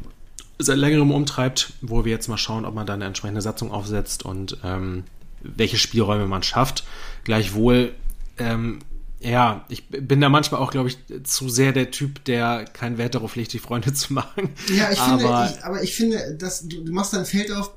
seit 0.58 0.78
längerem 0.78 1.12
umtreibt, 1.12 1.74
wo 1.82 2.06
wir 2.06 2.12
jetzt 2.12 2.28
mal 2.28 2.38
schauen, 2.38 2.66
ob 2.66 2.76
man 2.76 2.86
da 2.86 2.94
eine 2.94 3.06
entsprechende 3.06 3.42
Satzung 3.42 3.72
aufsetzt 3.72 4.24
und 4.24 4.58
ähm, 4.64 5.04
welche 5.42 5.78
Spielräume 5.78 6.28
man 6.28 6.44
schafft. 6.44 6.84
Gleichwohl 7.24 7.94
ähm, 8.38 8.80
ja, 9.24 9.66
ich 9.70 9.88
bin 9.88 10.20
da 10.20 10.30
manchmal 10.30 10.62
auch, 10.62 10.72
glaube 10.72 10.90
ich, 10.90 10.98
zu 11.24 11.48
sehr 11.48 11.74
der 11.74 11.92
Typ, 11.92 12.26
der 12.26 12.66
keinen 12.66 12.98
Wert 12.98 13.14
darauf 13.14 13.36
legt, 13.36 13.54
die 13.54 13.60
Freunde 13.60 13.94
zu 13.94 14.14
machen. 14.14 14.50
Ja, 14.76 14.92
ich 14.92 15.00
aber, 15.00 15.20
finde, 15.20 15.54
ich, 15.54 15.64
aber 15.64 15.84
ich 15.84 15.96
finde, 15.96 16.36
dass 16.38 16.68
du, 16.68 16.84
du 16.84 16.92
machst 16.92 17.14
da 17.14 17.20
ein 17.20 17.26
Feld 17.26 17.52
auf 17.52 17.72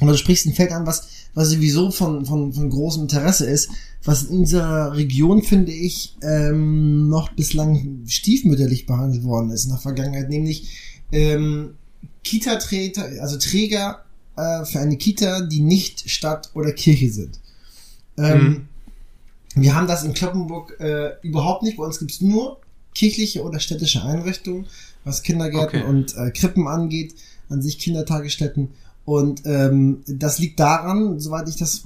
oder 0.00 0.12
du 0.12 0.18
sprichst 0.18 0.46
ein 0.46 0.54
Feld 0.54 0.72
an, 0.72 0.86
was, 0.86 1.08
was 1.34 1.50
sowieso 1.50 1.90
von, 1.90 2.26
von, 2.26 2.52
von 2.52 2.68
großem 2.68 3.02
Interesse 3.02 3.46
ist, 3.48 3.70
was 4.02 4.24
in 4.24 4.40
unserer 4.40 4.94
Region, 4.94 5.42
finde 5.42 5.72
ich, 5.72 6.16
ähm, 6.20 7.08
noch 7.08 7.30
bislang 7.32 8.02
stiefmütterlich 8.06 8.86
behandelt 8.86 9.22
worden 9.22 9.50
ist 9.50 9.64
in 9.64 9.70
der 9.70 9.78
Vergangenheit, 9.78 10.28
nämlich 10.28 11.00
ähm, 11.12 11.74
Kita-Träger, 12.24 13.22
also 13.22 13.38
Träger 13.38 14.04
äh, 14.36 14.64
für 14.64 14.80
eine 14.80 14.96
Kita, 14.96 15.42
die 15.42 15.60
nicht 15.60 16.10
Stadt 16.10 16.50
oder 16.54 16.72
Kirche 16.72 17.10
sind. 17.10 17.38
Ähm, 18.18 18.42
mhm 18.42 18.68
wir 19.54 19.74
haben 19.74 19.86
das 19.86 20.04
in 20.04 20.14
Kloppenburg 20.14 20.78
äh, 20.80 21.12
überhaupt 21.22 21.62
nicht. 21.62 21.76
Bei 21.76 21.84
uns 21.84 21.98
gibt's 21.98 22.20
nur 22.20 22.60
kirchliche 22.94 23.42
oder 23.42 23.60
städtische 23.60 24.02
Einrichtungen, 24.02 24.66
was 25.04 25.22
Kindergärten 25.22 25.82
okay. 25.82 25.88
und 25.88 26.16
äh, 26.16 26.30
Krippen 26.30 26.66
angeht, 26.66 27.14
an 27.48 27.62
sich 27.62 27.78
Kindertagesstätten. 27.78 28.70
Und 29.04 29.42
ähm, 29.44 30.02
das 30.06 30.38
liegt 30.38 30.58
daran, 30.60 31.20
soweit 31.20 31.48
ich 31.48 31.56
das 31.56 31.84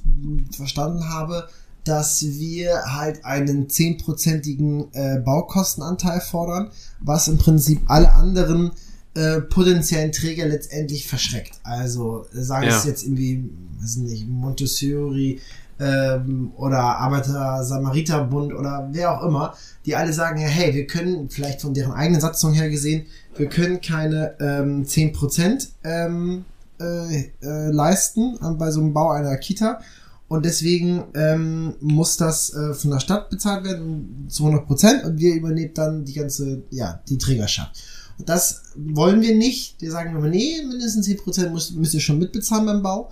verstanden 0.56 1.08
habe, 1.08 1.48
dass 1.84 2.22
wir 2.22 2.82
halt 2.84 3.24
einen 3.24 3.68
zehnprozentigen 3.70 4.92
äh, 4.92 5.18
Baukostenanteil 5.18 6.20
fordern, 6.20 6.70
was 7.00 7.28
im 7.28 7.38
Prinzip 7.38 7.80
alle 7.86 8.12
anderen 8.12 8.72
äh, 9.14 9.40
potenziellen 9.40 10.12
Träger 10.12 10.46
letztendlich 10.46 11.06
verschreckt. 11.06 11.58
Also 11.64 12.26
sagen 12.30 12.68
ja. 12.68 12.76
es 12.76 12.84
jetzt 12.84 13.04
irgendwie, 13.04 13.50
weiß 13.80 13.96
nicht, 13.96 14.28
Montessori, 14.28 15.40
ähm, 15.80 16.52
oder 16.56 16.78
Arbeiter-Samariter-Bund 16.78 18.52
oder 18.52 18.88
wer 18.92 19.16
auch 19.18 19.24
immer, 19.24 19.54
die 19.86 19.96
alle 19.96 20.12
sagen, 20.12 20.40
ja, 20.40 20.48
hey, 20.48 20.74
wir 20.74 20.86
können 20.86 21.30
vielleicht 21.30 21.60
von 21.62 21.74
deren 21.74 21.92
eigenen 21.92 22.20
Satzung 22.20 22.52
her 22.52 22.68
gesehen, 22.68 23.06
wir 23.36 23.48
können 23.48 23.80
keine 23.80 24.34
ähm, 24.40 24.84
10% 24.84 25.68
ähm, 25.84 26.44
äh, 26.80 27.30
äh, 27.42 27.70
leisten 27.70 28.38
bei 28.58 28.70
so 28.70 28.80
einem 28.80 28.92
Bau 28.92 29.10
einer 29.10 29.36
Kita. 29.36 29.80
Und 30.28 30.44
deswegen 30.44 31.04
ähm, 31.14 31.74
muss 31.80 32.18
das 32.18 32.52
äh, 32.54 32.74
von 32.74 32.90
der 32.90 33.00
Stadt 33.00 33.30
bezahlt 33.30 33.64
werden 33.64 34.26
zu 34.28 34.44
100 34.44 34.66
Prozent 34.66 35.04
und 35.04 35.18
wir 35.18 35.34
übernehmen 35.34 35.72
dann 35.74 36.04
die 36.04 36.12
ganze, 36.12 36.62
ja, 36.70 37.00
die 37.08 37.16
Trägerschaft. 37.16 37.82
Und 38.18 38.28
das 38.28 38.62
wollen 38.76 39.22
wir 39.22 39.34
nicht. 39.34 39.80
Wir 39.80 39.90
sagen 39.90 40.14
immer, 40.14 40.28
nee, 40.28 40.62
mindestens 40.68 41.06
10 41.06 41.16
Prozent 41.18 41.52
müsst, 41.52 41.74
müsst 41.76 41.94
ihr 41.94 42.00
schon 42.00 42.18
mitbezahlen 42.18 42.66
beim 42.66 42.82
Bau. 42.82 43.10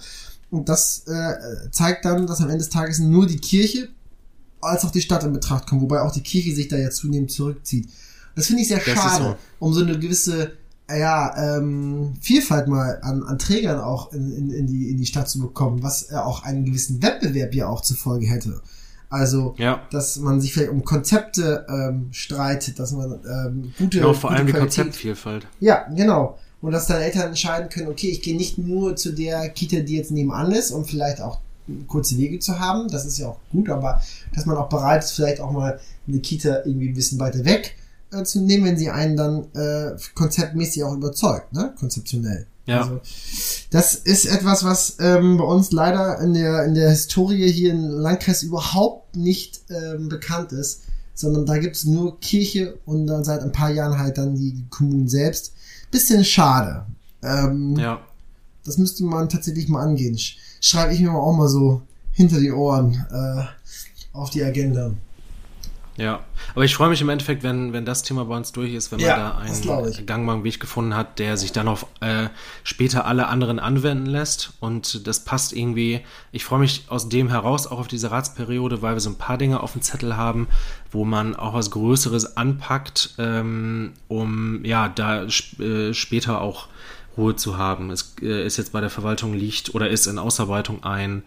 Und 0.56 0.70
das 0.70 1.04
äh, 1.06 1.70
zeigt 1.70 2.06
dann, 2.06 2.26
dass 2.26 2.40
am 2.40 2.46
Ende 2.48 2.58
des 2.58 2.70
Tages 2.70 2.98
nur 2.98 3.26
die 3.26 3.36
Kirche 3.36 3.88
als 4.62 4.84
auch 4.84 4.90
die 4.90 5.02
Stadt 5.02 5.22
in 5.22 5.32
Betracht 5.32 5.66
kommt, 5.66 5.82
wobei 5.82 6.00
auch 6.00 6.12
die 6.12 6.22
Kirche 6.22 6.54
sich 6.54 6.68
da 6.68 6.76
ja 6.76 6.90
zunehmend 6.90 7.30
zurückzieht. 7.30 7.88
Das 8.34 8.46
finde 8.46 8.62
ich 8.62 8.68
sehr 8.68 8.78
das 8.78 8.94
schade, 8.94 9.36
um 9.58 9.74
so 9.74 9.82
eine 9.82 9.98
gewisse 9.98 10.52
ja, 10.88 11.56
ähm, 11.58 12.14
Vielfalt 12.20 12.68
mal 12.68 13.00
an, 13.02 13.22
an 13.24 13.38
Trägern 13.38 13.80
auch 13.80 14.12
in, 14.12 14.32
in, 14.32 14.50
in, 14.50 14.66
die, 14.66 14.90
in 14.90 14.96
die 14.96 15.06
Stadt 15.06 15.28
zu 15.28 15.40
bekommen, 15.40 15.82
was 15.82 16.08
ja 16.10 16.24
auch 16.24 16.42
einen 16.44 16.64
gewissen 16.64 17.02
Wettbewerb 17.02 17.54
ja 17.54 17.68
auch 17.68 17.82
zur 17.82 17.96
Folge 17.96 18.26
hätte. 18.26 18.62
Also, 19.10 19.54
ja. 19.58 19.82
dass 19.90 20.16
man 20.16 20.40
sich 20.40 20.54
vielleicht 20.54 20.70
um 20.70 20.84
Konzepte 20.84 21.66
ähm, 21.68 22.08
streitet, 22.12 22.78
dass 22.78 22.92
man 22.92 23.20
ähm, 23.24 23.72
gute. 23.78 23.98
Genau, 23.98 24.12
vor 24.14 24.30
gute 24.30 24.38
allem 24.38 24.46
die 24.46 24.52
Konzeptvielfalt. 24.52 25.46
Ja, 25.60 25.86
genau 25.94 26.38
und 26.62 26.72
dass 26.72 26.86
dann 26.86 27.00
Eltern 27.00 27.28
entscheiden 27.28 27.68
können, 27.68 27.88
okay, 27.88 28.08
ich 28.08 28.22
gehe 28.22 28.36
nicht 28.36 28.58
nur 28.58 28.96
zu 28.96 29.12
der 29.12 29.48
Kita, 29.50 29.80
die 29.80 29.96
jetzt 29.96 30.10
nebenan 30.10 30.52
ist, 30.52 30.70
um 30.70 30.84
vielleicht 30.84 31.20
auch 31.20 31.38
kurze 31.88 32.16
Wege 32.16 32.38
zu 32.38 32.58
haben, 32.58 32.88
das 32.88 33.04
ist 33.04 33.18
ja 33.18 33.28
auch 33.28 33.38
gut, 33.50 33.68
aber 33.68 34.00
dass 34.34 34.46
man 34.46 34.56
auch 34.56 34.68
bereit 34.68 35.04
ist, 35.04 35.12
vielleicht 35.12 35.40
auch 35.40 35.50
mal 35.50 35.80
eine 36.06 36.18
Kita 36.20 36.62
irgendwie 36.64 36.88
ein 36.88 36.94
bisschen 36.94 37.18
weiter 37.18 37.44
weg 37.44 37.74
äh, 38.12 38.22
zu 38.22 38.40
nehmen, 38.40 38.64
wenn 38.64 38.76
sie 38.76 38.90
einen 38.90 39.16
dann 39.16 39.46
äh, 39.54 39.96
konzeptmäßig 40.14 40.84
auch 40.84 40.94
überzeugt, 40.94 41.52
ne? 41.52 41.74
konzeptionell. 41.78 42.46
Ja. 42.66 42.82
Also, 42.82 43.00
das 43.70 43.94
ist 43.94 44.26
etwas, 44.26 44.64
was 44.64 44.96
ähm, 44.98 45.38
bei 45.38 45.44
uns 45.44 45.70
leider 45.70 46.18
in 46.20 46.34
der, 46.34 46.64
in 46.64 46.74
der 46.74 46.90
Historie 46.90 47.50
hier 47.50 47.72
im 47.72 47.88
Landkreis 47.88 48.42
überhaupt 48.42 49.16
nicht 49.16 49.60
ähm, 49.70 50.08
bekannt 50.08 50.52
ist, 50.52 50.82
sondern 51.14 51.46
da 51.46 51.58
gibt 51.58 51.76
es 51.76 51.84
nur 51.84 52.20
Kirche 52.20 52.78
und 52.84 53.06
dann 53.06 53.24
seit 53.24 53.42
ein 53.42 53.52
paar 53.52 53.70
Jahren 53.70 53.98
halt 53.98 54.18
dann 54.18 54.34
die 54.34 54.64
Kommunen 54.68 55.08
selbst 55.08 55.52
bisschen 55.90 56.24
schade. 56.24 56.86
Ähm, 57.22 57.76
ja. 57.76 58.00
Das 58.64 58.78
müsste 58.78 59.04
man 59.04 59.28
tatsächlich 59.28 59.68
mal 59.68 59.82
angehen. 59.82 60.18
Schreibe 60.60 60.92
ich 60.92 61.00
mir 61.00 61.12
auch 61.12 61.36
mal 61.36 61.48
so 61.48 61.82
hinter 62.12 62.40
die 62.40 62.50
Ohren 62.50 63.06
äh, 63.10 63.44
auf 64.12 64.30
die 64.30 64.42
Agenda. 64.42 64.92
Ja, 65.96 66.20
aber 66.54 66.64
ich 66.64 66.74
freue 66.74 66.90
mich 66.90 67.00
im 67.00 67.08
Endeffekt, 67.08 67.42
wenn, 67.42 67.72
wenn 67.72 67.86
das 67.86 68.02
Thema 68.02 68.26
bei 68.26 68.36
uns 68.36 68.52
durch 68.52 68.74
ist, 68.74 68.92
wenn 68.92 68.98
Ja, 68.98 69.16
man 69.16 69.18
da 69.18 69.38
einen 69.38 70.06
gangbaren 70.06 70.44
Weg 70.44 70.60
gefunden 70.60 70.94
hat, 70.94 71.18
der 71.18 71.38
sich 71.38 71.52
dann 71.52 71.68
auf 71.68 71.86
äh, 72.00 72.28
später 72.64 73.06
alle 73.06 73.28
anderen 73.28 73.58
anwenden 73.58 74.04
lässt. 74.06 74.52
Und 74.60 75.06
das 75.06 75.24
passt 75.24 75.54
irgendwie. 75.54 76.02
Ich 76.32 76.44
freue 76.44 76.58
mich 76.58 76.84
aus 76.88 77.08
dem 77.08 77.30
heraus 77.30 77.66
auch 77.66 77.78
auf 77.78 77.88
diese 77.88 78.10
Ratsperiode, 78.10 78.82
weil 78.82 78.94
wir 78.94 79.00
so 79.00 79.08
ein 79.08 79.16
paar 79.16 79.38
Dinge 79.38 79.62
auf 79.62 79.72
dem 79.72 79.80
Zettel 79.80 80.16
haben, 80.18 80.48
wo 80.90 81.06
man 81.06 81.34
auch 81.34 81.54
was 81.54 81.70
Größeres 81.70 82.36
anpackt, 82.36 83.14
ähm, 83.18 83.94
um 84.08 84.64
ja 84.66 84.88
da 84.88 85.24
äh, 85.24 85.94
später 85.94 86.42
auch 86.42 86.68
Ruhe 87.16 87.36
zu 87.36 87.56
haben. 87.56 87.90
Es 87.90 88.16
äh, 88.20 88.44
ist 88.44 88.58
jetzt 88.58 88.72
bei 88.72 88.80
der 88.82 88.90
Verwaltung 88.90 89.32
liegt 89.32 89.74
oder 89.74 89.88
ist 89.88 90.06
in 90.06 90.18
Ausarbeitung 90.18 90.84
ein, 90.84 91.22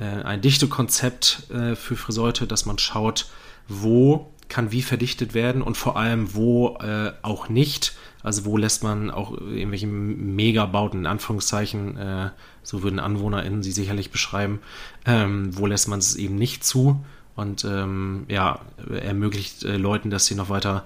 äh, 0.00 0.22
ein 0.22 0.40
Dichtekonzept 0.40 1.50
äh, 1.50 1.76
für 1.76 1.96
Friseute, 1.96 2.46
dass 2.46 2.64
man 2.64 2.78
schaut, 2.78 3.26
wo 3.68 4.30
kann 4.48 4.70
wie 4.70 4.82
verdichtet 4.82 5.34
werden 5.34 5.62
und 5.62 5.76
vor 5.76 5.96
allem 5.96 6.34
wo 6.34 6.76
äh, 6.78 7.12
auch 7.22 7.48
nicht. 7.48 7.96
Also 8.22 8.44
wo 8.44 8.56
lässt 8.56 8.82
man 8.82 9.10
auch 9.10 9.32
irgendwelche 9.32 9.86
Megabauten, 9.86 11.00
in 11.00 11.06
Anführungszeichen, 11.06 11.96
äh, 11.96 12.30
so 12.62 12.82
würden 12.82 12.98
AnwohnerInnen 12.98 13.62
sie 13.62 13.72
sicherlich 13.72 14.10
beschreiben, 14.10 14.60
ähm, 15.04 15.56
wo 15.56 15.66
lässt 15.66 15.88
man 15.88 15.98
es 15.98 16.16
eben 16.16 16.36
nicht 16.36 16.64
zu 16.64 17.04
und 17.36 17.64
ähm, 17.64 18.24
ja, 18.28 18.60
ermöglicht 18.90 19.62
äh, 19.64 19.76
Leuten, 19.76 20.10
dass 20.10 20.26
sie 20.26 20.34
noch 20.34 20.48
weiter 20.48 20.84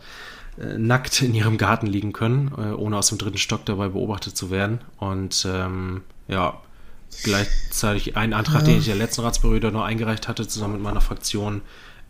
äh, 0.59 0.77
nackt 0.77 1.23
in 1.23 1.35
ihrem 1.35 1.57
Garten 1.57 1.87
liegen 1.87 2.13
können, 2.13 2.53
äh, 2.59 2.73
ohne 2.73 2.99
aus 2.99 3.09
dem 3.09 3.19
dritten 3.19 3.39
Stock 3.39 3.65
dabei 3.65 3.89
beobachtet 3.89 4.37
zu 4.37 4.51
werden. 4.51 4.81
Und 4.99 5.47
ähm, 5.49 6.03
ja, 6.29 6.61
gleichzeitig 7.23 8.17
ein 8.17 8.33
Antrag, 8.33 8.65
den 8.65 8.79
ich 8.79 8.87
der 8.87 8.97
letzten 8.97 9.23
Ratsperiode 9.23 9.71
noch 9.71 9.85
eingereicht 9.85 10.29
hatte, 10.29 10.47
zusammen 10.47 10.75
mit 10.75 10.83
meiner 10.83 11.01
Fraktion, 11.01 11.63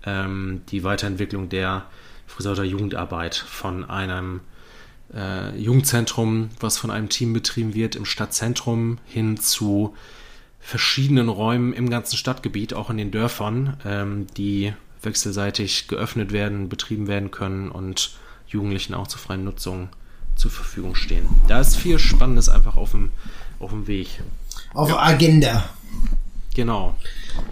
ähm, 0.05 0.63
die 0.71 0.85
Weiterentwicklung 0.85 1.49
der 1.49 1.87
Friseuter 2.27 2.65
Jugendarbeit 2.65 3.35
von 3.35 3.89
einem 3.89 4.41
äh, 5.15 5.57
Jugendzentrum, 5.59 6.51
was 6.61 6.79
von 6.79 6.91
einem 6.91 7.09
Team 7.09 7.33
betrieben 7.33 7.75
wird, 7.75 7.97
im 7.97 8.05
Stadtzentrum 8.05 8.99
hin 9.07 9.37
zu 9.37 9.95
verschiedenen 10.61 11.29
Räumen 11.29 11.73
im 11.73 11.91
ganzen 11.91 12.17
Stadtgebiet, 12.17 12.75
auch 12.75 12.91
in 12.91 12.99
den 12.99 13.11
Dörfern, 13.11 13.77
ähm, 13.85 14.27
die 14.37 14.73
wechselseitig 15.03 15.89
geöffnet 15.89 16.33
werden, 16.33 16.69
betrieben 16.69 17.07
werden 17.09 17.31
können 17.31 17.71
und 17.71 18.13
Jugendlichen 18.47 18.95
auch 18.95 19.07
zur 19.07 19.21
freien 19.21 19.45
Nutzung 19.45 19.89
zur 20.37 20.51
Verfügung 20.51 20.95
stehen. 20.95 21.27
Da 21.49 21.61
ist 21.61 21.77
viel 21.77 21.99
Spannendes 21.99 22.49
einfach 22.49 22.77
auf 22.77 22.93
dem, 22.93 23.11
auf 23.59 23.71
dem 23.71 23.87
Weg. 23.87 24.23
Auf 24.75 24.89
der 24.89 25.03
Agenda. 25.03 25.69
Genau. 26.55 26.95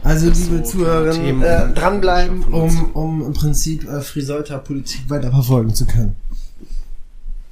Also, 0.02 0.28
Das 0.28 0.40
liebe 0.40 0.58
so 0.58 0.72
Zuhörerinnen, 0.72 1.42
äh, 1.42 1.72
dranbleiben, 1.72 2.44
um, 2.44 2.90
um 2.92 3.26
im 3.26 3.32
Prinzip 3.32 3.88
äh, 3.88 4.00
Friseuter 4.00 4.58
Politik 4.58 5.08
weiter 5.08 5.30
verfolgen 5.30 5.74
zu 5.74 5.86
können. 5.86 6.16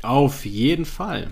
Auf 0.02 0.44
jeden 0.44 0.84
Fall. 0.84 1.28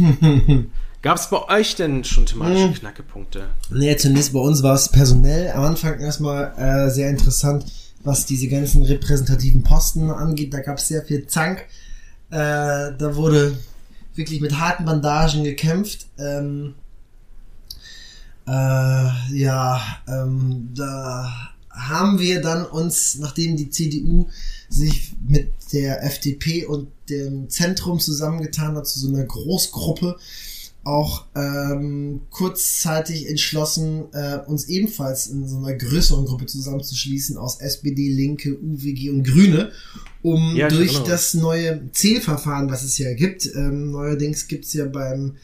Gab 1.02 1.16
es 1.16 1.30
bei 1.30 1.48
euch 1.48 1.76
denn 1.76 2.02
schon 2.04 2.26
thematische 2.26 2.72
Knackepunkte? 2.72 3.44
Nee, 3.70 3.96
zunächst 3.96 4.32
bei 4.32 4.40
uns 4.40 4.62
war 4.62 4.74
es 4.74 4.88
personell 4.88 5.50
am 5.52 5.64
Anfang 5.64 6.00
erstmal 6.00 6.52
äh, 6.56 6.90
sehr 6.90 7.08
interessant, 7.08 7.64
was 8.02 8.26
diese 8.26 8.48
ganzen 8.48 8.82
repräsentativen 8.82 9.62
Posten 9.62 10.10
angeht. 10.10 10.52
Da 10.52 10.60
gab 10.60 10.78
es 10.78 10.88
sehr 10.88 11.04
viel 11.04 11.26
Zank. 11.26 11.60
Äh, 12.30 12.92
da 12.98 13.14
wurde 13.14 13.56
wirklich 14.16 14.40
mit 14.40 14.58
harten 14.58 14.84
Bandagen 14.84 15.44
gekämpft. 15.44 16.06
Ähm, 16.18 16.74
äh, 18.48 19.36
ja, 19.36 19.80
ähm, 20.08 20.70
da 20.74 21.30
haben 21.70 22.18
wir 22.18 22.40
dann 22.40 22.64
uns, 22.66 23.18
nachdem 23.18 23.56
die 23.56 23.70
CDU 23.70 24.28
sich 24.68 25.12
mit 25.26 25.52
der 25.72 26.02
FDP 26.04 26.64
und 26.64 26.88
dem 27.08 27.48
Zentrum 27.50 28.00
zusammengetan 28.00 28.74
hat, 28.74 28.88
zu 28.88 28.98
so 28.98 29.08
einer 29.08 29.24
Großgruppe, 29.24 30.16
auch 30.84 31.26
ähm, 31.34 32.22
kurzzeitig 32.30 33.28
entschlossen, 33.28 34.04
äh, 34.12 34.38
uns 34.46 34.68
ebenfalls 34.68 35.26
in 35.26 35.46
so 35.46 35.58
einer 35.58 35.74
größeren 35.74 36.24
Gruppe 36.24 36.46
zusammenzuschließen 36.46 37.36
aus 37.36 37.60
SPD, 37.60 38.08
Linke, 38.08 38.58
UWG 38.58 39.10
und 39.10 39.24
Grüne, 39.24 39.72
um 40.22 40.56
Ja, 40.56 40.68
durch 40.68 40.98
das 41.00 41.34
neue 41.34 41.90
Zählverfahren, 41.92 42.70
was 42.70 42.82
es 42.82 42.96
ja 42.96 43.12
gibt, 43.12 43.54
ähm, 43.54 43.90
neuerdings 43.90 44.48
gibt's 44.48 44.72
ja 44.72 44.86
beim 44.86 45.34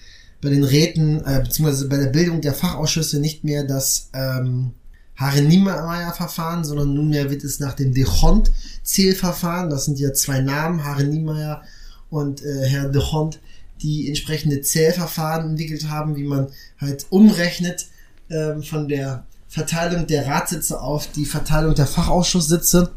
bei 0.45 0.51
den 0.51 0.65
Räten, 0.65 1.25
äh, 1.25 1.41
beziehungsweise 1.43 1.89
bei 1.89 1.97
der 1.97 2.09
Bildung 2.11 2.41
der 2.41 2.55
Fachausschüsse 2.55 3.19
nicht 3.19 3.43
mehr 3.43 3.65
das 3.65 4.11
ähm, 4.13 4.73
Hare-Niemeyer-Verfahren, 5.17 6.65
sondern 6.65 6.95
nunmehr 6.95 7.31
wird 7.31 7.45
es 7.45 7.61
nach 7.61 7.75
dem 7.75 7.95
Dechont-Zählverfahren, 7.95 9.71
das 9.71 9.87
sind 9.87 9.99
ja 9.99 10.13
zwei 10.13 10.41
Namen, 10.41 10.85
Hare 10.85 11.05
Niemeyer 11.05 11.63
und 12.11 12.45
äh, 12.45 12.67
Herr 12.67 12.89
Dechont, 12.89 13.41
die 13.83 14.09
entsprechende 14.09 14.61
Zählverfahren 14.61 15.51
entwickelt 15.51 15.89
haben, 15.89 16.17
wie 16.17 16.25
man 16.25 16.49
halt 16.79 17.07
umrechnet 17.11 17.87
ähm, 18.31 18.63
von 18.63 18.89
der 18.89 19.27
Verteilung 19.49 20.07
der 20.07 20.27
Ratssitze 20.27 20.81
auf 20.81 21.07
die 21.13 21.27
Verteilung 21.27 21.75
der 21.75 21.87
Fachausschusssitze. 21.87 22.91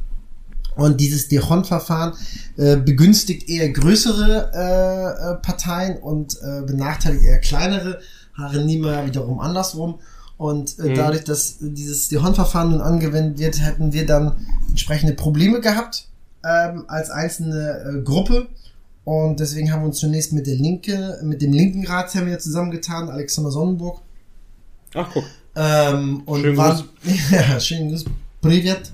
Und 0.77 0.99
dieses 1.01 1.27
Dechont-Verfahren 1.27 2.13
äh, 2.57 2.77
begünstigt 2.77 3.49
eher 3.49 3.69
größere 3.69 4.51
äh, 4.53 5.31
äh, 5.31 5.35
Parteien 5.41 5.97
und 5.97 6.37
äh, 6.41 6.61
benachteiligt 6.65 7.23
eher 7.25 7.39
kleinere. 7.39 7.99
Haare 8.33 8.63
Niemeyer 8.63 9.05
wiederum 9.05 9.39
andersrum. 9.39 9.99
Und 10.37 10.77
äh, 10.79 10.89
Mhm. 10.89 10.95
dadurch, 10.95 11.23
dass 11.23 11.57
dieses 11.59 12.09
Dechont-Verfahren 12.09 12.71
nun 12.71 12.81
angewendet 12.81 13.39
wird, 13.39 13.59
hätten 13.61 13.91
wir 13.93 14.05
dann 14.05 14.33
entsprechende 14.69 15.13
Probleme 15.13 15.59
gehabt 15.61 16.07
ähm, 16.45 16.85
als 16.87 17.09
einzelne 17.09 17.97
äh, 17.99 18.01
Gruppe. 18.03 18.47
Und 19.03 19.39
deswegen 19.39 19.71
haben 19.71 19.81
wir 19.81 19.87
uns 19.87 19.97
zunächst 19.99 20.33
mit 20.33 20.45
der 20.47 20.55
Linke, 20.55 21.17
mit 21.23 21.41
dem 21.41 21.53
linken 21.53 21.87
Ratsherr 21.87 22.37
zusammengetan, 22.39 23.09
Alexander 23.09 23.51
Sonnenburg. 23.51 24.01
Ach, 24.93 25.09
guck. 25.13 25.23
Ähm, 25.55 26.21
und 26.25 26.41
Schönen 26.41 26.57
waren, 26.57 26.83
ja, 27.31 27.59
schönen 27.59 27.89
Gruß, 27.89 28.05
Privet. 28.41 28.91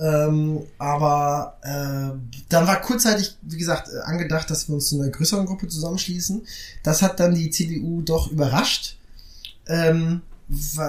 Ähm, 0.00 0.60
aber 0.78 1.58
äh, 1.62 2.16
dann 2.48 2.66
war 2.66 2.80
kurzzeitig, 2.80 3.36
wie 3.42 3.58
gesagt, 3.58 3.90
äh, 3.92 3.98
angedacht, 4.00 4.48
dass 4.48 4.66
wir 4.68 4.74
uns 4.74 4.88
zu 4.88 5.00
einer 5.00 5.10
größeren 5.10 5.44
Gruppe 5.44 5.68
zusammenschließen. 5.68 6.42
Das 6.82 7.02
hat 7.02 7.20
dann 7.20 7.34
die 7.34 7.50
CDU 7.50 8.00
doch 8.00 8.30
überrascht. 8.30 8.96
Ähm, 9.66 10.22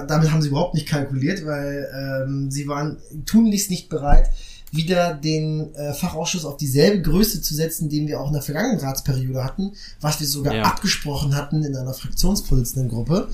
damit 0.08 0.32
haben 0.32 0.40
sie 0.40 0.48
überhaupt 0.48 0.74
nicht 0.74 0.88
kalkuliert, 0.88 1.44
weil 1.44 1.88
ähm, 1.94 2.50
sie 2.50 2.66
waren 2.66 2.96
tunlichst 3.26 3.70
nicht 3.70 3.88
bereit, 3.90 4.30
wieder 4.74 5.14
den 5.14 5.74
äh, 5.74 5.92
Fachausschuss 5.92 6.46
auf 6.46 6.56
dieselbe 6.56 7.02
Größe 7.02 7.42
zu 7.42 7.54
setzen, 7.54 7.90
den 7.90 8.08
wir 8.08 8.20
auch 8.20 8.28
in 8.28 8.32
der 8.32 8.40
vergangenen 8.42 8.80
Ratsperiode 8.80 9.44
hatten, 9.44 9.72
was 10.00 10.18
wir 10.18 10.26
sogar 10.26 10.54
Ja. 10.54 10.62
abgesprochen 10.64 11.36
hatten 11.36 11.62
in 11.62 11.76
einer 11.76 11.92
Fraktionsvorsitzendengruppe. 11.92 13.28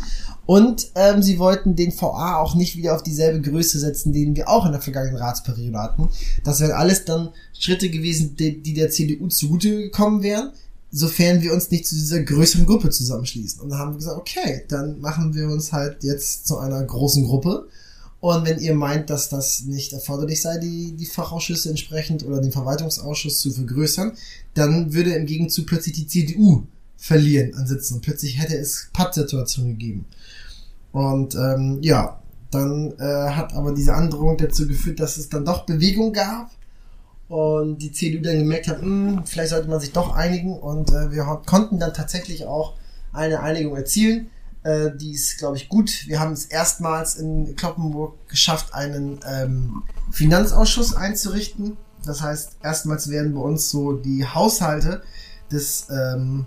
Und 0.47 0.89
ähm, 0.95 1.23
sie 1.23 1.39
wollten 1.39 1.77
den 1.77 1.93
VA 1.93 2.39
auch 2.41 2.55
nicht 2.55 2.77
wieder 2.77 2.95
auf 2.95 3.03
dieselbe 3.03 3.41
Größe 3.41 3.79
setzen, 3.79 4.13
den 4.13 4.35
wir 4.35 4.49
auch 4.49 4.67
in 4.67 4.73
der 4.73 4.81
vergangenen 4.81 5.17
Ratsperiode 5.17 5.79
hatten. 5.79 6.09
Das 6.43 6.61
wären 6.61 6.73
alles 6.73 7.05
dann 7.05 7.29
Schritte 7.57 7.89
gewesen, 7.89 8.35
die, 8.37 8.61
die 8.61 8.75
der 8.75 8.91
CDU 8.91 9.29
zugute 9.29 9.77
gekommen 9.77 10.23
wären, 10.23 10.51
sofern 10.91 11.43
wir 11.43 11.53
uns 11.53 11.71
nicht 11.71 11.87
zu 11.87 11.95
dieser 11.95 12.23
größeren 12.23 12.67
Gruppe 12.67 12.91
zusammenschließen. 12.91 13.61
Und 13.61 13.69
dann 13.71 13.79
haben 13.79 13.93
wir 13.93 13.99
gesagt, 13.99 14.19
okay, 14.19 14.65
dann 14.69 15.01
machen 15.01 15.35
wir 15.35 15.49
uns 15.49 15.73
halt 15.73 16.03
jetzt 16.03 16.47
zu 16.49 16.59
einer 16.59 16.83
großen 16.83 17.25
Gruppe. 17.27 17.69
Und 18.21 18.45
wenn 18.47 18.59
ihr 18.59 18.75
meint, 18.75 19.11
dass 19.11 19.29
das 19.29 19.63
nicht 19.65 19.93
erforderlich 19.93 20.43
sei, 20.43 20.59
die, 20.59 20.93
die 20.93 21.07
Fachausschüsse 21.07 21.71
entsprechend 21.71 22.25
oder 22.25 22.41
den 22.41 22.51
Verwaltungsausschuss 22.51 23.39
zu 23.39 23.53
vergrößern, 23.53 24.13
dann 24.55 24.93
würde 24.93 25.15
im 25.15 25.27
Gegenzug 25.27 25.67
plötzlich 25.67 25.95
die 25.95 26.07
CDU 26.09 26.65
verlieren 26.97 27.55
an 27.55 27.67
Sitzen. 27.67 27.95
Und 27.95 28.01
plötzlich 28.01 28.41
hätte 28.41 28.57
es 28.57 28.89
Pattsituation 28.93 29.69
gegeben. 29.69 30.05
Und 30.91 31.37
ähm, 31.37 31.79
ja, 31.83 32.21
dann 32.51 32.93
äh, 32.99 33.31
hat 33.31 33.55
aber 33.55 33.73
diese 33.73 33.95
Androhung 33.95 34.37
dazu 34.37 34.67
geführt, 34.67 34.99
dass 35.01 35.17
es 35.17 35.29
dann 35.29 35.45
doch 35.45 35.65
Bewegung 35.65 36.13
gab 36.13 36.51
und 37.29 37.79
die 37.79 37.93
CDU 37.93 38.23
dann 38.23 38.39
gemerkt 38.39 38.69
hat, 38.69 38.81
"Hm, 38.81 39.23
vielleicht 39.27 39.51
sollte 39.51 39.69
man 39.69 39.81
sich 39.81 39.93
doch 39.93 40.15
einigen 40.15 40.59
und 40.59 40.91
äh, 40.91 41.13
wir 41.13 41.25
konnten 41.47 41.79
dann 41.79 41.93
tatsächlich 41.95 42.47
auch 42.47 42.75
eine 43.13 43.41
Einigung 43.41 43.77
erzielen. 43.77 44.31
Äh, 44.63 44.91
die 44.97 45.13
ist, 45.13 45.39
glaube 45.39 45.57
ich, 45.57 45.69
gut. 45.69 46.07
Wir 46.07 46.21
haben 46.21 46.33
es 46.33 46.47
erstmals 46.47 47.17
in 47.17 47.55
Kloppenburg 47.57 48.29
geschafft, 48.29 48.75
einen 48.75 49.21
ähm, 49.27 49.83
Finanzausschuss 50.11 50.95
einzurichten. 50.95 51.77
Das 52.05 52.23
heißt, 52.23 52.59
erstmals 52.63 53.09
werden 53.11 53.35
bei 53.35 53.41
uns 53.41 53.71
so 53.71 53.93
die 53.93 54.27
Haushalte 54.27 55.03
des, 55.51 55.87
ähm, 55.91 56.47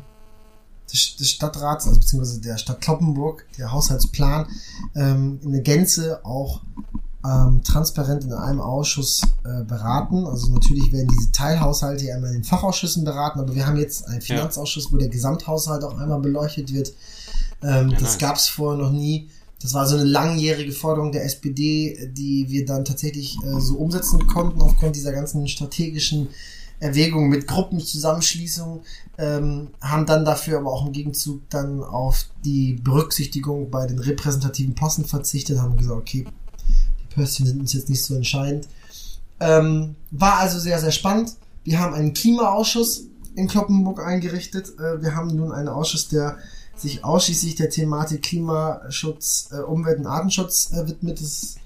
des, 0.92 1.16
des 1.16 1.30
Stadtrats, 1.30 1.88
also 1.88 2.00
beziehungsweise 2.00 2.42
der 2.42 2.58
Stadt 2.58 2.82
Kloppenburg, 2.82 3.46
der 3.58 3.72
Haushaltsplan, 3.72 4.48
ähm, 4.96 5.40
in 5.44 5.52
der 5.52 5.62
Gänze 5.62 6.26
auch 6.26 6.62
ähm, 7.24 7.62
transparent 7.64 8.24
in 8.24 8.34
einem 8.34 8.62
Ausschuss 8.62 9.22
äh, 9.44 9.64
beraten. 9.64 10.26
Also 10.26 10.52
natürlich 10.52 10.92
werden 10.92 11.08
diese 11.08 11.32
Teilhaushalte 11.32 12.06
ja 12.06 12.16
einmal 12.16 12.32
in 12.32 12.38
den 12.38 12.44
Fachausschüssen 12.44 13.04
beraten, 13.06 13.40
aber 13.40 13.54
wir 13.54 13.66
haben 13.68 13.78
jetzt 13.78 14.08
einen 14.08 14.22
Finanzausschuss, 14.22 14.92
wo 14.92 14.98
der 14.98 15.10
Gesamthaushalt 15.10 15.84
auch 15.84 15.98
einmal 16.00 16.20
beleuchtet 16.20 16.74
wird. 16.74 16.94
Ähm, 17.64 17.90
Ja, 17.90 17.98
das 17.98 18.02
nice. 18.14 18.18
gab 18.18 18.36
es 18.38 18.48
vorher 18.48 18.82
noch 18.84 18.92
nie. 18.92 19.30
Das 19.62 19.74
war 19.74 19.86
so 19.86 19.96
eine 19.96 20.06
langjährige 20.06 20.72
Forderung 20.72 21.12
der 21.12 21.24
SPD, 21.24 22.12
die 22.14 22.48
wir 22.50 22.66
dann 22.66 22.84
tatsächlich 22.84 23.38
äh, 23.44 23.60
so 23.60 23.76
umsetzen 23.76 24.26
konnten 24.26 24.62
aufgrund 24.62 24.96
dieser 24.96 25.12
ganzen 25.12 25.48
strategischen 25.48 26.30
Erwägungen 26.80 27.30
mit 27.30 27.46
Gruppenzusammenschließungen, 27.48 28.80
ähm, 29.20 29.68
haben 29.82 30.08
dann 30.08 30.26
dafür 30.26 30.58
aber 30.58 30.72
auch 30.74 30.88
im 30.88 30.92
Gegenzug 30.92 31.48
dann 31.52 31.84
auf 31.84 32.26
die 32.44 32.74
Berücksichtigung 32.74 33.70
bei 33.70 33.86
den 33.86 34.00
repräsentativen 34.00 34.74
Posten 34.74 35.06
verzichtet, 35.06 35.60
haben 35.60 35.78
gesagt, 35.78 36.00
okay, 36.00 36.26
die 37.00 37.14
Pöstchen 37.14 37.46
sind 37.46 37.60
uns 37.60 37.74
jetzt 37.74 37.90
nicht 37.90 38.04
so 38.04 38.16
entscheidend. 38.16 38.68
Ähm, 39.40 39.96
war 40.10 40.40
also 40.40 40.58
sehr, 40.58 40.80
sehr 40.80 40.92
spannend. 40.92 41.34
Wir 41.64 41.80
haben 41.80 41.94
einen 41.94 42.14
Klimaausschuss 42.16 43.04
in 43.36 43.48
Kloppenburg 43.48 44.00
eingerichtet. 44.04 44.74
Äh, 44.80 45.04
wir 45.04 45.16
haben 45.16 45.36
nun 45.36 45.52
einen 45.52 45.68
Ausschuss, 45.68 46.08
der 46.08 46.40
sich 46.76 47.04
ausschließlich 47.04 47.56
der 47.56 47.70
Thematik 47.70 48.24
Klimaschutz, 48.24 49.50
äh, 49.52 49.62
Umwelt- 49.62 50.00
und 50.00 50.08
Artenschutz 50.08 50.72
äh, 50.72 50.88
widmet. 50.88 51.20
Das 51.20 51.28
ist 51.28 51.60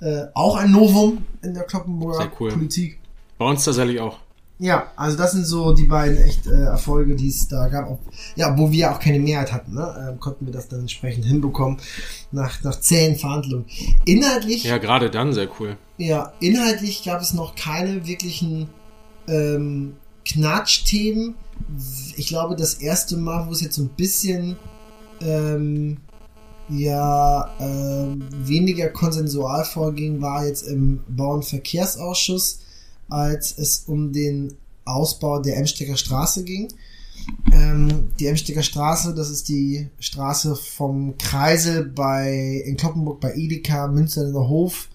äh, 0.00 0.26
auch 0.34 0.56
ein 0.56 0.70
Novum 0.70 1.24
in 1.42 1.54
der 1.54 1.64
Kloppenburger 1.64 2.30
cool. 2.40 2.52
Politik. 2.52 2.98
Bei 3.38 3.46
uns 3.46 3.64
tatsächlich 3.64 4.00
auch. 4.00 4.18
Ja, 4.62 4.92
also 4.94 5.16
das 5.16 5.32
sind 5.32 5.44
so 5.44 5.72
die 5.72 5.86
beiden 5.86 6.16
echt 6.18 6.46
äh, 6.46 6.50
Erfolge, 6.50 7.16
die 7.16 7.26
es 7.26 7.48
da 7.48 7.66
gab. 7.66 7.90
Auch, 7.90 7.98
ja, 8.36 8.56
wo 8.56 8.70
wir 8.70 8.92
auch 8.92 9.00
keine 9.00 9.18
Mehrheit 9.18 9.52
hatten, 9.52 9.74
ne? 9.74 10.14
äh, 10.14 10.18
konnten 10.20 10.46
wir 10.46 10.52
das 10.52 10.68
dann 10.68 10.80
entsprechend 10.80 11.24
hinbekommen 11.24 11.78
nach, 12.30 12.62
nach 12.62 12.78
zähen 12.78 13.16
Verhandlungen. 13.16 13.64
Inhaltlich. 14.04 14.62
Ja, 14.62 14.78
gerade 14.78 15.10
dann 15.10 15.32
sehr 15.32 15.48
cool. 15.58 15.76
Ja, 15.98 16.32
inhaltlich 16.38 17.02
gab 17.02 17.20
es 17.20 17.32
noch 17.32 17.56
keine 17.56 18.06
wirklichen 18.06 18.68
ähm, 19.26 19.96
Knatschthemen. 20.24 21.34
Ich 22.16 22.28
glaube, 22.28 22.56
das 22.56 22.74
erste 22.74 23.16
Mal, 23.16 23.46
wo 23.46 23.52
es 23.52 23.60
jetzt 23.60 23.76
so 23.76 23.82
ein 23.82 23.90
bisschen 23.96 24.56
ähm, 25.20 25.98
ja 26.68 27.50
ähm, 27.60 28.24
weniger 28.32 28.88
konsensual 28.88 29.64
vorging, 29.64 30.20
war 30.20 30.46
jetzt 30.46 30.62
im 30.62 31.00
Bau- 31.08 31.34
und 31.34 31.44
Verkehrsausschuss, 31.44 32.60
als 33.08 33.56
es 33.58 33.84
um 33.86 34.12
den 34.12 34.54
Ausbau 34.84 35.40
der 35.40 35.56
Emstecker 35.56 35.96
Straße 35.96 36.44
ging. 36.44 36.68
Ähm, 37.52 38.10
die 38.18 38.26
Emstecker 38.26 38.62
Straße, 38.62 39.14
das 39.14 39.30
ist 39.30 39.48
die 39.48 39.88
Straße 40.00 40.56
vom 40.56 41.16
Kreisel 41.18 41.84
bei 41.84 42.62
in 42.64 42.76
Kloppenburg 42.76 43.20
bei 43.20 43.34
Edeka, 43.34 43.86
Münsterner 43.86 44.48
Hof, 44.48 44.88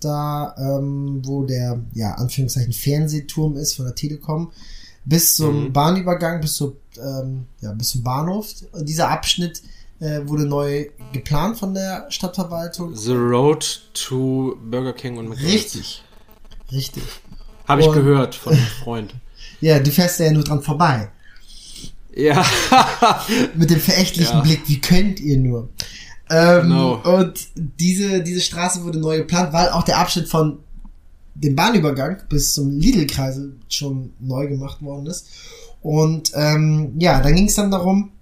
da 0.00 0.54
ähm, 0.58 1.22
wo 1.24 1.44
der 1.44 1.80
ja 1.94 2.14
Anführungszeichen 2.14 2.72
Fernsehturm 2.72 3.56
ist 3.56 3.74
von 3.74 3.86
der 3.86 3.94
Telekom, 3.94 4.52
bis 5.04 5.36
zum 5.36 5.64
Mhm. 5.64 5.72
Bahnübergang, 5.72 6.40
bis 6.40 6.54
zum 6.54 6.74
ähm, 6.98 7.46
ja 7.60 7.72
bis 7.72 7.90
zum 7.90 8.02
Bahnhof. 8.02 8.48
Und 8.72 8.88
dieser 8.88 9.10
Abschnitt 9.10 9.62
äh, 10.00 10.20
wurde 10.26 10.46
neu 10.46 10.86
geplant 11.12 11.58
von 11.58 11.74
der 11.74 12.06
Stadtverwaltung. 12.10 12.94
The 12.94 13.12
Road 13.14 13.82
to 13.94 14.56
Burger 14.70 14.92
King 14.92 15.18
und 15.18 15.28
McDonald's. 15.28 15.54
Richtig, 15.54 16.02
richtig. 16.72 17.02
Habe 17.66 17.80
ich 17.82 17.88
Und- 17.88 17.94
gehört 17.94 18.34
von 18.34 18.52
einem 18.52 18.62
Freund. 18.82 19.14
Ja, 19.60 19.78
du 19.78 19.90
fährst 19.90 20.20
ja 20.20 20.30
nur 20.32 20.44
dran 20.44 20.62
vorbei. 20.62 21.10
Ja. 22.14 22.44
mit 23.54 23.70
dem 23.70 23.80
verächtlichen 23.80 24.36
Ja. 24.36 24.40
Blick, 24.42 24.62
wie 24.68 24.80
könnt 24.80 25.20
ihr 25.20 25.38
nur? 25.38 25.68
Ähm, 26.30 26.62
Genau. 26.62 26.94
Und 27.18 27.48
diese, 27.56 28.22
diese 28.22 28.40
Straße 28.40 28.82
wurde 28.84 28.98
neu 28.98 29.18
geplant, 29.18 29.52
weil 29.52 29.68
auch 29.70 29.82
der 29.82 29.98
Abschnitt 29.98 30.28
von 30.28 30.58
dem 31.34 31.56
Bahnübergang 31.56 32.18
bis 32.28 32.54
zum 32.54 32.70
Lidl-Kreisel 32.70 33.56
schon 33.68 34.12
neu 34.20 34.46
gemacht 34.46 34.82
worden 34.82 35.06
ist. 35.06 35.28
Und 35.82 36.32
ähm, 36.34 36.94
ja, 36.98 37.20
dann 37.20 37.34
ging 37.34 37.48
es 37.48 37.56
dann 37.56 37.70
darum, 37.70 38.12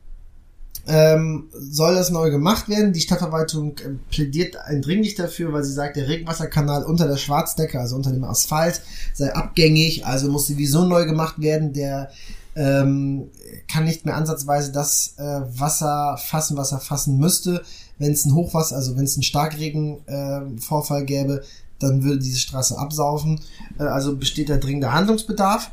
ähm, 0.86 1.48
soll 1.52 1.94
das 1.94 2.10
neu 2.10 2.30
gemacht 2.30 2.68
werden? 2.68 2.92
Die 2.92 3.00
Stadtverwaltung 3.00 3.78
äh, 3.78 3.90
plädiert 4.10 4.56
eindringlich 4.56 5.14
dafür, 5.14 5.52
weil 5.52 5.62
sie 5.62 5.72
sagt, 5.72 5.96
der 5.96 6.08
Regenwasserkanal 6.08 6.84
unter 6.84 7.06
der 7.06 7.18
Schwarzdecke, 7.18 7.78
also 7.78 7.94
unter 7.94 8.10
dem 8.10 8.24
Asphalt, 8.24 8.82
sei 9.14 9.32
abgängig, 9.32 10.04
also 10.04 10.28
muss 10.28 10.48
sowieso 10.48 10.84
neu 10.84 11.04
gemacht 11.04 11.40
werden. 11.40 11.72
Der 11.72 12.10
ähm, 12.56 13.30
kann 13.68 13.84
nicht 13.84 14.04
mehr 14.04 14.16
ansatzweise 14.16 14.72
das 14.72 15.14
äh, 15.18 15.22
Wasser 15.22 16.18
fassen, 16.18 16.56
was 16.56 16.72
er 16.72 16.80
fassen 16.80 17.16
müsste. 17.18 17.62
Wenn 17.98 18.12
es 18.12 18.24
ein 18.24 18.34
Hochwasser, 18.34 18.74
also 18.74 18.96
wenn 18.96 19.04
es 19.04 19.14
einen 19.14 19.22
Starkregenvorfall 19.22 21.02
äh, 21.02 21.06
gäbe, 21.06 21.42
dann 21.82 22.04
würde 22.04 22.18
diese 22.18 22.38
Straße 22.38 22.78
absaufen. 22.78 23.40
Äh, 23.78 23.84
also 23.84 24.16
besteht 24.16 24.48
da 24.48 24.56
dringender 24.56 24.92
Handlungsbedarf. 24.92 25.70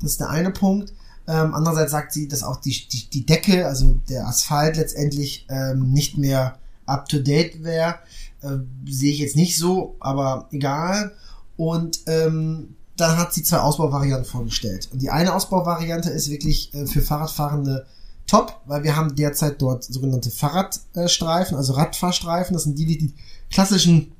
Das 0.00 0.12
ist 0.12 0.20
der 0.20 0.30
eine 0.30 0.50
Punkt. 0.50 0.92
Ähm, 1.28 1.54
andererseits 1.54 1.92
sagt 1.92 2.12
sie, 2.12 2.26
dass 2.28 2.42
auch 2.42 2.56
die, 2.56 2.88
die, 2.88 3.08
die 3.08 3.26
Decke, 3.26 3.66
also 3.66 3.96
der 4.08 4.26
Asphalt 4.26 4.76
letztendlich 4.76 5.46
ähm, 5.48 5.92
nicht 5.92 6.18
mehr 6.18 6.58
up 6.86 7.08
to 7.08 7.18
date 7.18 7.62
wäre. 7.62 7.96
Äh, 8.42 8.58
sehe 8.88 9.12
ich 9.12 9.20
jetzt 9.20 9.36
nicht 9.36 9.56
so, 9.56 9.96
aber 10.00 10.48
egal. 10.50 11.12
Und 11.56 12.00
ähm, 12.06 12.74
dann 12.96 13.18
hat 13.18 13.32
sie 13.32 13.42
zwei 13.42 13.58
Ausbauvarianten 13.58 14.24
vorgestellt. 14.24 14.88
Und 14.92 15.00
die 15.00 15.10
eine 15.10 15.34
Ausbauvariante 15.34 16.10
ist 16.10 16.30
wirklich 16.30 16.74
äh, 16.74 16.86
für 16.86 17.02
Fahrradfahrende 17.02 17.86
top, 18.26 18.60
weil 18.66 18.82
wir 18.82 18.96
haben 18.96 19.14
derzeit 19.14 19.60
dort 19.60 19.84
sogenannte 19.84 20.30
Fahrradstreifen, 20.30 21.56
also 21.56 21.74
Radfahrstreifen. 21.74 22.54
Das 22.54 22.64
sind 22.64 22.78
die, 22.78 22.86
die, 22.86 22.98
die 22.98 23.14
klassischen 23.50 24.12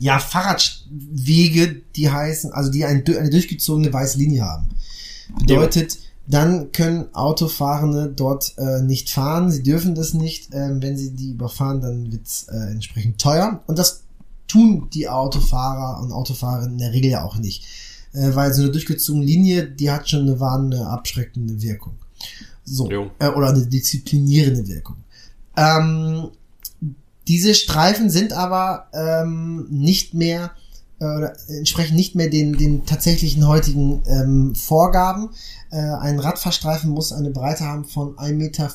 ja, 0.00 0.18
Fahrradwege, 0.18 1.82
die 1.94 2.10
heißen, 2.10 2.52
also 2.52 2.70
die 2.70 2.84
ein, 2.84 3.04
eine 3.06 3.30
durchgezogene 3.30 3.92
weiße 3.92 4.18
Linie 4.18 4.42
haben. 4.42 4.68
Bedeutet, 5.38 5.98
dann 6.26 6.72
können 6.72 7.14
Autofahrende 7.14 8.08
dort 8.08 8.54
äh, 8.56 8.80
nicht 8.82 9.10
fahren. 9.10 9.50
Sie 9.50 9.62
dürfen 9.62 9.94
das 9.94 10.14
nicht. 10.14 10.48
Ähm, 10.52 10.82
wenn 10.82 10.96
sie 10.96 11.10
die 11.10 11.32
überfahren, 11.32 11.80
dann 11.82 12.10
wird's 12.10 12.46
äh, 12.48 12.72
entsprechend 12.72 13.20
teuer. 13.20 13.62
Und 13.66 13.78
das 13.78 14.02
tun 14.48 14.88
die 14.92 15.08
Autofahrer 15.08 16.02
und 16.02 16.12
Autofahrerinnen 16.12 16.72
in 16.72 16.78
der 16.78 16.92
Regel 16.92 17.10
ja 17.10 17.24
auch 17.24 17.36
nicht. 17.36 17.64
Äh, 18.12 18.34
weil 18.34 18.54
so 18.54 18.62
eine 18.62 18.70
durchgezogene 18.70 19.24
Linie, 19.24 19.68
die 19.68 19.90
hat 19.90 20.08
schon 20.08 20.22
eine 20.22 20.40
warnende, 20.40 20.86
abschreckende 20.86 21.60
Wirkung. 21.60 21.94
So. 22.64 22.90
Jo. 22.90 23.10
Äh, 23.18 23.28
oder 23.28 23.50
eine 23.50 23.66
disziplinierende 23.66 24.66
Wirkung. 24.66 24.96
Ähm, 25.56 26.30
diese 27.28 27.54
Streifen 27.54 28.10
sind 28.10 28.32
aber 28.32 28.88
ähm, 28.92 29.66
nicht 29.70 30.14
mehr 30.14 30.52
äh, 31.00 31.04
oder 31.04 31.32
entsprechen 31.48 31.96
nicht 31.96 32.14
mehr 32.14 32.28
den, 32.28 32.56
den 32.56 32.86
tatsächlichen 32.86 33.46
heutigen 33.46 34.02
ähm, 34.06 34.54
Vorgaben. 34.54 35.30
Äh, 35.70 35.76
ein 35.76 36.18
Radfahrstreifen 36.18 36.90
muss 36.90 37.12
eine 37.12 37.30
Breite 37.30 37.64
haben 37.64 37.84
von 37.84 38.16
1,85 38.16 38.32
Meter. 38.34 38.70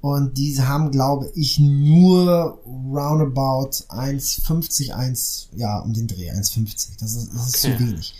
Und 0.00 0.38
diese 0.38 0.68
haben, 0.68 0.92
glaube 0.92 1.32
ich, 1.34 1.58
nur 1.58 2.60
roundabout 2.64 3.70
1,50, 3.88 4.92
1, 4.92 5.48
ja, 5.56 5.80
um 5.80 5.92
den 5.92 6.06
Dreh, 6.06 6.30
1,50. 6.30 6.90
Das 7.00 7.14
ist, 7.14 7.30
das 7.34 7.48
ist 7.48 7.64
Okay. 7.64 7.76
zu 7.76 7.80
wenig. 7.80 8.14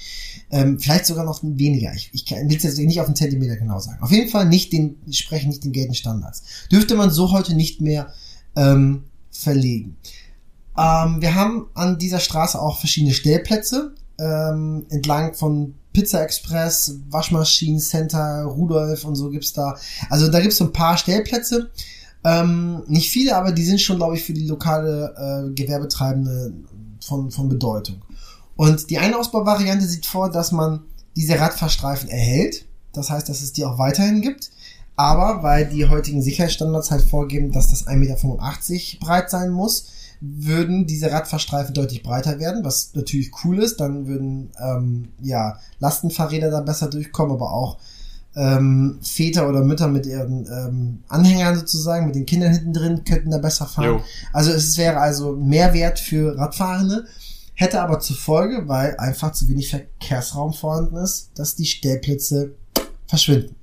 Ähm, 0.50 0.80
vielleicht 0.80 1.06
sogar 1.06 1.24
noch 1.24 1.40
weniger. 1.42 1.92
Ich, 1.94 2.10
ich 2.12 2.28
will 2.28 2.56
es 2.56 2.64
jetzt 2.64 2.78
nicht 2.78 3.00
auf 3.00 3.06
den 3.06 3.14
Zentimeter 3.14 3.56
genau 3.56 3.78
sagen. 3.78 4.02
Auf 4.02 4.10
jeden 4.10 4.28
Fall 4.28 4.48
nicht 4.48 4.72
den, 4.72 4.96
sprechen 5.12 5.48
nicht 5.50 5.62
den 5.62 5.72
geltenden 5.72 5.94
Standards. 5.94 6.42
Dürfte 6.72 6.96
man 6.96 7.12
so 7.12 7.30
heute 7.30 7.54
nicht 7.54 7.80
mehr 7.80 8.12
ähm, 8.56 9.04
verlegen. 9.30 9.96
Ähm, 10.76 11.20
wir 11.20 11.34
haben 11.34 11.68
an 11.74 11.98
dieser 11.98 12.20
Straße 12.20 12.60
auch 12.60 12.78
verschiedene 12.78 13.14
Stellplätze 13.14 13.94
ähm, 14.18 14.86
entlang 14.90 15.34
von 15.34 15.74
Pizza 15.92 16.22
Express, 16.22 16.94
Waschmaschinen 17.10 17.80
Center, 17.80 18.44
Rudolf 18.44 19.04
und 19.04 19.16
so 19.16 19.30
gibt's 19.30 19.52
da. 19.52 19.76
Also 20.10 20.28
da 20.28 20.40
gibt's 20.40 20.58
so 20.58 20.64
ein 20.64 20.72
paar 20.72 20.96
Stellplätze. 20.96 21.70
Ähm, 22.24 22.82
nicht 22.86 23.10
viele, 23.10 23.36
aber 23.36 23.52
die 23.52 23.64
sind 23.64 23.80
schon, 23.80 23.96
glaube 23.96 24.16
ich, 24.16 24.24
für 24.24 24.32
die 24.32 24.46
lokale 24.46 25.14
äh, 25.16 25.54
Gewerbetreibende 25.54 26.52
von, 27.00 27.30
von 27.30 27.48
Bedeutung. 27.48 28.02
Und 28.56 28.90
die 28.90 28.98
eine 28.98 29.16
Ausbauvariante 29.16 29.86
sieht 29.86 30.04
vor, 30.04 30.30
dass 30.30 30.52
man 30.52 30.80
diese 31.16 31.38
Radfahrstreifen 31.38 32.08
erhält. 32.08 32.66
Das 32.92 33.10
heißt, 33.10 33.28
dass 33.28 33.42
es 33.42 33.52
die 33.52 33.64
auch 33.64 33.78
weiterhin 33.78 34.20
gibt. 34.20 34.50
Aber 34.98 35.44
weil 35.44 35.68
die 35.68 35.88
heutigen 35.88 36.22
Sicherheitsstandards 36.22 36.90
halt 36.90 37.02
vorgeben, 37.02 37.52
dass 37.52 37.70
das 37.70 37.86
1,85 37.86 37.96
Meter 37.96 39.06
breit 39.06 39.30
sein 39.30 39.50
muss, 39.50 39.86
würden 40.20 40.88
diese 40.88 41.12
Radfahrstreifen 41.12 41.72
deutlich 41.72 42.02
breiter 42.02 42.40
werden, 42.40 42.64
was 42.64 42.90
natürlich 42.94 43.30
cool 43.44 43.60
ist. 43.62 43.78
Dann 43.78 44.08
würden 44.08 44.50
ähm, 44.60 45.10
ja 45.22 45.60
Lastenfahrräder 45.78 46.50
da 46.50 46.62
besser 46.62 46.90
durchkommen, 46.90 47.36
aber 47.36 47.52
auch 47.52 47.78
ähm, 48.34 48.98
Väter 49.00 49.48
oder 49.48 49.62
Mütter 49.62 49.86
mit 49.86 50.04
ihren 50.04 50.46
ähm, 50.46 51.04
Anhängern 51.06 51.56
sozusagen, 51.56 52.06
mit 52.06 52.16
den 52.16 52.26
Kindern 52.26 52.52
hinten 52.52 52.72
drin, 52.72 53.04
könnten 53.04 53.30
da 53.30 53.38
besser 53.38 53.66
fahren. 53.66 53.86
Jo. 53.86 54.02
Also 54.32 54.50
es 54.50 54.76
wäre 54.78 54.98
also 54.98 55.36
Mehrwert 55.36 56.00
für 56.00 56.36
Radfahrende, 56.36 57.06
hätte 57.54 57.80
aber 57.80 58.00
zur 58.00 58.16
Folge, 58.16 58.66
weil 58.66 58.96
einfach 58.96 59.30
zu 59.30 59.48
wenig 59.48 59.70
Verkehrsraum 59.70 60.54
vorhanden 60.54 60.96
ist, 60.96 61.30
dass 61.36 61.54
die 61.54 61.66
Stellplätze 61.66 62.56
verschwinden. 63.06 63.54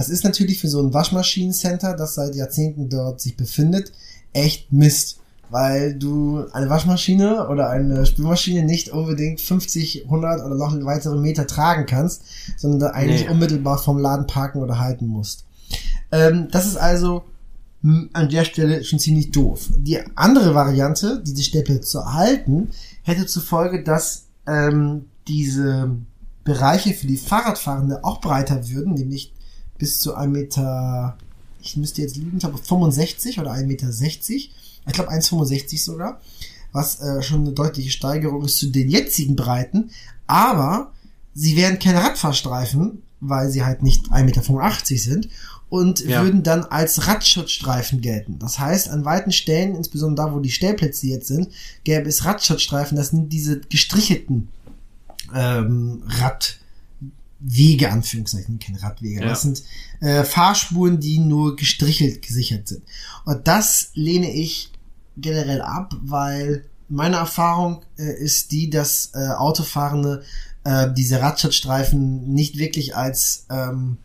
Das 0.00 0.08
ist 0.08 0.24
natürlich 0.24 0.58
für 0.58 0.68
so 0.68 0.80
ein 0.82 0.94
Waschmaschinencenter, 0.94 1.94
das 1.94 2.14
seit 2.14 2.34
Jahrzehnten 2.34 2.88
dort 2.88 3.20
sich 3.20 3.36
befindet, 3.36 3.92
echt 4.32 4.72
Mist. 4.72 5.18
Weil 5.50 5.94
du 5.94 6.46
eine 6.52 6.70
Waschmaschine 6.70 7.46
oder 7.50 7.68
eine 7.68 8.06
Spülmaschine 8.06 8.62
nicht 8.64 8.88
unbedingt 8.88 9.42
50, 9.42 10.04
100 10.04 10.42
oder 10.42 10.54
noch 10.54 10.74
weitere 10.86 11.18
Meter 11.18 11.46
tragen 11.46 11.84
kannst, 11.84 12.22
sondern 12.56 12.80
da 12.80 12.86
eigentlich 12.92 13.26
Nee. 13.26 13.28
unmittelbar 13.30 13.76
vom 13.76 13.98
Laden 13.98 14.26
parken 14.26 14.62
oder 14.62 14.78
halten 14.78 15.06
musst. 15.06 15.44
Ähm, 16.12 16.48
das 16.50 16.64
ist 16.64 16.78
also 16.78 17.24
an 17.82 18.30
der 18.30 18.44
Stelle 18.46 18.82
schon 18.84 19.00
ziemlich 19.00 19.32
doof. 19.32 19.68
Die 19.76 19.98
andere 20.14 20.54
Variante, 20.54 21.22
diese 21.26 21.42
Stellplätze 21.42 21.82
zu 21.82 21.98
erhalten, 21.98 22.70
hätte 23.02 23.26
zur 23.26 23.42
Folge, 23.42 23.84
dass 23.84 24.28
ähm, 24.46 25.10
diese 25.28 25.90
Bereiche 26.44 26.94
für 26.94 27.06
die 27.06 27.18
Fahrradfahrende 27.18 28.02
auch 28.02 28.22
breiter 28.22 28.66
würden, 28.70 28.94
nämlich 28.94 29.34
bis 29.80 29.98
zu 29.98 30.14
1 30.14 30.32
Meter, 30.32 31.16
ich 31.60 31.76
müsste 31.76 32.02
jetzt 32.02 32.16
liegen, 32.16 32.34
ich 32.34 32.40
glaube 32.40 32.58
65 32.58 33.40
oder 33.40 33.52
1,60 33.52 33.66
Meter. 33.66 33.88
Ich 33.90 34.92
glaube 34.92 35.10
1,65 35.10 35.82
sogar, 35.82 36.20
was 36.72 37.00
äh, 37.00 37.22
schon 37.22 37.40
eine 37.40 37.52
deutliche 37.52 37.90
Steigerung 37.90 38.44
ist 38.44 38.58
zu 38.58 38.68
den 38.68 38.88
jetzigen 38.88 39.34
Breiten. 39.34 39.90
Aber 40.28 40.92
sie 41.34 41.56
wären 41.56 41.78
keine 41.78 42.04
Radfahrstreifen, 42.04 43.02
weil 43.20 43.50
sie 43.50 43.64
halt 43.64 43.82
nicht 43.82 44.12
1,85 44.12 44.22
Meter 44.24 44.98
sind 44.98 45.28
und 45.70 46.00
ja. 46.00 46.22
würden 46.22 46.42
dann 46.42 46.64
als 46.64 47.06
Radschutzstreifen 47.06 48.00
gelten. 48.00 48.38
Das 48.38 48.58
heißt, 48.58 48.88
an 48.90 49.04
weiten 49.04 49.32
Stellen, 49.32 49.76
insbesondere 49.76 50.28
da, 50.28 50.34
wo 50.34 50.40
die 50.40 50.50
Stellplätze 50.50 51.06
jetzt 51.06 51.28
sind, 51.28 51.48
gäbe 51.84 52.08
es 52.08 52.24
Radschutzstreifen. 52.24 52.96
Das 52.96 53.08
sind 53.10 53.32
diese 53.32 53.60
gestrichelten 53.60 54.48
ähm, 55.34 56.02
Radwege, 57.42 57.90
Anführungszeichen, 57.90 58.58
keine 58.58 58.82
Radwege. 58.82 59.20
Ja. 59.20 59.28
Das 59.28 59.42
sind 59.42 59.62
äh, 60.00 60.24
Fahrspuren, 60.24 61.00
die 61.00 61.18
nur 61.18 61.56
gestrichelt 61.56 62.22
gesichert 62.22 62.68
sind. 62.68 62.82
Und 63.24 63.46
das 63.48 63.90
lehne 63.94 64.32
ich 64.32 64.72
generell 65.16 65.62
ab, 65.62 65.94
weil 66.02 66.64
meine 66.88 67.16
Erfahrung 67.16 67.82
äh, 67.98 68.12
ist 68.22 68.52
die, 68.52 68.70
dass 68.70 69.12
äh, 69.14 69.28
Autofahrende 69.28 70.22
äh, 70.64 70.88
diese 70.92 71.20
Radschutzstreifen 71.20 72.32
nicht 72.32 72.58
wirklich 72.58 72.96
als 72.96 73.46
ähm, 73.50 73.98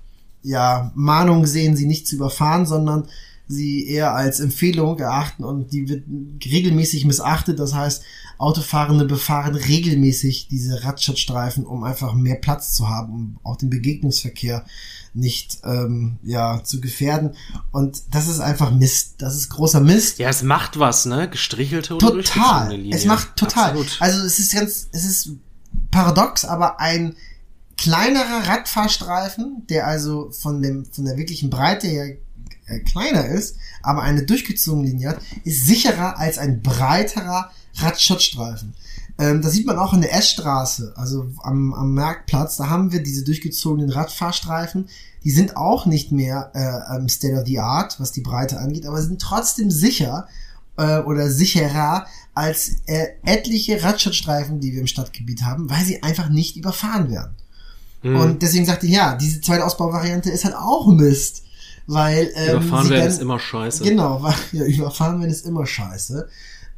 ja, 0.43 0.91
Mahnung 0.95 1.45
sehen, 1.47 1.75
sie 1.75 1.87
nicht 1.87 2.07
zu 2.07 2.15
überfahren, 2.15 2.65
sondern 2.65 3.07
sie 3.47 3.87
eher 3.87 4.13
als 4.13 4.39
Empfehlung 4.39 4.99
erachten 4.99 5.43
und 5.43 5.71
die 5.71 5.87
wird 5.87 6.03
regelmäßig 6.43 7.05
missachtet. 7.05 7.59
Das 7.59 7.73
heißt, 7.73 8.03
Autofahrende 8.37 9.05
befahren 9.05 9.55
regelmäßig 9.55 10.47
diese 10.49 10.83
Radschutzstreifen, 10.83 11.65
um 11.65 11.83
einfach 11.83 12.13
mehr 12.13 12.35
Platz 12.35 12.73
zu 12.73 12.89
haben, 12.89 13.13
um 13.13 13.39
auch 13.43 13.55
den 13.55 13.69
Begegnungsverkehr 13.69 14.65
nicht 15.13 15.59
ähm, 15.63 16.17
ja 16.23 16.61
zu 16.63 16.81
gefährden. 16.81 17.35
Und 17.71 18.03
das 18.11 18.27
ist 18.27 18.41
einfach 18.41 18.71
Mist. 18.71 19.15
Das 19.19 19.35
ist 19.35 19.49
großer 19.49 19.79
Mist. 19.79 20.19
Ja 20.19 20.29
es 20.29 20.43
macht 20.43 20.77
was 20.77 21.05
ne? 21.05 21.29
Gestrichelte 21.29 21.95
oder 21.95 22.07
total. 22.07 22.93
es 22.93 23.05
macht 23.05 23.35
total. 23.37 23.71
Absolut. 23.71 23.97
also 23.99 24.25
es 24.25 24.39
ist 24.39 24.53
ganz 24.53 24.89
es 24.91 25.05
ist 25.05 25.29
paradox 25.91 26.43
aber 26.43 26.79
ein 26.79 27.15
kleinerer 27.77 28.47
Radfahrstreifen 28.47 29.65
der 29.69 29.87
also 29.87 30.31
von 30.31 30.61
dem 30.61 30.85
von 30.85 31.05
der 31.05 31.17
wirklichen 31.17 31.49
Breite 31.49 31.87
her 31.87 32.17
äh, 32.67 32.79
kleiner 32.79 33.25
ist 33.25 33.55
aber 33.85 34.01
eine 34.01 34.23
durchgezogene 34.23 34.87
Linie 34.87 35.09
hat 35.09 35.21
ist 35.43 35.65
sicherer 35.67 36.17
als 36.17 36.37
ein 36.37 36.61
breiterer 36.61 37.51
Radschutzstreifen. 37.75 38.73
Ähm, 39.17 39.41
das 39.41 39.53
sieht 39.53 39.67
man 39.67 39.77
auch 39.77 39.93
in 39.93 40.01
der 40.01 40.13
S-Straße, 40.15 40.93
also 40.95 41.27
am, 41.43 41.73
am 41.73 41.93
Marktplatz. 41.93 42.57
Da 42.57 42.69
haben 42.69 42.91
wir 42.91 43.03
diese 43.03 43.23
durchgezogenen 43.23 43.89
Radfahrstreifen. 43.89 44.89
Die 45.23 45.31
sind 45.31 45.55
auch 45.55 45.85
nicht 45.85 46.11
mehr 46.11 46.51
äh, 46.53 47.09
State 47.09 47.39
of 47.39 47.45
the 47.45 47.59
Art, 47.59 47.99
was 47.99 48.11
die 48.11 48.21
Breite 48.21 48.59
angeht, 48.59 48.85
aber 48.85 49.01
sind 49.01 49.21
trotzdem 49.21 49.71
sicher 49.71 50.27
äh, 50.77 50.99
oder 50.99 51.29
sicherer 51.29 52.07
als 52.33 52.77
äh, 52.87 53.07
etliche 53.23 53.81
Radschutzstreifen, 53.81 54.59
die 54.59 54.73
wir 54.73 54.81
im 54.81 54.87
Stadtgebiet 54.87 55.43
haben, 55.43 55.69
weil 55.69 55.85
sie 55.85 56.03
einfach 56.03 56.29
nicht 56.29 56.57
überfahren 56.57 57.09
werden. 57.09 57.35
Mhm. 58.03 58.15
Und 58.17 58.41
deswegen 58.41 58.65
sagte 58.65 58.87
ich, 58.87 58.93
ja, 58.93 59.15
diese 59.15 59.41
zweite 59.41 59.65
Ausbauvariante 59.65 60.29
ist 60.29 60.43
halt 60.43 60.55
auch 60.55 60.87
Mist. 60.87 61.44
Weil, 61.87 62.31
ähm, 62.35 62.57
überfahren 62.57 62.89
werden 62.89 63.07
ist 63.07 63.21
immer 63.21 63.39
scheiße. 63.39 63.83
Genau, 63.83 64.21
weil, 64.23 64.33
ja, 64.51 64.65
überfahren 64.65 65.19
werden 65.19 65.31
ist 65.31 65.45
immer 65.45 65.65
scheiße. 65.65 66.27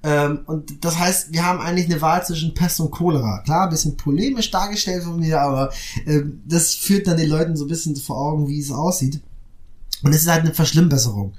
Ähm, 0.03 0.39
und 0.45 0.85
das 0.85 0.97
heißt, 0.97 1.33
wir 1.33 1.45
haben 1.45 1.59
eigentlich 1.59 1.87
eine 1.87 2.01
Wahl 2.01 2.25
zwischen 2.25 2.53
Pest 2.53 2.79
und 2.79 2.91
Cholera. 2.91 3.39
Klar, 3.39 3.63
ein 3.63 3.69
bisschen 3.69 3.97
polemisch 3.97 4.51
dargestellt 4.51 5.03
von 5.03 5.19
mir, 5.19 5.41
aber 5.41 5.71
äh, 6.05 6.21
das 6.45 6.75
führt 6.75 7.07
dann 7.07 7.17
den 7.17 7.29
Leuten 7.29 7.57
so 7.57 7.65
ein 7.65 7.69
bisschen 7.69 7.95
vor 7.95 8.17
Augen, 8.17 8.47
wie 8.47 8.59
es 8.59 8.71
aussieht. 8.71 9.21
Und 10.03 10.13
es 10.13 10.21
ist 10.21 10.29
halt 10.29 10.41
eine 10.41 10.53
Verschlimmbesserung. 10.53 11.33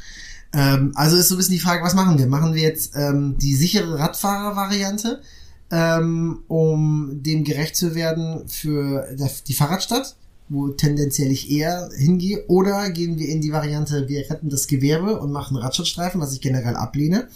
Ähm, 0.53 0.93
also 0.95 1.17
ist 1.17 1.29
so 1.29 1.35
ein 1.35 1.39
bisschen 1.39 1.55
die 1.55 1.61
Frage, 1.61 1.85
was 1.85 1.95
machen 1.95 2.19
wir? 2.19 2.27
Machen 2.27 2.55
wir 2.55 2.63
jetzt 2.63 2.97
ähm, 2.97 3.37
die 3.39 3.55
sichere 3.55 3.99
Radfahrer-Variante, 3.99 5.21
ähm, 5.71 6.41
um 6.49 7.23
dem 7.23 7.45
gerecht 7.45 7.77
zu 7.77 7.95
werden 7.95 8.49
für 8.49 9.07
die 9.47 9.55
Fahrradstadt? 9.55 10.17
Wo 10.49 10.69
tendenziell 10.69 11.31
ich 11.31 11.51
eher 11.51 11.91
hingehe, 11.97 12.45
oder 12.49 12.91
gehen 12.91 13.19
wir 13.19 13.29
in 13.29 13.41
die 13.41 13.53
Variante, 13.53 14.09
wir 14.09 14.29
retten 14.31 14.49
das 14.49 14.67
Gewerbe 14.67 15.21
und 15.21 15.33
machen 15.33 15.57
Radschutzstreifen, 15.57 16.21
was 16.21 16.33
ich 16.33 16.41
generell 16.41 16.77
ablehne. 16.77 17.29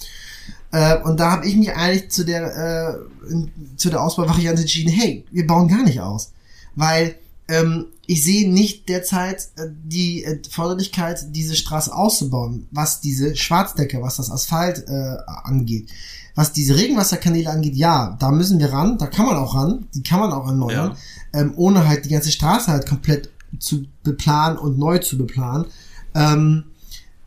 Äh, 0.73 0.99
und 1.03 1.21
da 1.21 1.31
habe 1.31 1.47
ich 1.47 1.57
mich 1.57 1.73
eigentlich 1.75 2.11
zu 2.11 2.25
der, 2.25 3.05
äh, 3.29 3.35
zu 3.77 3.91
der 3.91 4.03
Ausbauvariante 4.03 4.63
entschieden, 4.63 4.91
hey, 4.91 5.25
wir 5.31 5.47
bauen 5.47 5.69
gar 5.69 5.85
nicht 5.85 6.01
aus. 6.01 6.33
Weil 6.75 7.17
ähm, 7.49 7.87
ich 8.07 8.25
sehe 8.25 8.51
nicht 8.51 8.89
derzeit 8.89 9.49
äh, 9.57 9.69
die 9.85 10.25
äh, 10.25 10.41
Forderlichkeit, 10.51 11.27
diese 11.31 11.57
Straße 11.57 11.95
auszubauen, 11.95 12.67
was 12.71 13.01
diese 13.01 13.37
Schwarzdecker, 13.37 14.03
was 14.03 14.17
das 14.17 14.31
Asphalt 14.31 14.85
äh, 14.89 15.17
angeht. 15.27 15.91
Was 16.35 16.53
diese 16.53 16.77
Regenwasserkanäle 16.77 17.51
angeht, 17.51 17.75
ja, 17.75 18.17
da 18.19 18.31
müssen 18.31 18.59
wir 18.59 18.73
ran, 18.73 18.99
da 18.99 19.07
kann 19.07 19.27
man 19.27 19.37
auch 19.37 19.55
ran, 19.55 19.87
die 19.95 20.03
kann 20.03 20.21
man 20.21 20.33
auch 20.33 20.47
erneuern, 20.47 20.97
ja. 21.35 21.41
ähm, 21.41 21.53
ohne 21.57 21.87
halt 21.87 22.05
die 22.05 22.09
ganze 22.09 22.33
Straße 22.33 22.71
halt 22.71 22.89
komplett 22.89 23.31
zu 23.59 23.85
beplanen 24.03 24.59
und 24.59 24.79
neu 24.79 24.99
zu 24.99 25.19
beplanen. 25.19 25.67
Ähm, 26.15 26.65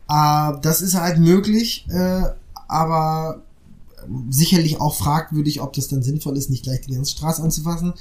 äh, 0.08 0.52
das 0.60 0.82
ist 0.82 0.94
halt 0.94 1.18
möglich, 1.18 1.86
äh, 1.88 2.22
aber 2.68 3.42
sicherlich 4.30 4.80
auch 4.80 4.94
fragwürdig, 4.94 5.60
ob 5.60 5.72
das 5.72 5.88
dann 5.88 6.02
sinnvoll 6.02 6.36
ist, 6.36 6.50
nicht 6.50 6.64
gleich 6.64 6.80
die 6.82 6.94
ganze 6.94 7.12
Straße 7.12 7.42
anzufassen. 7.42 7.94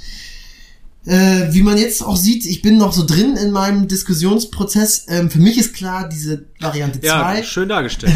Äh, 1.05 1.53
wie 1.53 1.61
man 1.61 1.77
jetzt 1.77 2.03
auch 2.03 2.15
sieht, 2.15 2.47
ich 2.47 2.63
bin 2.63 2.79
noch 2.79 2.91
so 2.91 3.05
drin 3.05 3.37
in 3.37 3.51
meinem 3.51 3.87
Diskussionsprozess. 3.87 5.05
Ähm, 5.07 5.29
für 5.29 5.39
mich 5.39 5.59
ist 5.59 5.75
klar, 5.75 6.09
diese 6.09 6.45
Variante 6.59 6.99
2. 6.99 7.07
Ja, 7.07 7.43
schön 7.43 7.69
dargestellt. 7.69 8.13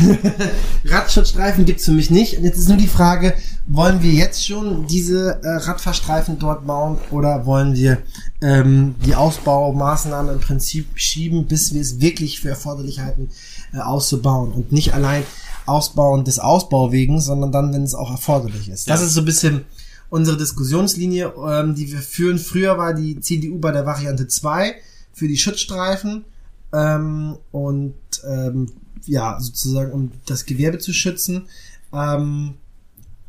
Radschutzstreifen 0.86 1.66
gibt's 1.66 1.86
für 1.86 1.92
mich 1.92 2.10
nicht. 2.10 2.38
Und 2.38 2.46
jetzt 2.46 2.58
ist 2.58 2.68
nur 2.68 2.78
die 2.78 2.88
Frage, 2.88 3.36
wollen 3.68 4.02
wir 4.02 4.12
jetzt 4.12 4.44
schon 4.44 4.88
diese 4.88 5.40
äh, 5.44 5.48
Radfahrstreifen 5.48 6.40
dort 6.40 6.66
bauen 6.66 6.98
oder 7.12 7.46
wollen 7.46 7.76
wir 7.76 8.00
ähm, 8.42 8.96
die 9.06 9.14
Ausbaumaßnahmen 9.14 10.34
im 10.34 10.40
Prinzip 10.40 10.88
schieben, 10.96 11.46
bis 11.46 11.76
wir 11.76 11.82
es 11.82 12.02
wirklich 12.02 12.40
für 12.40 12.50
erforderlich 12.50 13.02
halten, 13.02 13.30
äh, 13.72 13.78
auszubauen 13.78 14.52
und 14.52 14.72
nicht 14.72 14.96
allein 14.96 15.24
Ausbauen 15.68 16.24
des 16.24 16.40
Ausbauwegens, 16.40 17.26
sondern 17.26 17.52
dann, 17.52 17.72
wenn 17.72 17.84
es 17.84 17.94
auch 17.94 18.10
erforderlich 18.10 18.70
ist. 18.70 18.88
Ja. 18.88 18.96
Das 18.96 19.04
ist 19.04 19.14
so 19.14 19.22
ein 19.22 19.26
bisschen 19.26 19.66
unsere 20.10 20.38
Diskussionslinie, 20.38 21.34
ähm, 21.48 21.76
die 21.76 21.92
wir 21.92 22.00
führen. 22.00 22.40
Früher 22.40 22.78
war 22.78 22.94
die 22.94 23.20
CDU 23.20 23.60
bei 23.60 23.72
der 23.72 23.86
Variante 23.86 24.28
2 24.28 24.76
für 25.14 25.28
die 25.28 25.38
Schutzstreifen 25.38 26.26
ähm, 26.74 27.38
und 27.52 27.96
ähm, 28.28 28.72
ja, 29.06 29.40
sozusagen 29.40 29.92
um 29.92 30.12
das 30.26 30.46
Gewerbe 30.46 30.80
zu 30.80 30.94
schützen. 30.94 31.48
Ähm, 31.94 32.56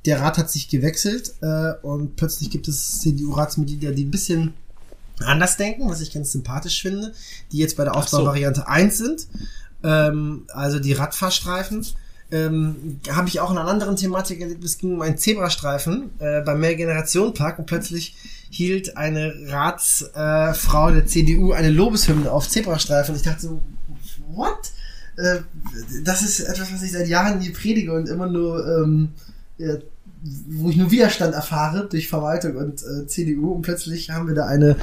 der 0.06 0.20
Rat 0.20 0.38
hat 0.38 0.50
sich 0.50 0.68
gewechselt 0.68 1.34
äh, 1.42 1.72
und 1.82 2.16
plötzlich 2.16 2.50
gibt 2.50 2.68
es 2.68 3.00
CDU-Ratsmitglieder, 3.00 3.92
die 3.92 4.04
ein 4.04 4.10
bisschen 4.10 4.54
anders 5.20 5.58
denken, 5.58 5.88
was 5.88 6.00
ich 6.00 6.12
ganz 6.12 6.32
sympathisch 6.32 6.80
finde, 6.80 7.12
die 7.52 7.58
jetzt 7.58 7.76
bei 7.76 7.84
der 7.84 7.94
Ausbauvariante 7.94 8.60
so. 8.60 8.66
1 8.66 8.98
sind. 8.98 9.26
Ähm, 9.82 10.44
also 10.48 10.78
die 10.78 10.92
Radfahrstreifen 10.92 11.86
ähm, 12.32 13.00
habe 13.10 13.28
ich 13.28 13.40
auch 13.40 13.50
in 13.50 13.58
einer 13.58 13.68
anderen 13.68 13.96
Thematik 13.96 14.40
erlebt. 14.40 14.64
Es 14.64 14.78
ging 14.78 14.94
um 14.94 15.02
einen 15.02 15.18
Zebrastreifen 15.18 16.10
äh, 16.18 16.42
beim 16.42 16.60
Mehrgenerationenpark 16.60 17.58
und 17.58 17.66
plötzlich 17.66 18.16
hielt 18.50 18.96
eine 18.96 19.34
Ratsfrau 19.46 20.88
äh, 20.88 20.92
der 20.92 21.06
CDU 21.06 21.52
eine 21.52 21.70
Lobeshymne 21.70 22.30
auf 22.30 22.48
Zebrastreifen. 22.48 23.16
Ich 23.16 23.22
dachte 23.22 23.42
so, 23.42 23.62
what? 24.32 24.72
Äh, 25.16 25.40
das 26.04 26.22
ist 26.22 26.40
etwas, 26.40 26.72
was 26.72 26.82
ich 26.82 26.92
seit 26.92 27.08
Jahren 27.08 27.40
hier 27.40 27.52
predige 27.52 27.92
und 27.92 28.08
immer 28.08 28.26
nur, 28.26 28.66
ähm, 28.66 29.10
ja, 29.58 29.76
wo 30.48 30.68
ich 30.68 30.76
nur 30.76 30.90
Widerstand 30.90 31.34
erfahre 31.34 31.88
durch 31.88 32.08
Verwaltung 32.08 32.56
und 32.56 32.82
äh, 32.82 33.06
CDU. 33.06 33.52
Und 33.52 33.62
plötzlich 33.62 34.10
haben 34.10 34.28
wir 34.28 34.34
da 34.34 34.46
eine 34.46 34.76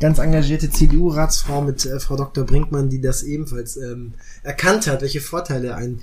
ganz 0.00 0.18
engagierte 0.18 0.70
CDU-Ratsfrau 0.70 1.62
mit 1.62 1.84
äh, 1.84 1.98
Frau 1.98 2.16
Dr. 2.16 2.44
Brinkmann, 2.44 2.90
die 2.90 3.00
das 3.00 3.22
ebenfalls 3.22 3.76
ähm, 3.76 4.14
erkannt 4.42 4.86
hat, 4.86 5.02
welche 5.02 5.20
Vorteile 5.20 5.74
ein 5.74 6.00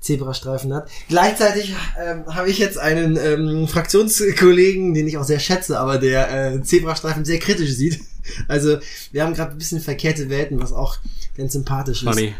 Zebrastreifen 0.00 0.72
hat. 0.72 0.90
Gleichzeitig 1.08 1.74
ähm, 2.02 2.24
habe 2.26 2.48
ich 2.48 2.58
jetzt 2.58 2.78
einen 2.78 3.16
ähm, 3.16 3.68
Fraktionskollegen, 3.68 4.94
den 4.94 5.06
ich 5.06 5.18
auch 5.18 5.24
sehr 5.24 5.38
schätze, 5.38 5.78
aber 5.78 5.98
der 5.98 6.54
äh, 6.54 6.62
Zebrastreifen 6.62 7.24
sehr 7.24 7.38
kritisch 7.38 7.72
sieht. 7.72 8.00
Also 8.46 8.78
wir 9.10 9.24
haben 9.24 9.34
gerade 9.34 9.52
ein 9.52 9.58
bisschen 9.58 9.80
verkehrte 9.80 10.28
Welten, 10.28 10.60
was 10.60 10.72
auch 10.72 10.98
ganz 11.36 11.54
sympathisch 11.54 12.04
Funny. 12.04 12.26
ist. 12.26 12.34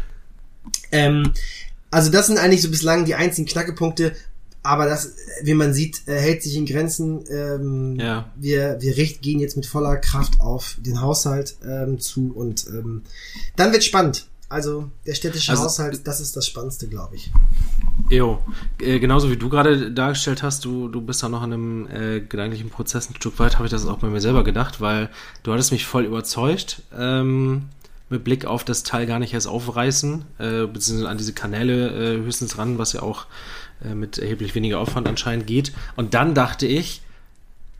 Ähm, 0.91 1.33
also 1.89 2.11
das 2.11 2.27
sind 2.27 2.37
eigentlich 2.37 2.61
so 2.61 2.69
bislang 2.69 3.03
die 3.03 3.15
einzigen 3.15 3.47
Knackepunkte, 3.47 4.13
aber 4.63 4.85
das, 4.85 5.15
wie 5.43 5.55
man 5.55 5.73
sieht, 5.73 6.07
äh, 6.07 6.17
hält 6.17 6.43
sich 6.43 6.55
in 6.55 6.65
Grenzen. 6.65 7.25
Ähm, 7.29 7.97
ja. 7.99 8.31
Wir, 8.35 8.77
wir 8.79 8.95
richt, 8.95 9.21
gehen 9.21 9.39
jetzt 9.39 9.55
mit 9.55 9.65
voller 9.65 9.97
Kraft 9.97 10.39
auf 10.39 10.77
den 10.79 11.01
Haushalt 11.01 11.57
ähm, 11.65 11.99
zu 11.99 12.31
und 12.33 12.67
ähm, 12.67 13.01
dann 13.55 13.71
wird 13.71 13.83
spannend. 13.83 14.27
Also 14.51 14.91
der 15.05 15.13
städtische 15.13 15.51
Also- 15.51 15.63
Haushalt, 15.63 16.05
das 16.05 16.19
ist 16.19 16.35
das 16.35 16.45
Spannendste, 16.45 16.87
glaube 16.87 17.15
ich. 17.15 17.31
Jo, 18.09 18.39
äh, 18.79 18.99
genauso 18.99 19.29
wie 19.31 19.37
du 19.37 19.47
gerade 19.47 19.91
dargestellt 19.91 20.43
hast, 20.43 20.65
du, 20.65 20.89
du 20.89 20.99
bist 20.99 21.23
da 21.23 21.29
noch 21.29 21.43
in 21.43 21.53
einem 21.53 21.87
äh, 21.87 22.19
gedanklichen 22.19 22.69
Prozess 22.69 23.09
ein 23.09 23.15
Stück 23.15 23.39
weit, 23.39 23.55
habe 23.55 23.65
ich 23.67 23.71
das 23.71 23.85
auch 23.85 23.99
bei 23.99 24.07
mir 24.09 24.19
selber 24.19 24.43
gedacht, 24.43 24.81
weil 24.81 25.09
du 25.43 25.53
hattest 25.53 25.71
mich 25.71 25.85
voll 25.85 26.03
überzeugt, 26.03 26.81
ähm, 26.97 27.69
mit 28.09 28.25
Blick 28.25 28.43
auf 28.45 28.65
das 28.65 28.83
Teil 28.83 29.05
gar 29.05 29.19
nicht 29.19 29.33
erst 29.33 29.47
aufreißen, 29.47 30.25
äh, 30.39 30.65
beziehungsweise 30.67 31.07
an 31.07 31.17
diese 31.17 31.31
Kanäle 31.31 32.15
äh, 32.15 32.17
höchstens 32.17 32.57
ran, 32.57 32.77
was 32.77 32.91
ja 32.91 33.01
auch 33.01 33.27
äh, 33.85 33.95
mit 33.95 34.17
erheblich 34.17 34.53
weniger 34.53 34.79
Aufwand 34.79 35.07
anscheinend 35.07 35.47
geht. 35.47 35.71
Und 35.95 36.13
dann 36.13 36.33
dachte 36.35 36.67
ich, 36.67 37.01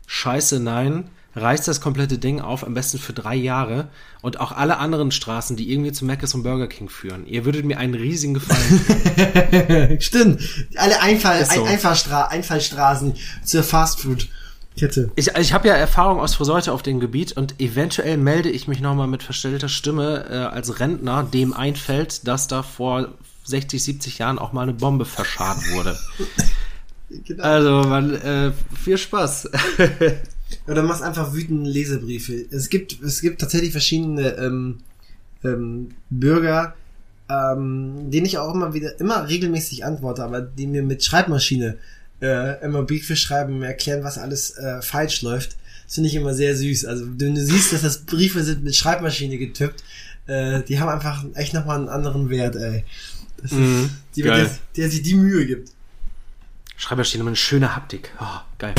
scheiße, 0.06 0.58
nein, 0.60 1.10
reißt 1.34 1.66
das 1.66 1.80
komplette 1.80 2.18
Ding 2.18 2.40
auf, 2.40 2.64
am 2.64 2.74
besten 2.74 2.98
für 2.98 3.12
drei 3.12 3.34
Jahre 3.34 3.88
und 4.20 4.40
auch 4.40 4.52
alle 4.52 4.78
anderen 4.78 5.10
Straßen, 5.10 5.56
die 5.56 5.72
irgendwie 5.72 5.92
zu 5.92 6.04
Mc's 6.04 6.34
und 6.34 6.42
Burger 6.42 6.66
King 6.66 6.88
führen. 6.88 7.26
Ihr 7.26 7.44
würdet 7.44 7.64
mir 7.64 7.78
einen 7.78 7.94
riesigen 7.94 8.34
Gefallen 8.34 10.00
Stimmt. 10.00 10.42
Alle 10.76 11.00
Einfall, 11.00 11.44
so. 11.44 11.62
Ein 11.62 11.68
Einfallstra 11.68 12.26
Einfallstraßen 12.26 13.14
zur 13.44 13.62
Fastfood-Kette. 13.62 15.10
Ich, 15.16 15.28
ich 15.28 15.52
habe 15.52 15.68
ja 15.68 15.74
Erfahrung 15.74 16.20
aus 16.20 16.34
Friseute 16.34 16.72
auf 16.72 16.82
dem 16.82 17.00
Gebiet 17.00 17.32
und 17.32 17.60
eventuell 17.60 18.18
melde 18.18 18.50
ich 18.50 18.68
mich 18.68 18.80
nochmal 18.80 19.06
mit 19.06 19.22
verstellter 19.22 19.68
Stimme 19.68 20.26
äh, 20.28 20.34
als 20.54 20.80
Rentner, 20.80 21.22
dem 21.22 21.54
einfällt, 21.54 22.26
dass 22.28 22.46
da 22.46 22.62
vor 22.62 23.08
60, 23.44 23.82
70 23.82 24.18
Jahren 24.18 24.38
auch 24.38 24.52
mal 24.52 24.62
eine 24.62 24.74
Bombe 24.74 25.04
verscharrt 25.04 25.60
wurde. 25.72 25.96
Genau. 27.26 27.42
Also, 27.42 27.86
man, 27.90 28.14
äh, 28.14 28.52
viel 28.74 28.96
Spaß. 28.96 29.50
Oder 30.66 30.82
machst 30.82 31.02
einfach 31.02 31.34
wütende 31.34 31.70
Lesebriefe. 31.70 32.46
Es 32.50 32.68
gibt, 32.68 33.00
es 33.02 33.20
gibt 33.20 33.40
tatsächlich 33.40 33.72
verschiedene 33.72 34.36
ähm, 34.36 34.78
ähm, 35.44 35.90
Bürger, 36.10 36.74
ähm, 37.28 38.10
denen 38.10 38.26
ich 38.26 38.38
auch 38.38 38.54
immer 38.54 38.74
wieder, 38.74 38.98
immer 39.00 39.28
regelmäßig 39.28 39.84
antworte, 39.84 40.24
aber 40.24 40.40
die 40.40 40.66
mir 40.66 40.82
mit 40.82 41.04
Schreibmaschine 41.04 41.78
äh, 42.20 42.62
immer 42.64 42.82
Briefe 42.82 43.16
schreiben, 43.16 43.58
mir 43.58 43.66
erklären, 43.66 44.04
was 44.04 44.18
alles 44.18 44.56
äh, 44.56 44.80
falsch 44.82 45.22
läuft. 45.22 45.56
Das 45.86 45.96
finde 45.96 46.08
ich 46.08 46.14
immer 46.14 46.34
sehr 46.34 46.56
süß. 46.56 46.84
Also 46.86 47.06
wenn 47.18 47.34
du 47.34 47.44
siehst, 47.44 47.72
dass 47.72 47.82
das 47.82 47.98
Briefe 47.98 48.42
sind 48.44 48.64
mit 48.64 48.76
Schreibmaschine 48.76 49.38
getippt, 49.38 49.82
äh, 50.26 50.62
die 50.62 50.78
haben 50.80 50.88
einfach 50.88 51.24
echt 51.34 51.54
nochmal 51.54 51.78
einen 51.78 51.88
anderen 51.88 52.30
Wert, 52.30 52.56
ey. 52.56 52.84
Das 53.38 53.50
ist, 53.52 53.58
Mhm, 53.58 53.90
die, 54.14 54.22
der, 54.22 54.50
der 54.76 54.90
sich 54.90 55.02
die 55.02 55.16
Mühe 55.16 55.44
gibt. 55.46 55.70
Schreibmaschine 56.76 57.26
eine 57.26 57.36
schöne 57.36 57.74
Haptik. 57.74 58.12
Oh, 58.20 58.40
geil. 58.58 58.74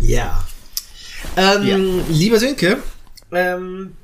Ja. 0.00 0.42
Ähm, 1.36 1.66
Ja. 1.66 1.76
Lieber 2.08 2.38
Sönke, 2.38 2.78
ähm, 3.32 3.94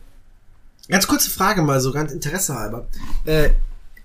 ganz 0.89 1.07
kurze 1.07 1.31
Frage 1.31 1.62
mal, 1.62 1.81
so 1.81 1.93
ganz 1.93 2.12
Interesse 2.12 2.55
halber. 2.55 2.87
Äh, 3.25 3.51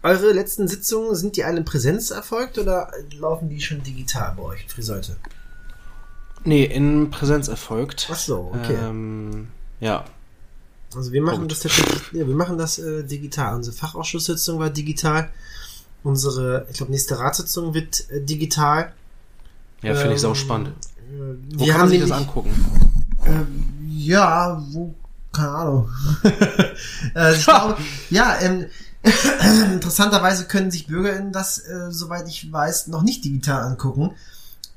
eure 0.03 0.31
letzten 0.33 0.67
Sitzungen, 0.67 1.15
sind 1.15 1.35
die 1.35 1.43
alle 1.43 1.57
in 1.57 1.65
Präsenz 1.65 2.11
erfolgt 2.11 2.57
oder 2.59 2.91
laufen 3.17 3.49
die 3.49 3.59
schon 3.61 3.81
digital 3.81 4.33
bei 4.37 4.43
euch, 4.43 4.65
Friseute? 4.67 5.15
Nee, 6.43 6.63
in 6.65 7.09
Präsenz 7.09 7.47
erfolgt. 7.47 8.07
Ach 8.11 8.15
so, 8.19 8.53
okay. 8.53 8.77
Ähm, 8.83 9.47
ja. 9.79 10.05
Also 10.95 11.11
wir 11.11 11.21
machen 11.23 11.37
Punkt. 11.39 11.51
das 11.51 11.61
tatsächlich, 11.61 12.03
ja, 12.13 12.27
wir 12.27 12.35
machen 12.35 12.57
das 12.59 12.77
äh, 12.77 13.03
digital. 13.03 13.55
Unsere 13.55 13.75
Fachausschusssitzung 13.75 14.59
war 14.59 14.69
digital. 14.69 15.29
Unsere, 16.03 16.67
ich 16.69 16.77
glaube, 16.77 16.91
nächste 16.91 17.17
Ratssitzung 17.17 17.73
wird 17.73 18.07
äh, 18.11 18.21
digital. 18.21 18.93
Ja, 19.81 19.95
finde 19.95 20.09
ich 20.09 20.11
Ähm, 20.13 20.17
sau 20.19 20.35
spannend. 20.35 20.69
Äh, 20.69 21.35
Wo 21.55 21.65
wir 21.65 21.71
kann 21.73 21.73
haben 21.73 21.79
man 21.81 21.89
sich 21.89 21.99
das 22.01 22.09
nämlich- 22.11 22.27
angucken? 22.27 22.84
Ähm, 23.25 23.65
ja, 23.87 24.63
wo, 24.71 24.93
keine 25.31 25.49
Ahnung. 25.49 25.89
äh, 27.15 27.33
ich 27.33 27.43
glaube, 27.43 27.77
ja, 28.09 28.37
ähm, 28.41 28.65
interessanterweise 29.73 30.45
können 30.45 30.71
sich 30.71 30.87
BürgerInnen 30.87 31.31
das, 31.31 31.59
äh, 31.59 31.91
soweit 31.91 32.27
ich 32.27 32.51
weiß, 32.51 32.87
noch 32.87 33.03
nicht 33.03 33.23
digital 33.23 33.63
angucken. 33.63 34.11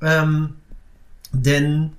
Ähm, 0.01 0.55
denn 1.32 1.92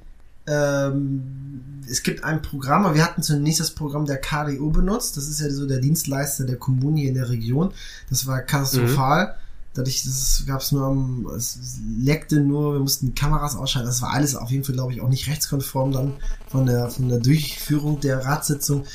ähm, 0.47 1.83
es 1.89 2.03
gibt 2.03 2.23
ein 2.23 2.41
Programm, 2.41 2.85
aber 2.85 2.95
wir 2.95 3.03
hatten 3.03 3.23
zunächst 3.23 3.59
das 3.59 3.71
Programm 3.71 4.05
der 4.05 4.17
KDO 4.17 4.69
benutzt. 4.69 5.17
Das 5.17 5.27
ist 5.27 5.39
ja 5.39 5.49
so 5.49 5.67
der 5.67 5.79
Dienstleister 5.79 6.45
der 6.45 6.57
Kommunen 6.57 6.97
hier 6.97 7.09
in 7.09 7.15
der 7.15 7.29
Region. 7.29 7.71
Das 8.09 8.27
war 8.27 8.41
katastrophal. 8.41 9.35
Dadurch, 9.73 10.03
gab 10.47 10.61
es 10.61 10.71
nur 10.71 11.33
es 11.35 11.79
leckte 11.97 12.41
nur, 12.41 12.73
wir 12.73 12.79
mussten 12.79 13.13
Kameras 13.13 13.55
ausschalten. 13.55 13.87
Das 13.87 14.01
war 14.01 14.11
alles 14.11 14.35
auf 14.35 14.49
jeden 14.49 14.63
Fall, 14.63 14.75
glaube 14.75 14.93
ich, 14.93 15.01
auch 15.01 15.09
nicht 15.09 15.27
rechtskonform 15.29 15.91
dann 15.91 16.13
von 16.47 16.65
der, 16.65 16.89
von 16.89 17.07
der 17.07 17.19
Durchführung 17.19 17.99
der 17.99 18.25
Ratssitzung. 18.25 18.85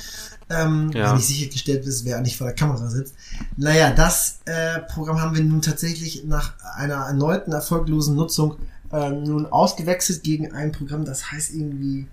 Ähm, 0.51 0.91
Ja. 0.93 1.09
Wenn 1.09 1.17
nicht 1.17 1.27
sichergestellt 1.27 1.87
ist, 1.87 2.05
wer 2.05 2.21
nicht 2.21 2.37
vor 2.37 2.47
der 2.47 2.57
Kamera 2.57 2.91
sitzt. 2.91 3.15
Naja, 3.57 3.93
das 3.93 4.41
äh, 4.45 4.81
Programm 4.81 5.21
haben 5.21 5.35
wir 5.35 5.43
nun 5.43 5.63
tatsächlich 5.63 6.25
nach 6.25 6.53
einer 6.77 7.07
erneuten 7.07 7.53
erfolglosen 7.53 8.15
Nutzung 8.15 8.57
äh, 8.93 9.11
nun 9.11 9.47
ausgewechselt 9.47 10.23
gegen 10.23 10.53
ein 10.53 10.73
Programm, 10.73 11.05
das 11.05 11.33
heißt 11.33 11.55
irgendwie 11.55 12.07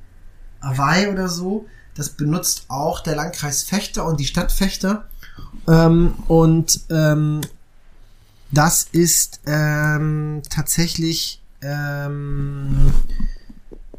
Hawaii 0.62 1.07
oder 1.07 1.28
so. 1.28 1.66
Das 1.95 2.09
benutzt 2.09 2.66
auch 2.70 3.01
der 3.01 3.16
Landkreis 3.16 3.64
Fechter 3.64 4.05
und 4.05 4.20
die 4.20 4.26
Stadt 4.26 4.51
Fechter. 4.51 5.07
Ähm, 5.68 6.14
und 6.28 6.82
ähm, 6.89 7.41
das 8.51 8.87
ist 8.91 9.39
ähm, 9.45 10.41
tatsächlich 10.49 11.41
ähm, 11.61 12.91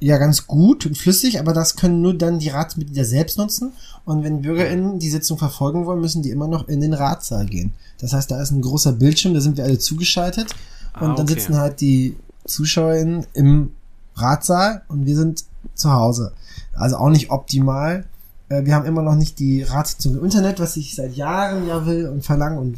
ja 0.00 0.18
ganz 0.18 0.46
gut 0.46 0.84
und 0.86 0.98
flüssig, 0.98 1.38
aber 1.38 1.52
das 1.52 1.76
können 1.76 2.02
nur 2.02 2.14
dann 2.14 2.38
die 2.38 2.48
Ratsmitglieder 2.48 3.04
selbst 3.04 3.38
nutzen. 3.38 3.72
Und 4.04 4.24
wenn 4.24 4.42
BürgerInnen 4.42 4.98
die 4.98 5.10
Sitzung 5.10 5.38
verfolgen 5.38 5.86
wollen, 5.86 6.00
müssen 6.00 6.22
die 6.22 6.30
immer 6.30 6.48
noch 6.48 6.66
in 6.68 6.80
den 6.80 6.92
Ratssaal 6.92 7.46
gehen. 7.46 7.72
Das 7.98 8.12
heißt, 8.12 8.30
da 8.30 8.42
ist 8.42 8.50
ein 8.50 8.60
großer 8.60 8.92
Bildschirm, 8.92 9.32
da 9.34 9.40
sind 9.40 9.56
wir 9.56 9.64
alle 9.64 9.78
zugeschaltet. 9.78 10.52
Und 10.94 11.12
Ah, 11.12 11.14
dann 11.14 11.26
okay. 11.26 11.34
sitzen 11.34 11.56
halt 11.56 11.80
die 11.80 12.16
ZuschauerInnen 12.46 13.26
im 13.34 13.70
Ratssaal 14.16 14.82
und 14.88 15.06
wir 15.06 15.16
sind 15.16 15.44
zu 15.74 15.90
Hause. 15.92 16.32
Also 16.74 16.96
auch 16.96 17.08
nicht 17.08 17.30
optimal. 17.30 18.04
Äh, 18.48 18.64
Wir 18.64 18.74
haben 18.74 18.84
immer 18.86 19.02
noch 19.02 19.14
nicht 19.14 19.38
die 19.38 19.62
Ratssitzung 19.62 20.16
im 20.18 20.24
Internet, 20.24 20.58
was 20.58 20.76
ich 20.76 20.94
seit 20.96 21.14
Jahren 21.16 21.66
ja 21.66 21.86
will 21.86 22.08
und 22.08 22.24
verlange 22.24 22.58
und 22.60 22.76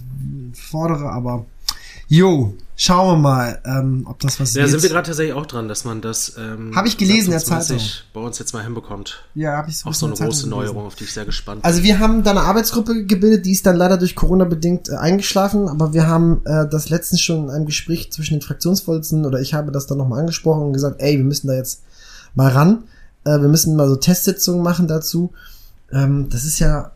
fordere, 0.57 1.11
aber 1.11 1.47
jo, 2.09 2.55
schauen 2.77 3.17
wir 3.17 3.17
mal, 3.17 3.63
ähm, 3.65 4.07
ob 4.09 4.19
das 4.21 4.39
was 4.41 4.55
Ja, 4.55 4.63
wird. 4.63 4.71
sind 4.73 4.83
wir 4.83 4.91
gerade 4.91 5.07
tatsächlich 5.07 5.35
auch 5.35 5.47
dran, 5.47 5.69
dass 5.69 5.85
man 5.85 6.01
das 6.01 6.35
ähm, 6.39 6.73
Hab 6.75 6.87
ich 6.87 6.97
gelesen 6.97 7.27
in 7.27 7.31
der 7.33 7.41
satzungsmäßig 7.41 8.05
bei 8.13 8.21
uns 8.21 8.39
jetzt 8.39 8.53
mal 8.53 8.63
hinbekommt. 8.65 9.23
ja, 9.35 9.57
habe 9.57 9.71
ich 9.71 9.79
so 9.79 9.89
Auch 9.89 9.95
so 9.95 10.07
eine 10.07 10.15
große 10.15 10.19
Zeitung 10.25 10.51
gelesen. 10.51 10.51
Neuerung, 10.75 10.87
auf 10.87 10.95
die 10.97 11.05
ich 11.05 11.13
sehr 11.13 11.25
gespannt 11.25 11.63
bin. 11.63 11.67
Also 11.71 11.83
wir 11.83 11.99
haben 11.99 12.23
da 12.25 12.33
eine 12.33 12.41
Arbeitsgruppe 12.43 13.05
gebildet, 13.07 13.47
die 13.47 13.53
ist 13.53 13.65
dann 13.67 13.77
leider 13.77 13.97
durch 13.97 14.15
Corona 14.17 14.45
bedingt 14.45 14.89
äh, 14.89 14.97
eingeschlafen, 14.97 15.69
aber 15.69 15.93
wir 15.93 16.07
haben 16.07 16.43
äh, 16.45 16.69
das 16.69 16.89
letztens 16.91 17.21
schon 17.21 17.45
in 17.45 17.51
einem 17.51 17.67
Gespräch 17.67 18.11
zwischen 18.13 18.35
den 18.35 18.43
Fraktionsvorsitzenden 18.43 19.27
oder 19.27 19.41
ich 19.41 19.55
habe 19.55 19.73
das 19.73 19.87
dann 19.87 19.99
nochmal 19.99 20.21
angesprochen 20.21 20.63
und 20.63 20.73
gesagt, 20.73 21.01
ey, 21.01 21.17
wir 21.17 21.25
müssen 21.25 21.47
da 21.49 21.55
jetzt 21.55 21.83
mal 22.35 22.51
ran, 22.51 22.85
äh, 23.25 23.31
wir 23.41 23.49
müssen 23.49 23.77
mal 23.77 23.89
so 23.89 23.97
Testsitzungen 23.97 24.63
machen 24.63 24.89
dazu. 24.89 25.33
Ähm, 25.93 26.29
das 26.29 26.45
ist 26.45 26.59
ja 26.59 26.91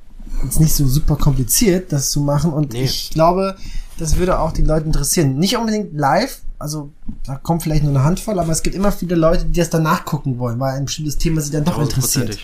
jetzt 0.44 0.58
nicht 0.60 0.74
so 0.74 0.86
super 0.86 1.16
kompliziert, 1.16 1.92
das 1.92 2.10
zu 2.10 2.20
machen 2.20 2.52
und 2.52 2.72
Nee. 2.72 2.84
ich 2.84 3.10
glaube, 3.10 3.56
das 3.98 4.16
würde 4.16 4.38
auch 4.38 4.52
die 4.52 4.62
Leute 4.62 4.86
interessieren. 4.86 5.38
Nicht 5.38 5.56
unbedingt 5.56 5.94
live, 5.96 6.40
also 6.58 6.90
da 7.26 7.36
kommt 7.36 7.62
vielleicht 7.62 7.82
nur 7.84 7.92
eine 7.92 8.04
Handvoll, 8.04 8.38
aber 8.38 8.52
es 8.52 8.62
gibt 8.62 8.74
immer 8.74 8.92
viele 8.92 9.14
Leute, 9.14 9.44
die 9.44 9.58
das 9.58 9.70
dann 9.70 9.82
nachgucken 9.82 10.38
wollen, 10.38 10.58
weil 10.58 10.76
ein 10.76 10.86
bestimmtes 10.86 11.18
Thema 11.18 11.40
sie 11.40 11.50
dann 11.50 11.64
doch 11.64 11.80
interessiert. 11.80 12.38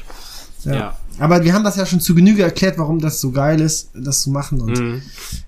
Ja. 0.64 0.74
Ja. 0.74 0.98
Aber 1.18 1.44
wir 1.44 1.52
haben 1.52 1.64
das 1.64 1.76
ja 1.76 1.84
schon 1.86 2.00
zu 2.00 2.14
Genüge 2.14 2.42
erklärt, 2.42 2.78
warum 2.78 2.98
das 2.98 3.20
so 3.20 3.30
geil 3.30 3.60
ist, 3.60 3.90
das 3.94 4.22
zu 4.22 4.30
machen. 4.30 4.60
Und 4.60 4.78
Mhm. 4.78 5.02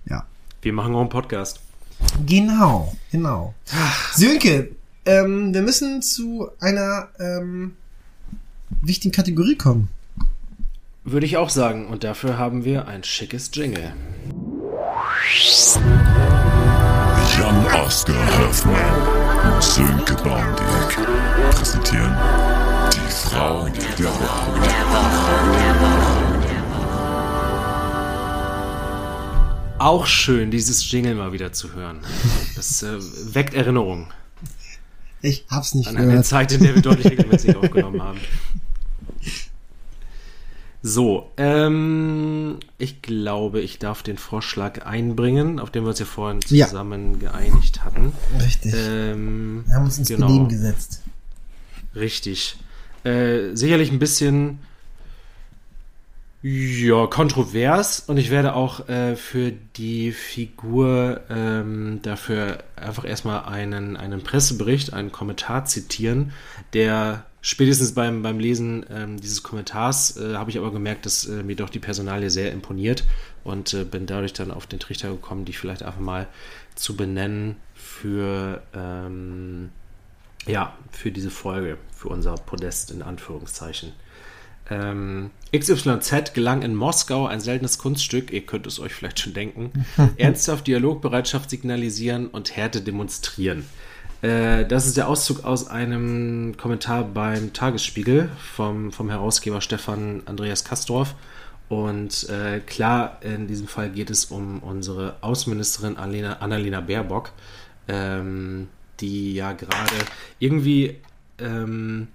ja. 0.09 0.25
Wir 0.63 0.73
machen 0.73 0.95
auch 0.95 1.01
einen 1.01 1.09
Podcast. 1.09 1.61
Genau, 2.27 2.95
genau. 3.11 3.55
Sönke, 4.15 4.71
ähm, 5.07 5.55
wir 5.55 5.63
müssen 5.63 6.03
zu 6.03 6.49
einer 6.61 7.09
ähm, 7.19 7.73
wichtigen 8.83 9.13
Kategorie 9.13 9.57
kommen. 9.57 9.89
Würde 11.05 11.25
ich 11.25 11.37
auch 11.37 11.51
sagen. 11.51 11.87
Und 11.87 12.05
dafür 12.05 12.37
haben 12.37 12.65
wir 12.65 12.87
ein 12.89 13.05
schickes 13.05 13.51
Jingle. 13.55 13.95
Jan 17.37 17.66
Oskar 17.85 18.39
Höfmann 18.39 19.55
und 19.55 19.61
Sönke 19.62 20.14
Baumdick 20.22 20.99
präsentieren 21.51 22.16
die 22.93 23.11
Frau 23.11 23.66
der 23.66 24.09
Woche. 24.09 24.61
Auch 29.79 30.07
schön, 30.07 30.53
dieses 30.53 30.89
Jingle 30.93 31.16
mal 31.16 31.33
wieder 31.33 31.53
zu 31.53 31.74
hören. 31.74 31.99
Das 32.55 32.85
äh, 32.85 32.97
weckt 33.35 33.55
Erinnerungen 33.55 34.07
Ich 35.22 35.45
hab's 35.51 35.74
nicht 35.74 35.89
an 35.89 35.97
eine 35.97 36.07
gehört. 36.07 36.27
Zeit, 36.27 36.53
in 36.53 36.62
der 36.62 36.77
wir 36.77 36.83
deutlich 36.83 37.07
regelmäßig 37.11 37.57
aufgenommen 37.57 38.01
haben. 38.01 38.20
So, 40.89 41.32
ähm, 41.37 42.61
ich 42.78 43.03
glaube, 43.03 43.61
ich 43.61 43.80
darf 43.80 44.05
den 44.05 44.18
Vorschlag 44.18 44.87
einbringen, 44.87 45.59
auf 45.59 45.70
den 45.72 45.82
wir 45.82 45.89
uns 45.89 45.99
ja 45.99 46.05
vorhin 46.07 46.39
Ja. 46.49 46.68
zusammen 46.68 47.18
geeinigt 47.18 47.84
hatten. 47.84 48.12
Richtig. 48.41 48.72
Ähm, 48.76 49.64
wir 49.66 49.74
haben 49.74 49.84
uns 49.87 49.99
ins 49.99 50.09
genau. 50.09 50.28
Benehmen 50.28 50.49
gesetzt. 50.49 51.03
Richtig. 51.97 52.57
Äh, 53.03 53.57
sicherlich 53.57 53.91
ein 53.91 53.99
bisschen, 53.99 54.61
Ja, 56.43 57.09
kontrovers 57.09 57.99
und 58.07 58.18
ich 58.18 58.30
werde 58.30 58.55
auch 58.55 58.89
äh, 58.89 59.16
für 59.16 59.51
die 59.76 60.12
Figur 60.12 61.22
ähm, 61.28 61.99
dafür 62.03 62.59
einfach 62.76 63.05
erstmal 63.05 63.47
einen, 63.47 63.97
einen 63.97 64.22
Pressebericht, 64.22 64.93
einen 64.93 65.11
Kommentar 65.11 65.64
zitieren, 65.64 66.30
der 66.74 67.24
spätestens 67.47 67.93
beim, 67.93 68.23
beim 68.23 68.41
Lesen 68.41 68.85
ähm, 68.91 69.21
dieses 69.21 69.45
Kommentars 69.45 70.17
äh, 70.17 70.35
habe 70.35 70.51
ich 70.51 70.59
aber 70.59 70.73
gemerkt, 70.73 71.07
dass 71.07 71.27
äh, 71.27 71.45
mir 71.45 71.55
doch 71.55 71.71
die 71.71 71.79
Personalie 71.79 72.29
sehr 72.29 72.51
imponiert 72.51 73.05
und 73.45 73.73
äh, 73.73 73.85
bin 73.85 74.07
dadurch 74.07 74.33
dann 74.33 74.51
auf 74.51 74.67
den 74.67 74.81
Trichter 74.81 75.11
gekommen, 75.11 75.45
die 75.45 75.53
vielleicht 75.53 75.85
einfach 75.85 76.01
mal 76.01 76.27
zu 76.75 76.97
benennen 76.97 77.57
für, 77.75 78.63
ähm, 78.75 79.71
ja, 80.47 80.77
für 80.91 81.13
diese 81.13 81.31
Folge, 81.31 81.79
für 81.93 82.09
unser 82.09 82.35
Podest 82.35 82.91
in 82.91 83.01
Anführungszeichen. 83.01 83.93
Ähm, 84.69 85.31
XYZ 85.57 86.35
gelang 86.35 86.63
in 86.63 86.75
Moskau 86.75 87.29
ein 87.29 87.39
seltenes 87.39 87.79
Kunststück, 87.79 88.33
ihr 88.33 88.45
könnt 88.45 88.67
es 88.67 88.81
euch 88.81 88.93
vielleicht 88.93 89.21
schon 89.21 89.35
denken, 89.35 89.71
ernsthaft 90.17 90.67
Dialogbereitschaft 90.67 91.49
signalisieren 91.49 92.27
und 92.27 92.57
Härte 92.57 92.81
demonstrieren. 92.81 93.65
Äh, 94.27 94.66
das 94.66 94.87
ist 94.87 94.97
der 94.97 95.09
Auszug 95.09 95.45
aus 95.45 95.68
einem 95.68 96.57
Kommentar 96.57 97.05
beim 97.05 97.53
Tagesspiegel 97.53 98.29
vom, 98.55 98.91
vom 98.91 99.09
Herausgeber 99.09 99.61
Stefan 99.61 100.22
Andreas 100.27 100.64
Kastorf. 100.64 101.14
Und 101.68 102.29
äh, 102.29 102.59
klar, 102.61 103.18
in 103.22 103.47
diesem 103.47 103.68
Fall 103.68 103.91
geht 103.91 104.11
es 104.11 104.27
um 104.27 104.59
unsere 104.61 105.16
Außenministerin 105.20 105.97
Annalena, 105.97 106.39
Annalena 106.39 106.81
Baerbock, 106.81 107.31
ähm, 107.87 108.68
die 108.99 109.35
ja 109.35 109.53
gerade 109.53 109.95
irgendwie 110.41 110.97
ähm, 111.39 112.09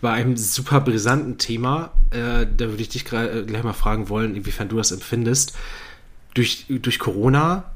bei 0.00 0.10
einem 0.10 0.36
super 0.36 0.80
brisanten 0.80 1.38
Thema, 1.38 1.92
äh, 2.10 2.46
da 2.46 2.68
würde 2.68 2.82
ich 2.82 2.88
dich 2.88 3.12
äh, 3.12 3.44
gleich 3.46 3.62
mal 3.62 3.74
fragen 3.74 4.08
wollen, 4.08 4.34
inwiefern 4.34 4.68
du 4.68 4.76
das 4.76 4.90
empfindest. 4.90 5.56
Durch, 6.34 6.66
durch 6.68 6.98
Corona, 6.98 7.75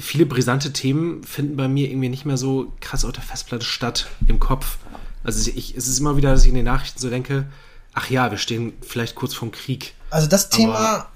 viele 0.00 0.26
brisante 0.26 0.72
Themen 0.72 1.24
finden 1.24 1.56
bei 1.56 1.68
mir 1.68 1.90
irgendwie 1.90 2.08
nicht 2.08 2.24
mehr 2.24 2.36
so 2.36 2.72
krass 2.80 3.04
auf 3.04 3.12
der 3.12 3.22
Festplatte 3.22 3.64
statt, 3.64 4.08
im 4.28 4.38
Kopf. 4.38 4.78
Also 5.24 5.50
ich, 5.54 5.76
es 5.76 5.88
ist 5.88 5.98
immer 5.98 6.16
wieder, 6.16 6.32
dass 6.32 6.42
ich 6.42 6.48
in 6.48 6.54
den 6.54 6.64
Nachrichten 6.64 6.98
so 6.98 7.10
denke, 7.10 7.46
ach 7.94 8.10
ja, 8.10 8.30
wir 8.30 8.38
stehen 8.38 8.72
vielleicht 8.80 9.14
kurz 9.14 9.34
vorm 9.34 9.50
Krieg. 9.52 9.94
Also 10.10 10.28
das 10.28 10.50
Thema 10.50 11.06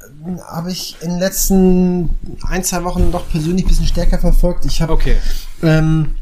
habe 0.46 0.72
ich 0.72 0.96
in 1.00 1.10
den 1.10 1.18
letzten 1.18 2.10
ein, 2.46 2.64
zwei 2.64 2.84
Wochen 2.84 3.12
doch 3.12 3.28
persönlich 3.28 3.64
ein 3.64 3.68
bisschen 3.68 3.86
stärker 3.86 4.18
verfolgt. 4.18 4.64
Ich 4.64 4.80
habe 4.80 4.92
okay. 4.92 5.16
ähm, 5.62 6.14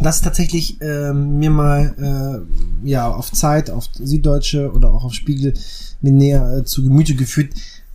das 0.00 0.22
tatsächlich 0.22 0.80
äh, 0.80 1.12
mir 1.12 1.50
mal 1.50 2.44
äh, 2.84 2.88
ja 2.88 3.10
auf 3.10 3.32
Zeit, 3.32 3.70
auf 3.70 3.86
Süddeutsche 3.92 4.72
oder 4.72 4.92
auch 4.92 5.04
auf 5.04 5.14
Spiegel 5.14 5.54
mir 6.00 6.12
näher 6.12 6.58
äh, 6.58 6.64
zu 6.64 6.82
Gemüte 6.82 7.14
geführt, 7.14 7.52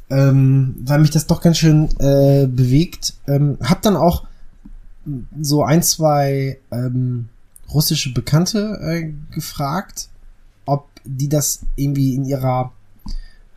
ähm, 0.09 0.75
weil 0.83 0.99
mich 0.99 1.11
das 1.11 1.27
doch 1.27 1.41
ganz 1.41 1.57
schön 1.57 1.89
äh, 1.99 2.47
bewegt. 2.47 3.13
Ähm, 3.27 3.57
hab 3.61 3.81
dann 3.81 3.95
auch 3.95 4.25
so 5.41 5.63
ein, 5.63 5.83
zwei 5.83 6.57
ähm, 6.71 7.29
russische 7.73 8.13
Bekannte 8.13 8.79
äh, 8.81 9.11
gefragt, 9.33 10.09
ob 10.65 10.87
die 11.03 11.29
das 11.29 11.61
irgendwie 11.75 12.15
in 12.15 12.25
ihrer 12.25 12.71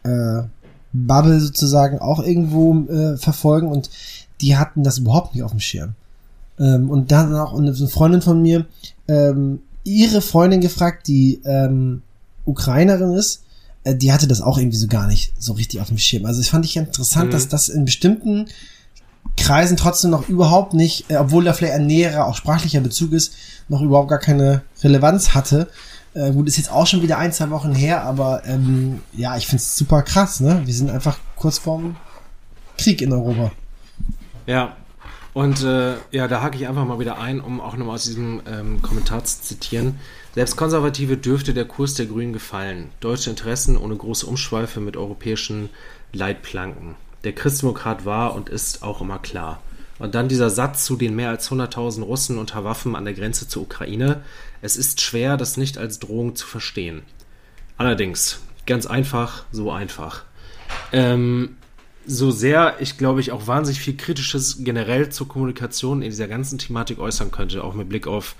äh, 0.04 0.42
Bubble 0.92 1.40
sozusagen 1.40 1.98
auch 1.98 2.22
irgendwo 2.22 2.74
äh, 2.90 3.16
verfolgen 3.16 3.68
und 3.68 3.90
die 4.40 4.56
hatten 4.56 4.82
das 4.82 4.98
überhaupt 4.98 5.34
nicht 5.34 5.44
auf 5.44 5.50
dem 5.50 5.60
Schirm. 5.60 5.94
Ähm, 6.58 6.90
und 6.90 7.12
dann 7.12 7.34
auch 7.34 7.56
eine 7.56 7.74
Freundin 7.74 8.22
von 8.22 8.42
mir, 8.42 8.66
ähm, 9.06 9.60
ihre 9.84 10.20
Freundin 10.20 10.60
gefragt, 10.60 11.06
die 11.08 11.40
ähm, 11.44 12.02
Ukrainerin 12.44 13.12
ist, 13.12 13.44
äh, 13.88 13.94
die 13.96 14.12
hatte 14.12 14.28
das 14.28 14.40
auch 14.40 14.58
irgendwie 14.58 14.76
so 14.76 14.86
gar 14.86 15.06
nicht 15.06 15.32
so 15.38 15.54
richtig 15.54 15.80
auf 15.80 15.88
dem 15.88 15.98
Schirm. 15.98 16.26
Also 16.26 16.40
ich 16.40 16.50
fand 16.50 16.64
ich 16.64 16.76
interessant, 16.76 17.28
mhm. 17.28 17.32
dass 17.32 17.48
das 17.48 17.68
in 17.68 17.84
bestimmten 17.84 18.46
Kreisen 19.36 19.76
trotzdem 19.76 20.10
noch 20.10 20.28
überhaupt 20.28 20.74
nicht, 20.74 21.10
äh, 21.10 21.16
obwohl 21.16 21.44
da 21.44 21.52
vielleicht 21.52 21.74
ein 21.74 21.86
näherer, 21.86 22.26
auch 22.26 22.36
sprachlicher 22.36 22.80
Bezug 22.80 23.12
ist, 23.12 23.34
noch 23.68 23.80
überhaupt 23.80 24.08
gar 24.08 24.18
keine 24.18 24.62
Relevanz 24.82 25.34
hatte. 25.34 25.68
Äh, 26.14 26.32
gut, 26.32 26.48
ist 26.48 26.56
jetzt 26.56 26.70
auch 26.70 26.86
schon 26.86 27.02
wieder 27.02 27.18
ein, 27.18 27.32
zwei 27.32 27.50
Wochen 27.50 27.74
her, 27.74 28.02
aber 28.02 28.42
ähm, 28.46 29.00
ja, 29.12 29.36
ich 29.36 29.46
find's 29.46 29.76
super 29.76 30.02
krass, 30.02 30.40
ne? 30.40 30.62
Wir 30.64 30.74
sind 30.74 30.90
einfach 30.90 31.18
kurz 31.36 31.58
vorm 31.58 31.96
Krieg 32.76 33.02
in 33.02 33.12
Europa. 33.12 33.52
Ja, 34.46 34.76
und 35.34 35.62
äh, 35.62 35.94
ja, 36.10 36.26
da 36.26 36.40
hake 36.40 36.56
ich 36.56 36.66
einfach 36.66 36.84
mal 36.84 36.98
wieder 36.98 37.18
ein, 37.18 37.40
um 37.40 37.60
auch 37.60 37.76
nochmal 37.76 37.96
aus 37.96 38.04
diesem 38.04 38.40
ähm, 38.50 38.82
Kommentar 38.82 39.22
zu 39.24 39.42
zitieren. 39.42 40.00
Selbst 40.38 40.54
Konservative 40.54 41.16
dürfte 41.16 41.52
der 41.52 41.64
Kurs 41.64 41.94
der 41.94 42.06
Grünen 42.06 42.32
gefallen. 42.32 42.92
Deutsche 43.00 43.28
Interessen 43.28 43.76
ohne 43.76 43.96
große 43.96 44.24
Umschweife 44.24 44.78
mit 44.78 44.96
europäischen 44.96 45.68
Leitplanken. 46.12 46.94
Der 47.24 47.32
Christdemokrat 47.32 48.04
war 48.04 48.36
und 48.36 48.48
ist 48.48 48.84
auch 48.84 49.00
immer 49.00 49.18
klar. 49.18 49.60
Und 49.98 50.14
dann 50.14 50.28
dieser 50.28 50.48
Satz 50.48 50.84
zu 50.84 50.94
den 50.94 51.16
mehr 51.16 51.30
als 51.30 51.50
100.000 51.50 52.04
Russen 52.04 52.38
unter 52.38 52.62
Waffen 52.62 52.94
an 52.94 53.04
der 53.04 53.14
Grenze 53.14 53.48
zur 53.48 53.62
Ukraine. 53.62 54.22
Es 54.62 54.76
ist 54.76 55.00
schwer, 55.00 55.36
das 55.36 55.56
nicht 55.56 55.76
als 55.76 55.98
Drohung 55.98 56.36
zu 56.36 56.46
verstehen. 56.46 57.02
Allerdings, 57.76 58.38
ganz 58.64 58.86
einfach, 58.86 59.44
so 59.50 59.72
einfach. 59.72 60.22
Ähm, 60.92 61.56
so 62.06 62.30
sehr 62.30 62.76
ich, 62.78 62.96
glaube 62.96 63.20
ich, 63.20 63.32
auch 63.32 63.48
wahnsinnig 63.48 63.80
viel 63.80 63.96
Kritisches 63.96 64.58
generell 64.60 65.08
zur 65.08 65.26
Kommunikation 65.26 66.00
in 66.00 66.10
dieser 66.10 66.28
ganzen 66.28 66.58
Thematik 66.58 67.00
äußern 67.00 67.32
könnte, 67.32 67.64
auch 67.64 67.74
mit 67.74 67.88
Blick 67.88 68.06
auf 68.06 68.36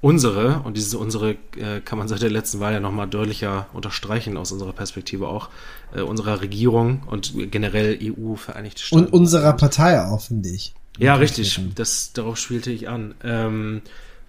unsere, 0.00 0.60
und 0.60 0.76
diese 0.76 0.98
unsere 0.98 1.32
äh, 1.56 1.80
kann 1.84 1.98
man 1.98 2.08
seit 2.08 2.22
der 2.22 2.30
letzten 2.30 2.60
Wahl 2.60 2.72
ja 2.72 2.80
nochmal 2.80 3.08
deutlicher 3.08 3.66
unterstreichen, 3.72 4.36
aus 4.36 4.52
unserer 4.52 4.72
Perspektive 4.72 5.28
auch, 5.28 5.50
äh, 5.94 6.00
unserer 6.00 6.40
Regierung 6.40 7.02
und 7.06 7.34
generell 7.50 7.98
EU, 8.02 8.34
Vereinigte 8.34 8.82
Staaten. 8.82 9.04
Und 9.04 9.12
unserer 9.12 9.52
Partei 9.52 10.00
auch, 10.02 10.22
finde 10.22 10.48
ich. 10.48 10.74
Ja, 10.98 11.14
richtig, 11.14 11.60
das, 11.74 12.12
darauf 12.12 12.36
spielte 12.36 12.70
ich 12.70 12.88
an. 12.88 13.14
Ähm, 13.22 13.82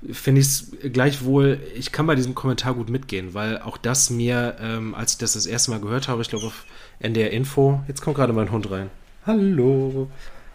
finde 0.09 0.41
ich 0.41 0.47
es 0.47 0.71
gleichwohl, 0.93 1.59
ich 1.75 1.91
kann 1.91 2.07
bei 2.07 2.15
diesem 2.15 2.33
Kommentar 2.33 2.73
gut 2.73 2.89
mitgehen, 2.89 3.33
weil 3.33 3.59
auch 3.59 3.77
das 3.77 4.09
mir, 4.09 4.55
ähm, 4.59 4.95
als 4.95 5.13
ich 5.13 5.17
das 5.19 5.33
das 5.33 5.45
erste 5.45 5.71
Mal 5.71 5.79
gehört 5.79 6.07
habe, 6.07 6.21
ich 6.21 6.29
glaube 6.29 6.47
auf 6.47 6.65
NDR 6.99 7.31
Info. 7.31 7.81
Jetzt 7.87 8.01
kommt 8.01 8.15
gerade 8.15 8.33
mein 8.33 8.51
Hund 8.51 8.69
rein. 8.71 8.89
Hallo. 9.25 10.09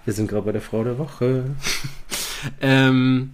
Wir 0.05 0.15
sind 0.15 0.29
gerade 0.29 0.47
bei 0.47 0.53
der 0.53 0.61
Frau 0.61 0.85
der 0.85 0.99
Woche. 0.99 1.45
ähm, 2.61 3.31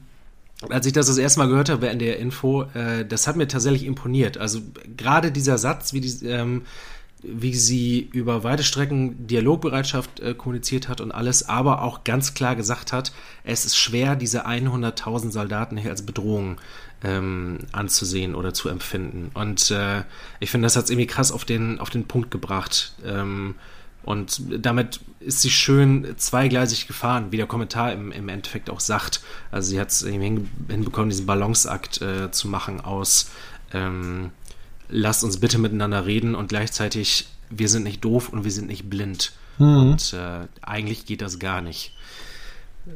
als 0.69 0.87
ich 0.87 0.93
das 0.93 1.07
das 1.07 1.19
erste 1.19 1.41
Mal 1.41 1.49
gehört 1.49 1.69
habe 1.69 1.83
bei 1.83 1.89
NDR 1.89 2.19
Info, 2.19 2.63
äh, 2.75 3.05
das 3.05 3.27
hat 3.27 3.37
mir 3.37 3.49
tatsächlich 3.49 3.85
imponiert. 3.85 4.39
Also 4.39 4.61
gerade 4.97 5.33
dieser 5.33 5.59
Satz, 5.59 5.93
wie, 5.93 6.01
die, 6.01 6.27
ähm, 6.27 6.63
wie 7.23 7.55
sie 7.55 8.09
über 8.13 8.45
weite 8.45 8.63
Strecken 8.63 9.27
Dialogbereitschaft 9.27 10.21
äh, 10.21 10.35
kommuniziert 10.35 10.89
hat 10.89 11.01
und 11.01 11.13
alles, 11.13 11.49
aber 11.49 11.83
auch 11.83 12.05
ganz 12.05 12.35
klar 12.35 12.57
gesagt 12.57 12.93
hat, 12.93 13.13
es 13.45 13.65
ist 13.65 13.77
schwer, 13.77 14.17
diese 14.17 14.47
100.000 14.47 15.31
Soldaten 15.31 15.77
hier 15.77 15.91
als 15.91 16.03
Bedrohung 16.03 16.59
ähm, 17.05 17.59
anzusehen 17.73 18.35
oder 18.35 18.55
zu 18.55 18.69
empfinden. 18.69 19.31
Und 19.35 19.71
äh, 19.71 20.03
ich 20.41 20.51
finde, 20.51 20.67
das 20.67 20.77
hat 20.77 20.85
es 20.85 20.91
irgendwie 20.91 21.07
krass 21.07 21.33
auf 21.33 21.45
den, 21.45 21.81
auf 21.81 21.91
den 21.91 22.05
Punkt 22.07 22.31
gebracht. 22.31 22.95
Ähm, 23.05 23.57
und 24.05 24.43
damit 24.65 25.01
ist 25.21 25.43
sie 25.43 25.51
schön 25.51 26.15
zweigleisig 26.17 26.87
gefahren, 26.87 27.31
wie 27.31 27.37
der 27.37 27.47
Kommentar 27.47 27.93
im, 27.93 28.11
im 28.11 28.29
Endeffekt 28.29 28.71
auch 28.71 28.81
sagt. 28.81 29.21
Also 29.51 29.71
sie 29.71 29.81
hat 29.81 29.91
es 29.91 30.05
hinbekommen, 30.05 31.11
diesen 31.11 31.27
Balanceakt 31.27 32.03
äh, 32.03 32.31
zu 32.31 32.49
machen 32.49 32.81
aus 32.81 33.31
ähm, 33.73 34.31
lasst 34.89 35.25
uns 35.25 35.41
bitte 35.41 35.59
miteinander 35.59 36.07
reden 36.07 36.35
und 36.35 36.49
gleichzeitig 36.49 37.29
wir 37.51 37.69
sind 37.69 37.83
nicht 37.83 38.05
doof 38.05 38.31
und 38.31 38.45
wir 38.45 38.51
sind 38.51 38.69
nicht 38.69 38.89
blind. 38.89 39.33
Mhm. 39.59 39.77
Und 39.77 40.13
äh, 40.15 40.47
eigentlich 40.63 41.07
geht 41.07 41.21
das 41.21 41.39
gar 41.39 41.61
nicht. 41.61 41.95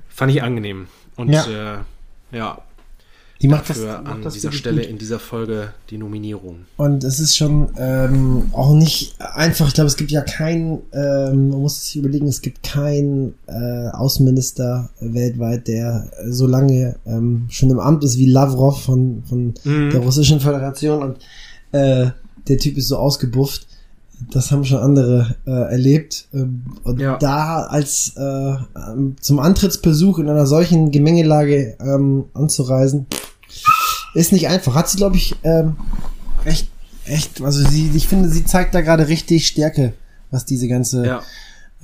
Fand 0.08 0.32
ich 0.32 0.42
angenehm. 0.42 0.88
Und 1.14 1.30
ja, 1.30 1.74
äh, 1.74 1.78
ja 2.32 2.62
die 3.42 3.48
macht 3.48 3.68
das, 3.68 3.78
macht 3.78 4.06
an 4.06 4.22
das 4.22 4.34
dieser 4.34 4.52
Stelle 4.52 4.80
gut. 4.80 4.90
in 4.90 4.98
dieser 4.98 5.18
Folge 5.18 5.74
die 5.90 5.98
Nominierung. 5.98 6.60
Und 6.76 7.04
es 7.04 7.20
ist 7.20 7.36
schon 7.36 7.68
ähm, 7.76 8.48
auch 8.52 8.74
nicht 8.74 9.14
einfach. 9.20 9.68
Ich 9.68 9.74
glaube, 9.74 9.88
es 9.88 9.96
gibt 9.96 10.10
ja 10.10 10.22
keinen, 10.22 10.80
ähm, 10.92 11.50
man 11.50 11.60
muss 11.60 11.84
sich 11.84 11.96
überlegen, 11.96 12.26
es 12.26 12.40
gibt 12.40 12.62
keinen 12.62 13.34
äh, 13.46 13.88
Außenminister 13.92 14.88
weltweit, 15.00 15.68
der 15.68 16.10
so 16.28 16.46
lange 16.46 16.96
ähm, 17.06 17.46
schon 17.50 17.70
im 17.70 17.78
Amt 17.78 18.04
ist 18.04 18.16
wie 18.16 18.26
Lavrov 18.26 18.82
von, 18.82 19.22
von 19.28 19.54
mhm. 19.64 19.90
der 19.90 20.00
Russischen 20.00 20.40
Föderation. 20.40 21.02
Und 21.02 21.18
äh, 21.72 22.10
der 22.48 22.58
Typ 22.58 22.78
ist 22.78 22.88
so 22.88 22.96
ausgebufft. 22.96 23.66
Das 24.30 24.50
haben 24.50 24.64
schon 24.64 24.78
andere 24.78 25.36
äh, 25.46 25.50
erlebt. 25.50 26.28
Ähm, 26.32 26.62
und 26.84 27.00
ja. 27.00 27.18
da 27.18 27.64
als 27.64 28.14
äh, 28.16 28.54
zum 29.20 29.38
Antrittsbesuch 29.40 30.18
in 30.18 30.30
einer 30.30 30.46
solchen 30.46 30.90
Gemengelage 30.90 31.76
ähm, 31.80 32.24
anzureisen, 32.32 33.06
ist 34.16 34.32
nicht 34.32 34.48
einfach. 34.48 34.74
Hat 34.74 34.88
sie, 34.88 34.96
glaube 34.96 35.16
ich, 35.16 35.34
ähm, 35.44 35.76
echt, 36.44 36.68
echt, 37.04 37.40
also 37.42 37.66
sie, 37.68 37.90
ich 37.94 38.08
finde, 38.08 38.28
sie 38.28 38.44
zeigt 38.44 38.74
da 38.74 38.80
gerade 38.80 39.08
richtig 39.08 39.46
Stärke, 39.46 39.92
was 40.30 40.44
diese 40.44 40.68
ganze 40.68 41.06
ja. 41.06 41.22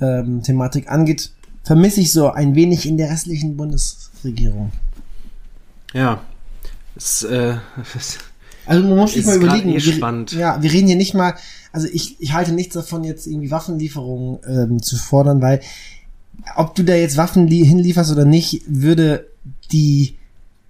ähm, 0.01 0.41
Thematik 0.43 0.89
angeht. 0.89 1.31
Vermisse 1.63 2.01
ich 2.01 2.11
so 2.11 2.29
ein 2.31 2.55
wenig 2.55 2.85
in 2.87 2.97
der 2.97 3.09
restlichen 3.09 3.55
Bundesregierung. 3.55 4.71
Ja, 5.93 6.21
es, 6.95 7.23
äh, 7.23 7.55
Also 8.65 8.87
man 8.87 8.97
muss 8.97 9.13
sich 9.13 9.25
mal 9.25 9.35
überlegen. 9.35 9.69
eh 9.69 9.83
wir. 9.83 10.39
Ja, 10.39 10.61
wir 10.61 10.71
reden 10.71 10.87
hier 10.87 10.95
nicht 10.95 11.13
mal, 11.13 11.33
also 11.73 11.87
ich, 11.91 12.15
ich 12.21 12.31
halte 12.33 12.53
nichts 12.53 12.73
davon, 12.73 13.03
jetzt 13.03 13.27
irgendwie 13.27 13.51
Waffenlieferungen 13.51 14.39
ähm, 14.47 14.81
zu 14.81 14.95
fordern, 14.95 15.41
weil 15.41 15.59
ob 16.55 16.73
du 16.73 16.83
da 16.83 16.95
jetzt 16.95 17.17
Waffen 17.17 17.47
li- 17.47 17.65
hinlieferst 17.65 18.11
oder 18.11 18.23
nicht, 18.25 18.61
würde 18.67 19.27
die 19.71 20.15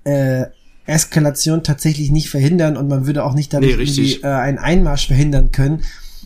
äh, 0.05 0.45
Eskalation 0.86 1.64
tatsächlich 1.64 2.12
nicht 2.12 2.30
verhindern 2.30 2.78
und 2.78 2.88
man 2.90 3.06
würde 3.06 3.24
auch 3.24 3.34
nicht 3.34 3.54
dadurch 3.54 3.78
Nee, 3.78 3.84
irgendwie, 3.84 4.22
äh, 4.22 4.28
einen 4.28 4.58
Einmarsch 4.58 5.08
verhindern 5.08 5.52
können. 5.52 5.82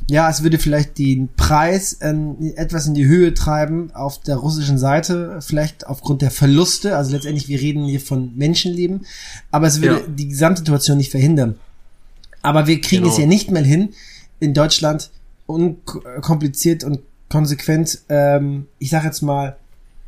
Ja, 0.10 0.30
es 0.30 0.42
würde 0.42 0.58
vielleicht 0.58 0.98
den 1.00 1.28
Preis 1.36 1.98
ähm, 2.02 2.38
etwas 2.56 2.88
in 2.88 2.94
die 2.94 3.06
Höhe 3.06 3.34
treiben 3.34 3.92
auf 3.94 4.20
der 4.22 4.38
russischen 4.38 4.78
Seite, 4.78 5.40
vielleicht 5.42 5.86
aufgrund 5.86 6.22
der 6.22 6.32
Verluste. 6.32 6.96
Also 6.96 7.12
letztendlich, 7.12 7.50
wir 7.50 7.60
reden 7.60 7.86
hier 7.86 8.00
von 8.00 8.32
Menschenleben, 8.38 9.06
aber 9.52 9.68
es 9.68 9.82
würde 9.82 9.96
Ja. 10.02 10.08
die 10.08 10.30
Gesamtsituation 10.30 10.98
nicht 10.98 11.12
verhindern. 11.12 11.56
Aber 12.42 12.68
wir 12.68 12.80
kriegen 12.80 13.02
Genau. 13.04 13.14
es 13.14 13.20
ja 13.20 13.26
nicht 13.26 13.52
mal 13.52 13.66
hin, 13.66 13.90
in 14.40 14.54
Deutschland 14.54 15.10
unkompliziert 15.46 16.84
und 16.84 17.00
konsequent, 17.30 18.00
ähm, 18.10 18.68
ich 18.80 18.90
sag 18.90 19.04
jetzt 19.04 19.22
mal, 19.22 19.58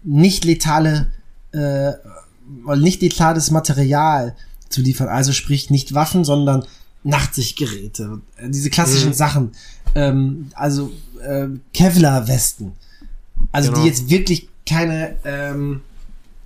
nicht 0.04 0.46
letale, 0.46 1.08
äh, 1.52 1.92
nicht 2.78 3.02
letales 3.02 3.52
Material 3.52 4.36
zu 4.70 4.82
liefern. 4.82 5.08
Also 5.08 5.32
sprich 5.32 5.70
nicht 5.70 5.94
Waffen, 5.94 6.24
sondern 6.24 6.66
Nachtsichtgeräte. 7.04 8.20
Diese 8.48 8.70
klassischen 8.70 9.10
Mhm. 9.10 9.14
Sachen. 9.14 9.52
Ähm, 9.96 10.52
also 10.54 10.92
äh, 11.24 11.48
Kevlar-Westen. 11.74 12.74
Also 13.52 13.72
Genau. 13.72 13.82
die 13.84 13.88
jetzt 13.90 14.10
wirklich 14.10 14.50
keine 14.68 15.16
ähm, 15.26 15.82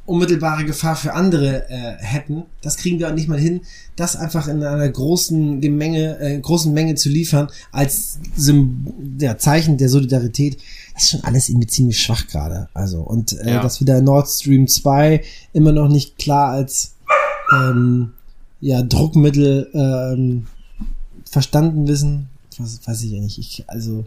unmittelbare 0.06 0.66
Gefahr 0.66 0.96
für 0.96 1.14
andere 1.14 1.70
äh, 1.70 1.96
hätten. 2.00 2.44
Das 2.62 2.78
kriegen 2.78 3.00
wir 3.00 3.10
auch 3.10 3.14
nicht 3.14 3.28
mal 3.30 3.40
hin, 3.40 3.62
das 3.96 4.16
einfach 4.16 4.48
in 4.48 4.64
einer 4.64 4.90
großen 4.90 5.62
Gemenge, 5.62 6.20
äh, 6.20 6.40
großen 6.40 6.74
Menge 6.74 6.96
zu 6.96 7.10
liefern, 7.10 7.48
als 7.72 8.20
Sym 8.36 8.88
ja, 9.20 9.38
Zeichen 9.38 9.78
der 9.78 9.90
Solidarität. 9.90 10.58
Das 10.94 11.04
ist 11.04 11.10
schon 11.10 11.24
alles 11.24 11.50
irgendwie 11.50 11.68
ziemlich 11.68 12.00
schwach 12.00 12.28
gerade. 12.28 12.70
Also, 12.74 13.02
und 13.02 13.34
äh, 13.34 13.54
Ja. 13.56 13.62
dass 13.64 13.82
wieder 13.82 14.02
Nord 14.02 14.28
Stream 14.30 14.68
2 14.68 15.24
immer 15.54 15.72
noch 15.72 15.88
nicht 15.90 16.18
klar 16.18 16.52
als 16.52 16.94
ähm, 17.54 18.14
ja, 18.62 18.82
Druckmittel 18.84 19.70
ähm, 19.74 20.48
verstanden 21.30 21.88
wissen, 21.88 22.30
was, 22.60 22.80
weiß 22.86 23.02
ich 23.04 23.12
ja 23.12 23.20
nicht. 23.22 23.38
Ich, 23.40 23.64
also, 23.68 24.06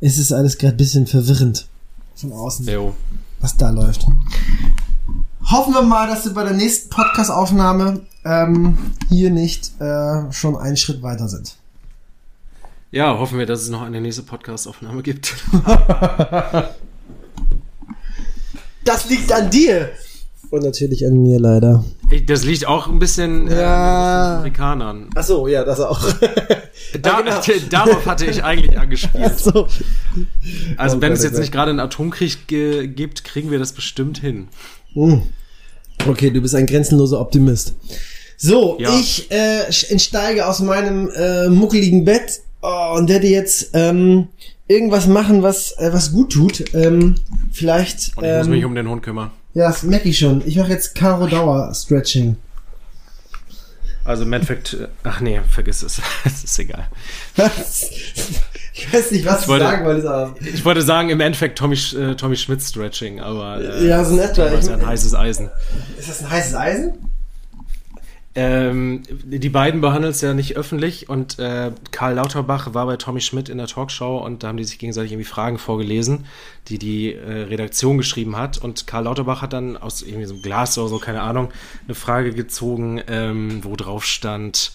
es 0.00 0.18
ist 0.18 0.32
alles 0.32 0.58
gerade 0.58 0.74
ein 0.74 0.78
bisschen 0.78 1.06
verwirrend 1.06 1.66
von 2.14 2.32
außen 2.32 2.66
Jo. 2.66 2.94
was 3.40 3.56
da 3.56 3.70
läuft. 3.70 4.06
Hoffen 5.50 5.74
wir 5.74 5.82
mal, 5.82 6.08
dass 6.08 6.24
wir 6.24 6.34
bei 6.34 6.42
der 6.44 6.54
nächsten 6.54 6.90
Podcast-Aufnahme 6.90 8.00
ähm, 8.24 8.76
hier 9.08 9.30
nicht 9.30 9.80
äh, 9.80 10.30
schon 10.32 10.56
einen 10.56 10.76
Schritt 10.76 11.02
weiter 11.02 11.28
sind. 11.28 11.56
Ja, 12.92 13.18
hoffen 13.18 13.38
wir, 13.38 13.46
dass 13.46 13.62
es 13.62 13.68
noch 13.68 13.82
eine 13.82 14.00
nächste 14.00 14.22
Podcast-Aufnahme 14.22 15.02
gibt. 15.02 15.34
Das 18.84 19.08
liegt 19.10 19.32
an 19.32 19.50
dir! 19.50 19.90
Und 20.50 20.62
natürlich 20.62 21.04
an 21.04 21.20
mir 21.20 21.40
leider. 21.40 21.84
Das 22.26 22.44
liegt 22.44 22.68
auch 22.68 22.86
ein 22.86 23.00
bisschen 23.00 23.48
äh, 23.48 23.60
Ja. 23.60 23.64
an 23.74 24.30
den 24.30 24.38
Amerikanern. 24.38 25.10
Ach 25.16 25.24
so, 25.24 25.48
ja, 25.48 25.64
das 25.64 25.80
auch. 25.80 26.00
Da, 27.02 27.20
genau. 27.22 27.40
Darauf 27.70 28.06
hatte 28.06 28.26
ich 28.26 28.44
eigentlich 28.44 28.78
angespielt. 28.78 29.40
so. 29.40 29.66
Also 30.76 30.98
Oh 30.98 31.00
wenn 31.00 31.12
es 31.12 31.22
oh 31.22 31.24
jetzt 31.24 31.38
nicht 31.40 31.50
gerade 31.50 31.70
einen 31.70 31.80
Atomkrieg 31.80 32.46
ge 32.46 32.86
gibt, 32.86 33.24
kriegen 33.24 33.50
wir 33.50 33.58
das 33.58 33.72
bestimmt 33.72 34.18
hin. 34.18 34.46
Hm. 34.92 35.22
Okay, 36.06 36.30
du 36.30 36.40
bist 36.40 36.54
ein 36.54 36.66
grenzenloser 36.66 37.18
Optimist. 37.20 37.74
So, 38.36 38.76
Ja. 38.78 38.96
ich 38.96 39.28
äh, 39.32 39.64
entsteige 39.88 40.46
aus 40.46 40.60
meinem 40.60 41.10
äh, 41.10 41.48
muckeligen 41.48 42.04
Bett 42.04 42.42
oh, 42.66 42.94
und 42.96 43.08
werde 43.08 43.26
jetzt 43.28 43.70
ähm, 43.74 44.28
irgendwas 44.68 45.06
machen, 45.06 45.42
was 45.42 45.72
äh, 45.78 45.90
was 45.92 46.12
gut 46.12 46.32
tut. 46.32 46.74
Ähm, 46.74 47.14
vielleicht. 47.52 48.16
Und 48.16 48.24
ich 48.24 48.30
muss 48.36 48.46
ähm, 48.46 48.52
mich 48.52 48.64
um 48.64 48.74
den 48.74 48.88
Hund 48.88 49.02
kümmern. 49.02 49.30
Ja, 49.54 49.68
das 49.68 49.82
merke 49.84 50.08
ich 50.08 50.18
schon. 50.18 50.42
Ich 50.46 50.56
mache 50.56 50.70
jetzt 50.72 50.94
Karo 50.94 51.26
Dauer 51.26 51.72
Stretching. 51.74 52.36
Also 54.04 54.22
im 54.22 54.32
Endeffekt, 54.32 54.74
äh, 54.74 54.86
ach 55.02 55.20
nee, 55.20 55.40
vergiss 55.50 55.82
es. 55.82 56.00
Es 56.24 56.44
ist 56.44 56.58
egal. 56.58 56.88
Ich 58.78 58.92
weiß 58.92 59.10
nicht, 59.12 59.24
was 59.24 59.42
Ich 59.42 59.48
wollte- 59.48 59.64
sagen 59.64 59.84
wollte. 59.86 60.10
aber- 60.10 60.34
Ich 60.42 60.62
wollte 60.66 60.82
sagen, 60.82 61.08
im 61.08 61.20
Endeffekt 61.20 61.56
Tommy, 61.58 61.76
äh, 61.98 62.14
Tommy 62.14 62.36
Schmidt 62.36 62.60
Stretching, 62.60 63.20
aber 63.20 63.58
äh, 63.64 63.88
Ja, 63.88 64.04
so 64.04 64.16
in 64.16 64.20
etwa. 64.20 64.50
das 64.50 64.64
ist 64.64 64.68
ja 64.68 64.74
ein 64.76 64.86
heißes 64.86 65.14
Eisen. 65.14 65.48
Ist 65.98 66.10
das 66.10 66.20
ein 66.22 66.28
heißes 66.30 66.54
Eisen? 66.54 66.92
Ähm, 68.38 69.02
die 69.24 69.48
beiden 69.48 69.80
behandeln 69.80 70.10
es 70.10 70.20
ja 70.20 70.34
nicht 70.34 70.58
öffentlich 70.58 71.08
und 71.08 71.38
äh, 71.38 71.72
Karl 71.90 72.16
Lauterbach 72.16 72.74
war 72.74 72.84
bei 72.84 72.98
Tommy 72.98 73.22
Schmidt 73.22 73.48
in 73.48 73.56
der 73.56 73.66
Talkshow 73.66 74.18
und 74.18 74.42
da 74.42 74.48
haben 74.48 74.58
die 74.58 74.64
sich 74.64 74.78
gegenseitig 74.78 75.12
irgendwie 75.12 75.24
Fragen 75.24 75.56
vorgelesen, 75.56 76.26
die 76.68 76.78
die 76.78 77.14
äh, 77.14 77.44
Redaktion 77.44 77.96
geschrieben 77.96 78.36
hat 78.36 78.58
und 78.58 78.86
Karl 78.86 79.04
Lauterbach 79.04 79.40
hat 79.40 79.54
dann 79.54 79.78
aus 79.78 80.02
irgendwie 80.02 80.26
so 80.26 80.34
einem 80.34 80.42
Glas 80.42 80.76
oder 80.76 80.88
so, 80.88 80.98
keine 80.98 81.22
Ahnung, 81.22 81.48
eine 81.86 81.94
Frage 81.94 82.34
gezogen, 82.34 83.00
ähm, 83.08 83.64
wo 83.64 83.74
drauf 83.74 84.04
stand, 84.04 84.72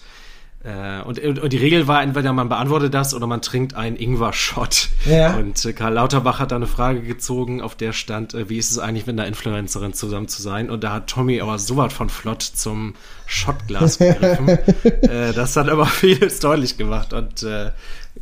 äh, 0.63 1.01
und, 1.01 1.19
und, 1.19 1.53
die 1.53 1.57
Regel 1.57 1.87
war, 1.87 2.03
entweder 2.03 2.33
man 2.33 2.47
beantwortet 2.47 2.93
das 2.93 3.15
oder 3.15 3.25
man 3.25 3.41
trinkt 3.41 3.73
einen 3.73 3.95
Ingwer-Shot. 3.95 4.89
Ja. 5.09 5.35
Und 5.35 5.65
äh, 5.65 5.73
Karl 5.73 5.93
Lauterbach 5.93 6.39
hat 6.39 6.51
da 6.51 6.55
eine 6.55 6.67
Frage 6.67 7.01
gezogen, 7.01 7.61
auf 7.61 7.75
der 7.75 7.93
stand, 7.93 8.35
äh, 8.35 8.47
wie 8.47 8.57
ist 8.57 8.69
es 8.69 8.77
eigentlich, 8.77 9.07
mit 9.07 9.19
einer 9.19 9.27
Influencerin 9.27 9.93
zusammen 9.93 10.27
zu 10.27 10.41
sein? 10.41 10.69
Und 10.69 10.83
da 10.83 10.93
hat 10.93 11.07
Tommy 11.07 11.41
aber 11.41 11.57
so 11.57 11.77
was 11.77 11.91
von 11.91 12.09
flott 12.09 12.43
zum 12.43 12.93
Shotglas 13.25 13.97
gegriffen. 13.97 14.47
äh, 14.83 15.33
das 15.33 15.55
hat 15.55 15.67
aber 15.67 15.87
vieles 15.87 16.39
deutlich 16.39 16.77
gemacht. 16.77 17.13
Und 17.13 17.41
äh, 17.41 17.71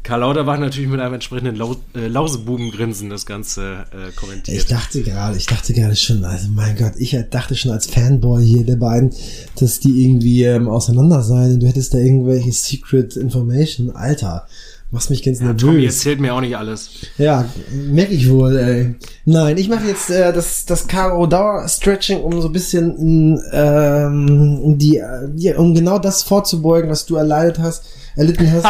Karl 0.03 0.19
Lauterbach 0.21 0.59
natürlich 0.59 0.89
mit 0.89 0.99
einem 0.99 1.15
entsprechenden 1.15 1.55
Lau 1.55 1.75
äh, 1.95 2.07
Lausebubengrinsen 2.07 3.09
das 3.09 3.25
Ganze 3.25 3.85
äh, 3.91 4.11
kommentiert. 4.15 4.57
Ich 4.57 4.65
dachte 4.67 5.01
gerade, 5.01 5.35
ich 5.35 5.47
dachte 5.47 5.73
gerade 5.73 5.95
schon, 5.95 6.23
also 6.23 6.47
mein 6.49 6.77
Gott, 6.77 6.93
ich 6.97 7.17
dachte 7.31 7.55
schon 7.55 7.71
als 7.71 7.87
Fanboy 7.87 8.45
hier 8.45 8.63
der 8.63 8.75
beiden, 8.75 9.11
dass 9.59 9.79
die 9.79 10.05
irgendwie 10.05 10.43
ähm, 10.43 10.69
auseinander 10.69 11.23
seien 11.23 11.53
und 11.53 11.59
du 11.61 11.67
hättest 11.67 11.93
da 11.93 11.97
irgendwelche 11.97 12.51
Secret 12.51 13.17
Information. 13.17 13.89
Alter, 13.91 14.47
machst 14.91 15.09
mich 15.09 15.23
ganz 15.23 15.39
ja, 15.39 15.53
Tommy 15.53 15.73
nervös. 15.73 15.95
erzählt 15.95 16.19
mir 16.19 16.35
auch 16.35 16.41
nicht 16.41 16.55
alles. 16.55 16.91
Ja, 17.17 17.45
merke 17.71 18.13
ich 18.13 18.29
wohl, 18.29 18.57
ey. 18.57 18.95
Nein, 19.25 19.57
ich 19.57 19.69
mache 19.69 19.87
jetzt 19.87 20.11
äh, 20.11 20.31
das, 20.31 20.65
das 20.65 20.87
Karo 20.87 21.25
Dauer 21.25 21.67
Stretching, 21.67 22.21
um 22.21 22.39
so 22.41 22.47
ein 22.47 22.53
bisschen 22.53 23.41
ähm, 23.51 24.77
die, 24.77 24.97
äh, 24.97 25.29
ja, 25.35 25.57
um 25.57 25.73
genau 25.73 25.97
das 25.97 26.21
vorzubeugen, 26.23 26.89
was 26.89 27.07
du 27.07 27.15
erleidet 27.15 27.57
hast, 27.57 27.85
erlitten 28.15 28.51
hast. 28.51 28.65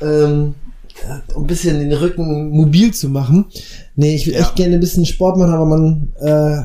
Ähm, 0.00 0.54
um 1.34 1.44
ein 1.44 1.46
bisschen 1.46 1.78
den 1.78 1.92
Rücken 1.92 2.50
mobil 2.50 2.92
zu 2.92 3.08
machen. 3.08 3.46
Nee, 3.96 4.14
ich 4.16 4.26
will 4.26 4.34
Ja. 4.34 4.40
echt 4.40 4.56
gerne 4.56 4.74
ein 4.74 4.80
bisschen 4.80 5.06
Sport 5.06 5.36
machen, 5.38 5.52
aber 5.52 5.64
man, 5.66 6.12
äh, 6.20 6.62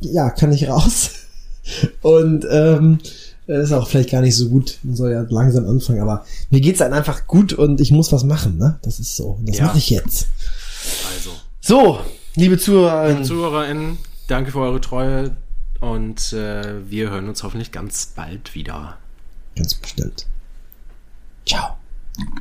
ja, 0.00 0.30
kann 0.30 0.50
nicht 0.50 0.68
raus. 0.68 1.10
Und 2.02 2.46
ähm, 2.50 2.98
das 3.46 3.64
ist 3.64 3.72
auch 3.72 3.88
vielleicht 3.88 4.10
gar 4.10 4.20
nicht 4.20 4.36
so 4.36 4.48
gut. 4.48 4.78
Man 4.82 4.94
soll 4.94 5.10
ja 5.12 5.24
langsam 5.28 5.66
anfangen, 5.66 6.00
aber 6.00 6.24
mir 6.50 6.60
geht's 6.60 6.78
dann 6.80 6.92
einfach 6.92 7.26
gut 7.26 7.52
und 7.54 7.80
ich 7.80 7.90
muss 7.90 8.12
was 8.12 8.22
machen, 8.24 8.58
ne? 8.58 8.78
Das 8.82 9.00
ist 9.00 9.16
so. 9.16 9.30
Und 9.38 9.48
das 9.48 9.56
Ja. 9.58 9.64
mache 9.66 9.78
ich 9.78 9.88
jetzt. 9.90 10.28
Also, 11.14 11.30
So, 11.60 11.98
liebe 12.36 12.58
Zuhörerinnen. 12.58 13.24
ZuhörerInnen, 13.24 13.98
danke 14.26 14.50
für 14.52 14.60
eure 14.60 14.80
Treue 14.82 15.34
und 15.80 16.32
äh, 16.34 16.88
wir 16.90 17.10
hören 17.10 17.28
uns 17.28 17.42
hoffentlich 17.42 17.72
ganz 17.72 18.12
bald 18.14 18.54
wieder. 18.54 18.98
Ganz 19.56 19.74
bestimmt. 19.74 20.26